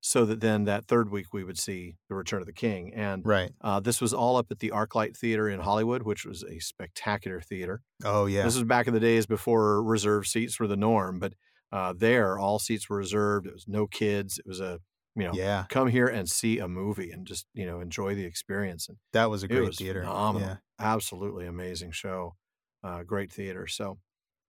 [0.00, 3.26] So that then that third week we would see the Return of the King, and
[3.26, 3.50] right.
[3.60, 7.40] uh, this was all up at the ArcLight Theater in Hollywood, which was a spectacular
[7.40, 7.82] theater.
[8.04, 8.44] Oh yeah.
[8.44, 11.34] This was back in the days before reserved seats were the norm, but
[11.72, 13.46] uh, there all seats were reserved.
[13.46, 14.38] It was no kids.
[14.38, 14.78] It was a
[15.16, 15.64] you know yeah.
[15.68, 18.88] come here and see a movie and just you know enjoy the experience.
[18.88, 20.02] And That was a great was theater.
[20.02, 20.56] phenomenal, Yeah.
[20.78, 22.36] absolutely amazing show,
[22.84, 23.66] uh, great theater.
[23.66, 23.98] So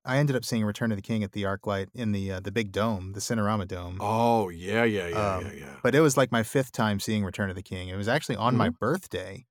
[0.06, 2.52] I ended up seeing Return of the King at the ArcLight in the uh, the
[2.52, 3.98] big dome, the Cinerama Dome.
[4.00, 5.76] Oh yeah, yeah, yeah, Um, yeah, yeah.
[5.84, 7.90] But it was like my fifth time seeing Return of the King.
[7.90, 9.46] It was actually on my birthday.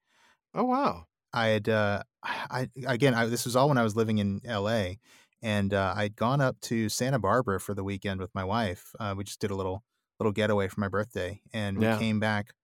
[0.55, 1.05] Oh wow.
[1.33, 4.95] I had uh I again I this was all when I was living in LA
[5.43, 8.93] and uh, I'd gone up to Santa Barbara for the weekend with my wife.
[8.99, 9.85] Uh, we just did a little
[10.19, 11.99] little getaway for my birthday and we Yeah.
[11.99, 12.55] came back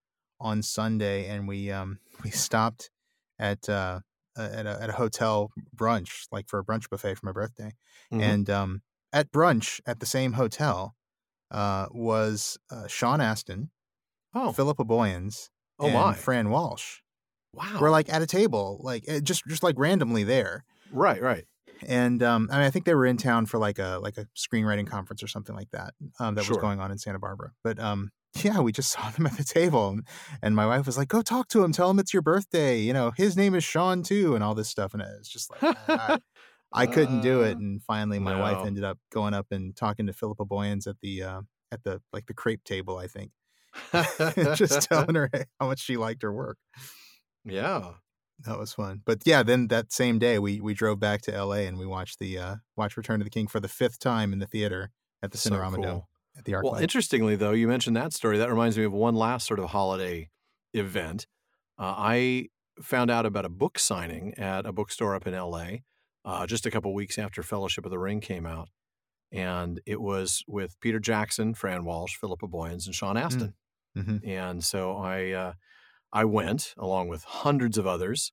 [0.41, 2.91] on Sunday and we um we stopped
[3.39, 4.01] at uh
[4.43, 7.73] at a, at a hotel brunch like for a brunch buffet for my birthday.
[8.13, 8.21] Mhm.
[8.23, 8.83] And um
[9.13, 10.97] at brunch at the same hotel
[11.51, 13.71] uh was uh, Sean Astin,
[14.35, 16.15] Oh, Philippa Boyens, oh and my.
[16.15, 16.99] Fran Walsh.
[17.53, 17.79] Wow.
[17.81, 20.65] We're like at a table, like eh, just just like randomly there.
[20.91, 21.45] right, right.
[21.87, 24.27] And um, I mean, I think they were in town for like a like a
[24.37, 26.55] screenwriting conference or something like that um, that Sure.
[26.57, 27.53] was going on in Santa Barbara.
[27.63, 28.11] But um,
[28.43, 30.07] yeah, we just saw them at the table, and,
[30.43, 32.79] and my wife was like, "Go talk to him, tell him it's your birthday.
[32.81, 35.65] You know, his name is Sean too, and all this stuff." And it's just like
[35.99, 36.19] I,
[36.73, 37.53] I couldn't do it.
[37.53, 40.97] Uh, And finally, my wife ended up going up and talking to Philippa Boyens at
[41.01, 41.43] the uh,
[41.73, 43.33] at the like the crepe table, I think,
[44.53, 45.31] just telling her
[45.61, 46.59] how much she liked her work.
[47.45, 47.95] yeah.
[48.41, 49.03] That was fun.
[49.05, 52.19] But yeah, then that same day we we drove back to LA and we watched
[52.19, 54.91] the uh watched Return of the King for the fifth time in the theater
[55.23, 56.09] at the So Cinerama Dome cool.
[56.37, 56.63] At the ArcLight.
[56.65, 58.39] Well, interestingly, though, you mentioned that story.
[58.39, 60.31] That reminds me of one last sort of holiday
[60.73, 61.27] event.
[61.79, 62.49] Uh, I
[62.81, 65.79] found out about a book signing at a bookstore up in LA
[66.25, 68.69] uh, just a couple weeks after Fellowship of the Ring came out.
[69.33, 73.55] And it was with Peter Jackson, Fran Walsh, Philippa Boyens, and Sean Astin.
[73.97, 74.27] Mhm.
[74.27, 75.53] And so I, uh,
[76.13, 78.33] I went along with hundreds of others,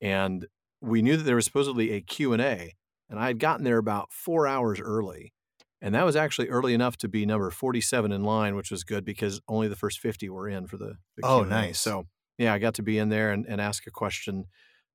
[0.00, 0.46] and
[0.80, 2.74] we knew that there was supposedly a Q and A,
[3.10, 5.34] and I had gotten there about four hours early,
[5.80, 9.04] and that was actually early enough to be number forty-seven in line, which was good
[9.04, 10.94] because only the first fifty were in for the.
[11.16, 11.48] the Oh, Q&A.
[11.50, 11.78] nice.
[11.80, 12.06] So
[12.38, 14.46] yeah, I got to be in there and, and ask a question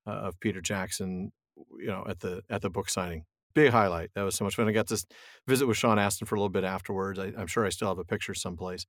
[0.08, 1.32] uh, of Peter Jackson,
[1.80, 3.26] you know, at the at the book signing.
[3.54, 4.10] Big highlight.
[4.16, 4.68] That was so much fun.
[4.68, 5.06] I got to
[5.48, 7.20] visit with Sean Astin for a little bit afterwards.
[7.20, 8.86] I, I'm sure I still have a picture someplace,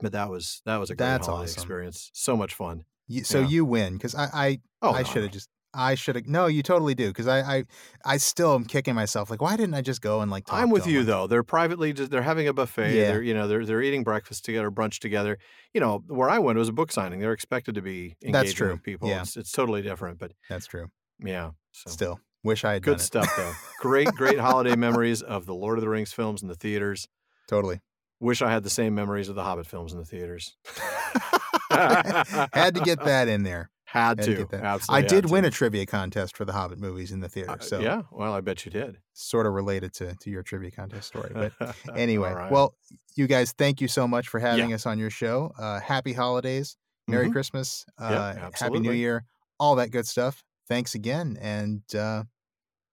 [0.00, 1.60] but that was that was a great That's holiday awesome.
[1.60, 2.10] experience.
[2.12, 2.84] So much fun.
[3.08, 3.46] You- so yeah.
[3.48, 5.22] you win because I I, Oh, I no, should no.
[5.22, 7.64] have just I should have no you totally do because I, I
[8.04, 10.70] I still am kicking myself like why didn't I just go and like talk I'm
[10.70, 11.26] with you Like, though.
[11.26, 12.94] They're privately just they're having a buffet.
[12.94, 13.08] Yeah.
[13.08, 15.38] They're you know they're they're eating breakfast together, brunch together.
[15.72, 17.20] You know where I went was a book signing.
[17.20, 18.72] They're expected to be engaging That's true.
[18.72, 19.08] with people.
[19.08, 19.22] Yeah.
[19.22, 20.88] It's, it's totally different, but That's true.
[21.24, 21.50] yeah.
[21.72, 23.52] So Still wish I had done good stuff though.
[23.80, 27.08] great great holiday memories of the Lord of the Rings films in the theaters.
[27.48, 27.80] totally.
[28.20, 30.56] Wish I had the same memories of the Hobbit films in the theaters.
[31.70, 33.70] Had to get that in there.
[33.92, 34.30] Had Had to.
[34.32, 34.64] to get that.
[34.64, 35.04] Absolutely.
[35.04, 35.48] I did had win to.
[35.48, 38.02] a trivia contest for the Hobbit movies in the theater, Uh, so yeah.
[38.10, 38.96] Well, I bet you did.
[39.12, 41.30] sort of related to to your trivia contest story.
[41.34, 41.52] But
[41.96, 42.50] anyway, All right.
[42.50, 42.74] well,
[43.16, 45.52] you guys, thank you so much for having us on your show.
[45.58, 47.32] Uh, happy holidays, Merry Mhm.
[47.32, 48.92] Christmas, Yeah, uh, Happy New.
[48.92, 49.24] Year,
[49.60, 50.42] all that good stuff.
[50.68, 52.22] Thanks again, and uh,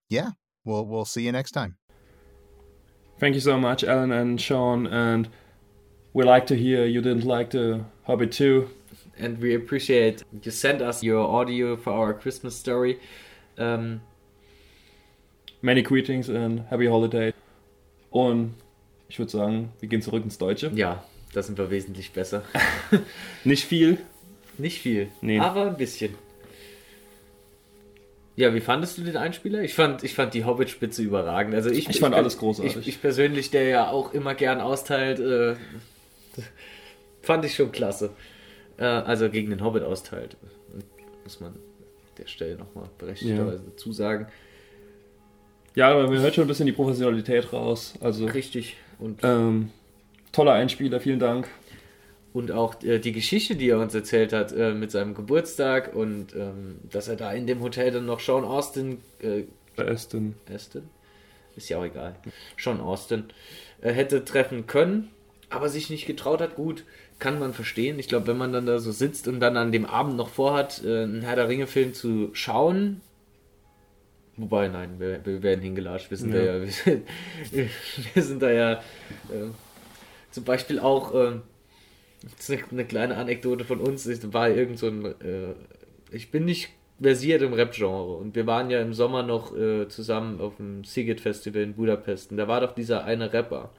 [0.10, 0.32] yeah,
[0.66, 1.78] we'll we'll see you next time.
[3.20, 4.86] Thank you so much, Alan and Sean.
[4.88, 5.30] And
[6.14, 8.70] we like to hear you didn't like the Hobbit 2.
[9.22, 12.98] and we appreciate you sent us your audio for our Christmas story.
[13.58, 14.02] Um,
[15.62, 17.34] Many greetings and happy holiday.
[18.12, 18.54] Und
[19.10, 20.72] ich würde sagen, wir gehen zurück ins Deutsche.
[20.74, 22.44] ja, da sind wir wesentlich besser.
[23.44, 23.98] Nicht viel.
[24.58, 25.40] Nicht viel, Nee.
[25.40, 26.16] aber ein bisschen.
[28.36, 29.62] Ja, wie fandest du den Einspieler?
[29.64, 31.54] Ich fand, ich fand die Hobbit-Spitze überragend.
[31.56, 32.78] Also ich, Ich fand bin- alles großartig.
[32.78, 35.56] Ich, ich persönlich, der ja auch immer gern austeilt, äh,
[37.22, 38.12] fand ich schon klasse.
[38.80, 40.38] Äh, also gegen den Hobbit austeilt.
[41.24, 41.60] Muss man an
[42.18, 44.28] der Stelle nochmal berechtigterweise dazu sagen.
[45.76, 47.94] Ja, aber man hört schon ein bisschen die Professionalität raus.
[48.02, 48.78] Also Richtig.
[48.98, 49.72] Und, ähm,
[50.32, 51.48] toller Einspieler, vielen Dank.
[52.34, 56.36] und auch äh, die Geschichte, die er uns erzählt hat äh, mit seinem Geburtstag und
[56.36, 59.44] ähm, dass er da in dem Hotel dann noch Sean Austin äh,
[59.78, 60.36] Der Aston.
[60.54, 60.84] Aston?
[61.56, 62.16] Ist ja auch egal.
[62.58, 63.26] Sean Austin
[63.82, 65.10] äh, hätte treffen können,
[65.50, 66.56] aber sich nicht getraut hat.
[66.56, 66.84] Gut,
[67.20, 68.00] kann man verstehen.
[68.00, 70.84] Ich glaube, wenn man dann da so sitzt und dann an dem Abend noch vorhat,
[70.84, 73.02] äh, einen Herr der Ringe-Film zu schauen.
[74.38, 76.10] Wobei, nein, wir, wir werden hingelatscht.
[76.10, 76.40] Wir sind Ja.
[76.40, 77.06] da ja, wir sind,
[78.14, 79.50] wir sind da ja äh,
[80.32, 81.14] zum Beispiel auch.
[81.14, 81.32] Äh,
[82.24, 84.06] das ist eine, eine kleine Anekdote von uns.
[84.08, 85.06] Ich war irgend so ein.
[85.06, 85.54] Äh,
[86.12, 86.70] ich bin nicht
[87.02, 91.22] versiert im Rap-Genre und wir waren ja im Sommer noch äh, zusammen auf dem Sigit
[91.22, 93.70] Festival in Budapest und da war doch dieser eine Rapper,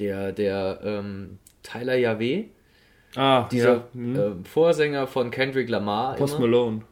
[0.00, 2.44] der, der ähm, Tyler Yahweh,
[3.16, 3.84] Ah, dieser ja.
[3.92, 4.16] hm.
[4.16, 6.14] ähm, Vorsänger von Kendrick Lamar.
[6.16, 6.46] Post immer.
[6.46, 6.82] Malone.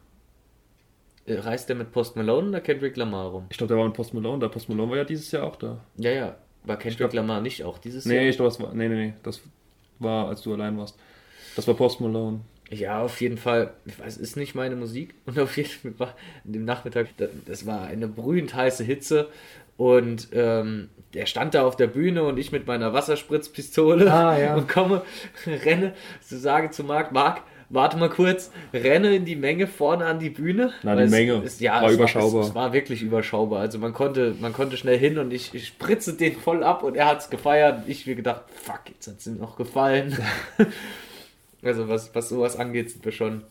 [1.25, 3.45] Äh, Reist der mit Post Malone oder Kendrick Lamar rum?
[3.49, 4.39] Ich glaube, der war mit Post Malone.
[4.39, 5.79] Der Post Malone war ja dieses Jahr auch da.
[5.97, 6.35] Ja, ja.
[6.65, 8.25] War Kendrick glaub- Lamar nicht auch dieses Nee, Jahr?
[8.25, 8.73] ich glaube, das war.
[8.73, 9.13] Nee, nee, nee.
[9.23, 9.41] Das
[9.99, 10.97] war, als du allein warst.
[11.55, 12.41] Das war Post Malone.
[12.69, 13.73] Ja, auf jeden Fall.
[13.85, 15.13] Ich weiß, ist nicht meine Musik.
[15.25, 19.27] Und auf jeden Fall war dem Nachmittag, da- das war eine brühend heiße Hitze.
[19.77, 24.55] Und ähm, der stand da auf der Bühne und ich mit meiner Wasserspritzpistole Ah, ja.
[24.57, 25.01] und komme,
[25.45, 30.19] renne, so sage zu Marc, Marc, warte mal kurz, renne in die Menge vorne an
[30.19, 30.73] die Bühne.
[30.83, 32.41] Na, die es- Menge es, ja, war es überschaubar.
[32.41, 33.61] es, es war wirklich überschaubar.
[33.61, 36.95] Also man konnte, man konnte schnell hin und ich, ich spritze den voll ab und
[36.95, 37.83] er hat es gefeiert.
[37.83, 40.17] Und ich mir gedacht, fuck, jetzt hat es ihm noch gefallen.
[41.63, 43.43] also was, was sowas angeht, sind wir schon.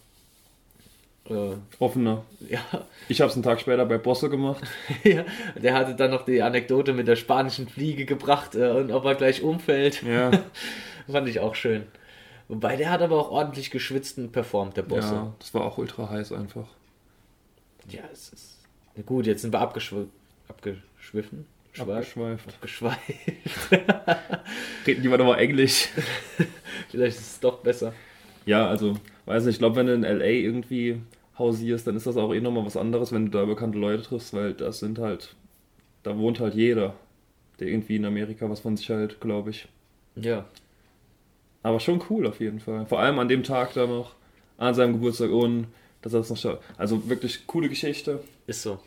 [1.31, 2.25] Äh, Offener.
[2.49, 2.61] ja,
[3.09, 4.63] Ich habe es einen Tag später bei Bosse gemacht.
[5.05, 5.25] ja,
[5.55, 9.15] der hatte dann noch die Anekdote mit der spanischen Fliege gebracht äh, und ob er
[9.15, 10.03] gleich umfällt.
[10.03, 10.31] Ja,
[11.11, 11.85] Fand ich auch schön.
[12.49, 15.15] Wobei der hat aber auch ordentlich geschwitzt und performt, der Bosse.
[15.15, 16.67] ja, das war auch ultra heiß einfach.
[17.89, 18.59] Ja, es ist.
[18.97, 20.05] Na gut, jetzt sind wir abgeschw
[20.49, 21.47] abgeschwiffen.
[21.73, 22.49] Schweif- Abgeschweift.
[22.49, 23.01] Abgeschweift.
[24.87, 25.89] Reden die mal nochmal Englisch.
[26.91, 27.95] Vielleicht ist es doch besser.
[28.45, 28.97] Ja, also,
[29.27, 30.27] weiß nicht, ich glaube, wenn du in L.A.
[30.27, 31.01] irgendwie
[31.39, 34.35] hausierst, dann ist das auch eh nochmal was anderes, wenn du da bekannte Leute triffst,
[34.35, 35.35] weil das sind halt,
[36.03, 36.95] da wohnt halt jeder,
[37.59, 39.69] der irgendwie in Amerika was von sich hält, glaube ich.
[40.17, 40.47] Ja.
[41.63, 42.87] Aber schon cool auf jeden Fall.
[42.87, 44.15] Vor allem an dem Tag da noch,
[44.59, 45.69] an seinem Geburtstag und
[46.03, 46.63] dass er das noch schafft.
[46.77, 48.21] Also wirklich coole Geschichte.
[48.47, 48.81] Ist so.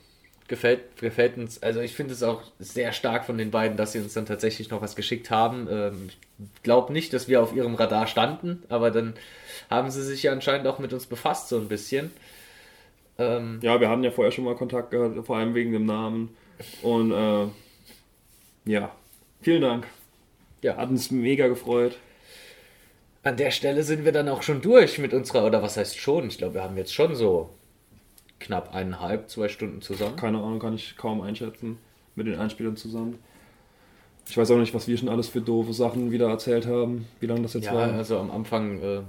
[0.48, 1.64] Gefällt, gefällt uns.
[1.64, 4.70] Also ich finde es auch sehr stark von den beiden, dass sie uns dann tatsächlich
[4.70, 5.68] noch was geschickt haben.
[5.72, 6.18] Ähm, ich
[6.64, 9.14] glaube nicht, dass wir auf ihrem Radar standen, aber dann
[9.70, 12.12] haben sie sich ja anscheinend auch mit uns befasst, so ein bisschen.
[13.18, 16.36] Ähm, Ja, wir hatten ja vorher schon mal Kontakt gehabt, vor allem wegen dem Namen.
[16.82, 17.48] Und äh,
[18.66, 18.92] ja,
[19.42, 19.88] vielen Dank.
[20.62, 20.78] Ja.
[20.78, 21.98] Hat uns mega gefreut.
[23.24, 26.28] An der Stelle sind wir dann auch schon durch mit unserer, oder was heißt schon?
[26.28, 27.50] Ich glaube, wir haben jetzt schon so
[28.40, 30.16] knapp eineinhalb, zwei Stunden zusammen.
[30.16, 31.78] Keine Ahnung, kann ich kaum einschätzen
[32.16, 33.20] mit den Einspielern zusammen.
[34.28, 37.28] Ich weiß auch nicht, was wir schon alles für doofe Sachen wieder erzählt haben, wie
[37.28, 37.94] lange das jetzt Ja, war.
[37.94, 39.02] also am Anfang, äh,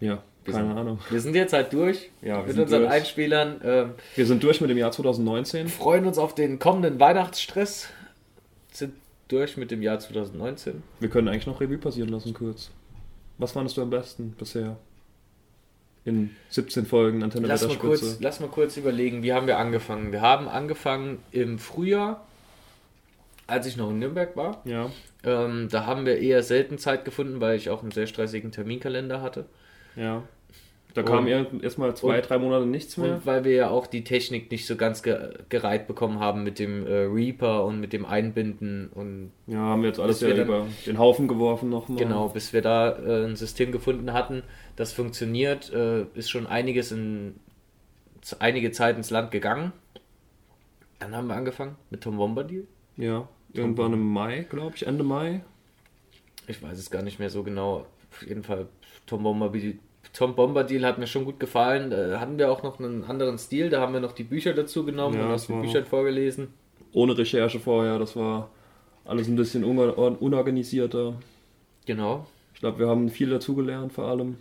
[0.00, 0.98] Ja, keine sind, Ahnung.
[1.08, 2.92] Wir sind jetzt halt durch Ja, mit unseren durch.
[2.92, 3.60] Einspielern.
[3.64, 5.68] Ähm, Wir sind durch mit dem Jahr 2019.
[5.68, 7.88] freuen uns auf den kommenden Weihnachtsstress.
[8.72, 8.92] Sind
[9.28, 10.82] durch mit dem Jahr 2019.
[11.00, 12.70] Wir können eigentlich noch Revue passieren lassen kurz.
[13.38, 14.76] Was fandest du am besten bisher?
[16.04, 20.12] In 17 Folgen Antenne Lass mal, kurz, lass mal kurz überlegen, wie haben wir angefangen?
[20.12, 22.26] Wir haben angefangen im Frühjahr,
[23.46, 24.62] als ich noch in Nürnberg war.
[24.64, 24.90] Ja,
[25.26, 29.22] Ähm, da haben wir eher selten Zeit gefunden, weil ich auch einen sehr stressigen Terminkalender
[29.22, 29.46] hatte.
[29.96, 30.22] ja.
[30.92, 33.14] Da kam erstmal zwei, und- drei Monate nichts mehr.
[33.16, 36.60] Und weil wir ja auch die Technik nicht so ganz ge gereiht bekommen haben mit
[36.60, 40.46] dem äh, Reaper und mit dem Einbinden und Ja, haben wir jetzt alles ja dann-
[40.46, 41.98] über den Haufen geworfen nochmal.
[41.98, 44.44] Genau, bis wir da äh, ein System gefunden hatten,
[44.76, 47.34] das funktioniert, äh, ist schon einiges in
[48.38, 49.72] einige Zeit ins Land gegangen.
[51.00, 52.68] Dann haben wir angefangen mit Tom Bombadil.
[52.96, 55.42] Ja, irgendwann im Mai, glaube ich, Ende Mai.
[56.46, 57.86] Ich weiß es gar nicht mehr so genau.
[58.12, 58.66] Auf jeden Fall
[59.06, 59.78] Tom Bombadil.
[60.12, 61.90] Tom Bombadil hat mir schon gut gefallen.
[61.90, 63.70] Da hatten wir auch noch einen anderen Stil.
[63.70, 66.48] Da haben wir noch die Bücher dazu genommen Ja, und aus den Büchern vorgelesen.
[66.92, 68.50] Ohne Recherche vorher, das war
[69.04, 71.14] alles ein bisschen un- unorganisierter.
[71.86, 72.26] Genau.
[72.54, 74.36] Ich glaube, wir haben viel dazugelernt vor allem.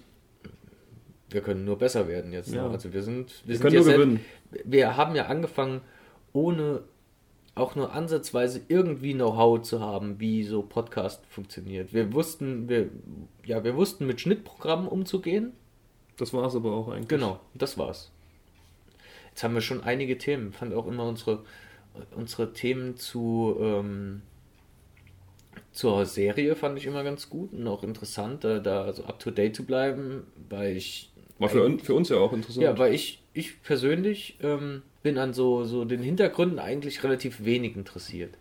[1.31, 2.53] Wir können nur besser werden jetzt.
[2.53, 2.67] Ja.
[2.67, 2.69] Ne?
[2.73, 4.19] Also wir sind, wir, Wir sind können ja nur gewinnen.
[4.65, 5.81] wir haben ja angefangen,
[6.31, 6.81] ohne
[7.55, 11.93] auch nur ansatzweise irgendwie Know-how zu haben, wie so Podcast funktioniert.
[11.93, 12.89] Wir wussten, wir,
[13.45, 15.53] ja, wir wussten mit Schnittprogrammen umzugehen.
[16.17, 17.07] Das war es aber auch eigentlich.
[17.09, 18.11] Genau, das war's.
[19.29, 20.49] Jetzt haben wir schon einige Themen.
[20.51, 21.43] Ich fand auch immer unsere,
[22.15, 24.21] unsere Themen zu ähm,
[25.71, 29.31] zur Serie fand ich immer ganz gut und auch interessant, da, da so up to
[29.31, 32.63] date zu bleiben, weil ich War für, für uns ja auch interessant.
[32.63, 37.75] ja, weil ich, ich persönlich ähm, bin an so, so den Hintergründen eigentlich relativ wenig
[37.75, 38.35] interessiert.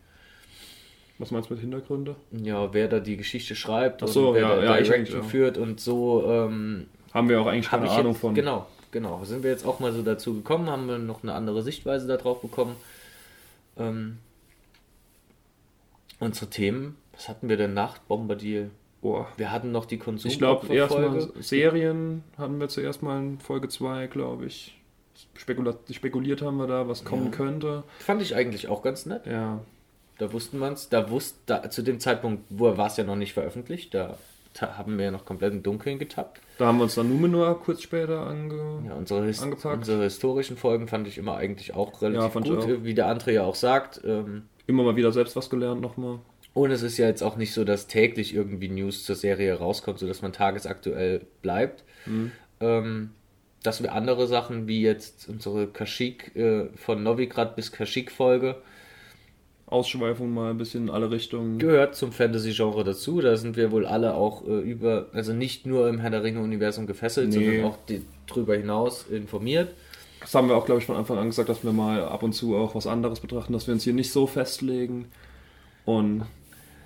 [1.19, 2.17] Was meinst du mit Hintergründe?
[2.31, 5.25] Ja, wer da die Geschichte schreibt so, und wer ja, da ja, Direction eigentlich auch.
[5.25, 8.35] führt und so ähm, Haben wir auch eigentlich keine Ahnung jetzt, von.
[8.35, 9.23] Genau, genau.
[9.25, 12.41] Sind wir jetzt auch mal so dazu gekommen, haben wir noch eine andere Sichtweise darauf
[12.41, 12.77] bekommen.
[13.77, 14.19] Ähm,
[16.19, 18.71] unsere Themen, was hatten wir denn nach Bombadil?
[19.01, 19.29] Boah.
[19.37, 21.29] Wir hatten noch die konsum Ich glaube, erstmal.
[21.41, 24.77] Serien hatten wir zuerst mal in Folge 2, glaube ich.
[25.37, 27.31] Spekula spekuliert haben wir da, was kommen Ja.
[27.31, 27.83] könnte.
[27.99, 29.27] Fand ich eigentlich auch ganz nett.
[29.27, 29.61] Ja,
[30.19, 33.17] Da wussten man es, da wusste, da, zu dem Zeitpunkt wo war es ja noch
[33.17, 34.17] nicht veröffentlicht, da
[34.61, 36.41] haben wir ja noch komplett im Dunkeln getappt.
[36.59, 38.83] da haben wir uns dann Numenor kurz später ange...
[38.87, 39.79] Ja, unsere, His Angepackt.
[39.79, 42.85] unsere historischen Folgen fand ich immer eigentlich auch relativ Ja, gut, auch.
[42.85, 44.01] wie der André ja auch sagt.
[44.05, 46.19] Ähm, Immer mal wieder selbst was gelernt nochmal.
[46.55, 49.99] und es ist ja jetzt auch nicht so, dass täglich irgendwie News zur Serie rauskommt,
[49.99, 51.83] sodass man tagesaktuell bleibt.
[52.07, 52.31] Mhm.
[52.61, 53.11] Ähm,
[53.63, 58.57] dass wir andere Sachen wie jetzt unsere Kashyyyk äh, von Novigrad bis Kashyyyk Folge
[59.73, 61.59] Ausschweifung mal ein bisschen in alle Richtungen.
[61.59, 63.21] Gehört zum Fantasy-Genre dazu.
[63.21, 66.87] Da sind wir wohl alle auch äh, über, also nicht nur im Herr der Ringe-Universum
[66.87, 67.35] gefesselt, Nee.
[67.47, 69.73] sondern auch die, drüber hinaus informiert.
[70.21, 72.33] Das haben wir auch, glaube ich, von Anfang an gesagt, dass wir mal ab und
[72.35, 75.07] zu auch was anderes betrachten, dass wir uns hier nicht so festlegen.
[75.85, 76.27] Und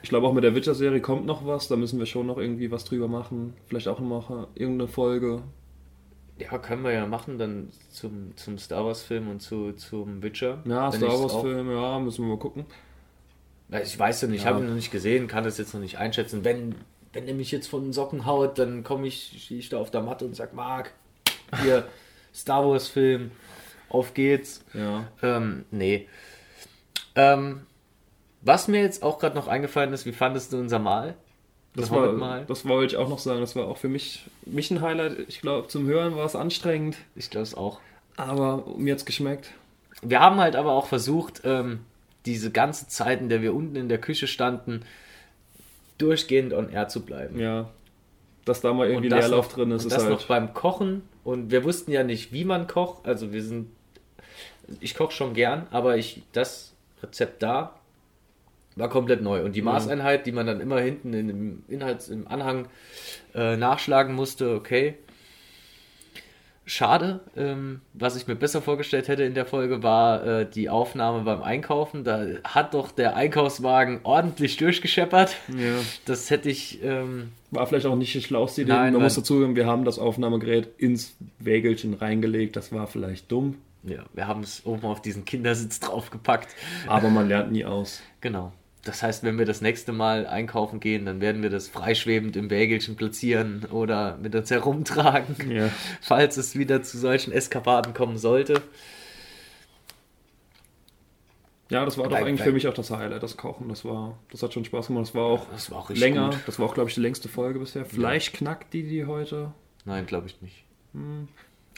[0.02, 2.70] ich glaube auch mit der Witcher-Serie kommt noch was, da müssen wir schon noch irgendwie
[2.70, 3.54] was drüber machen.
[3.66, 5.42] Vielleicht auch noch irgendeine Folge.
[6.38, 10.58] Ja, können wir ja machen, dann zum, zum Star Wars-Film und zu, zum Witcher.
[10.66, 12.66] Ja, Wenn Star Wars-Film, ja, müssen wir mal gucken.
[13.82, 14.50] Ich weiß ja nicht, ich Ja.
[14.50, 16.44] habe ihn noch nicht gesehen, kann das jetzt noch nicht einschätzen.
[16.44, 16.74] Wenn,
[17.12, 19.90] wenn er mich jetzt von den Socken haut, dann komme ich, stehe ich da auf
[19.90, 20.92] der Matte und sag, Marc,
[21.62, 21.88] hier,
[22.34, 23.30] Star Wars-Film,
[23.88, 24.62] auf geht's.
[24.74, 25.08] Ja.
[25.22, 26.06] Ähm, nee.
[27.14, 27.62] Ähm,
[28.42, 31.14] was mir jetzt auch gerade noch eingefallen ist, wie fandest du unser Mal?
[31.76, 32.44] Das, war, Hobbit-Mal?
[32.46, 33.40] das wollte ich auch noch sagen.
[33.40, 35.18] Das war auch für mich, mich ein Highlight.
[35.28, 37.80] Ich glaube, zum Hören war es anstrengend, Ich glaube es auch.
[38.16, 39.50] aber mir hat es geschmeckt.
[40.02, 41.80] Wir haben halt aber auch versucht, ähm,
[42.26, 44.82] diese ganze Zeit, in der wir unten in der Küche standen,
[45.98, 47.38] durchgehend on air zu bleiben.
[47.38, 47.70] Ja.
[48.44, 50.12] Dass da mal irgendwie Leerlauf noch- drin ist, und ist das halt.
[50.12, 51.02] noch beim Kochen.
[51.24, 53.06] Und wir wussten ja nicht, wie man kocht.
[53.06, 53.70] Also wir sind.
[54.80, 56.72] Ich koche schon gern, aber ich das
[57.02, 57.74] Rezept da
[58.76, 59.42] war komplett neu.
[59.42, 59.64] Und die Ja.
[59.64, 62.68] Maßeinheit, die man dann immer hinten in dem Inhalts, im Anhang
[63.34, 64.94] äh, nachschlagen musste, okay.
[66.68, 67.20] Schade.
[67.36, 71.40] Ähm, was ich mir besser vorgestellt hätte in der Folge war äh, die Aufnahme beim
[71.40, 72.02] Einkaufen.
[72.02, 75.36] Da hat doch der Einkaufswagen ordentlich durchgescheppert.
[75.56, 75.76] ja.
[76.06, 76.82] Das hätte ich.
[76.82, 78.72] Ähm, War vielleicht auch nicht die schlauste Idee.
[78.72, 79.02] Nein, Man nein.
[79.02, 82.56] muss dazugeben, wir haben das Aufnahmegerät ins Wägelchen reingelegt.
[82.56, 86.52] Das war vielleicht dumm, Ja, wir haben es oben auf diesen Kindersitz draufgepackt.
[86.88, 88.02] aber man lernt nie aus.
[88.20, 88.52] Genau.
[88.86, 92.50] Das heißt, wenn wir das nächste Mal einkaufen gehen, dann werden wir das freischwebend im
[92.50, 95.70] Wägelchen platzieren oder mit uns herumtragen, Ja.
[96.00, 98.62] falls es wieder zu solchen Eskapaden kommen sollte.
[101.68, 103.68] Ja, das war doch eigentlich bleib- für mich auch das Highlight, das Kochen.
[103.68, 105.06] Das war, das hat schon Spaß gemacht.
[105.08, 106.30] Das war auch Das war auch länger.
[106.30, 106.38] gut.
[106.46, 107.84] Das war auch, glaube ich, die längste Folge bisher.
[107.84, 109.52] Vielleicht knackt die die heute.
[109.84, 110.64] Nein, glaube ich nicht.
[110.92, 111.26] Hm.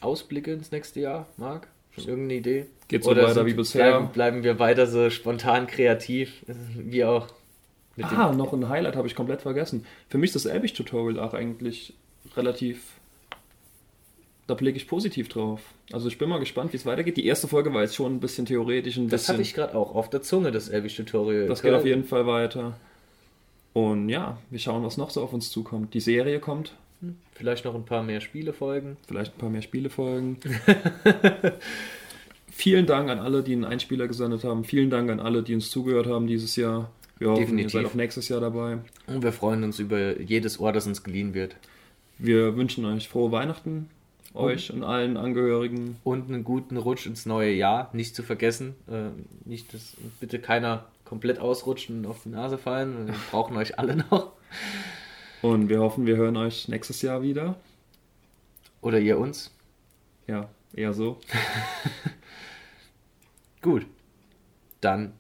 [0.03, 1.69] Ausblicke ins nächste Jahr, Marc?
[2.07, 2.67] Irgendeine Idee?
[2.89, 3.91] Geht so Oder weiter wie bisher.
[3.91, 6.45] Bleiben, bleiben wir weiter so spontan kreativ,
[6.77, 7.29] wie auch
[7.97, 9.85] mit Ah, noch ein Highlight habe ich komplett vergessen.
[10.09, 11.95] Für mich ist das Elbig-Tutorial auch eigentlich
[12.37, 12.81] relativ.
[14.47, 15.61] Da blicke ich positiv drauf.
[15.93, 17.17] Also ich bin mal gespannt, wie es weitergeht.
[17.19, 19.33] Die erste Folge war jetzt schon ein bisschen theoretisch, ein Das bisschen.
[19.35, 21.47] hatte ich gerade auch auf der Zunge, das Elvish-Tutorial.
[21.49, 22.79] Das geht auf jeden Fall weiter.
[23.75, 25.93] Und ja, wir schauen, was noch so auf uns zukommt.
[25.93, 26.73] Die Serie kommt,
[27.33, 28.97] Vielleicht noch ein paar mehr Spiele folgen.
[29.07, 30.39] vielleicht ein paar mehr Spielefolgen.
[32.51, 34.65] Vielen Dank an alle, die einen Einspieler gesendet haben.
[34.65, 36.91] Vielen Dank an alle, die uns zugehört haben dieses Jahr.
[37.19, 37.75] Wir hoffen, Definitiv.
[37.75, 38.79] ihr seid auch nächstes Jahr dabei.
[39.07, 41.55] Und wir freuen uns über jedes Ohr, das uns geliehen wird.
[42.19, 43.89] Wir wünschen euch frohe Weihnachten,
[44.35, 45.99] euch und allen Angehörigen.
[46.03, 47.91] Und einen guten Rutsch ins neue Jahr.
[47.93, 48.75] Nicht zu vergessen.
[48.89, 49.11] Äh,
[49.49, 53.07] nicht, dass bitte keiner komplett ausrutscht und auf die Nase fallen.
[53.07, 54.33] Wir brauchen euch alle noch.
[55.43, 57.57] Und wir hoffen, wir hören euch nächstes Jahr wieder.
[58.81, 59.51] Oder ihr uns.
[60.27, 61.19] Ja, eher so.
[63.63, 63.87] Gut.
[64.81, 65.13] Dann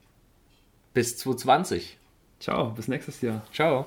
[0.95, 1.99] bis 2020.
[2.41, 3.43] Ciao, bis nächstes Jahr.
[3.53, 3.87] Ciao.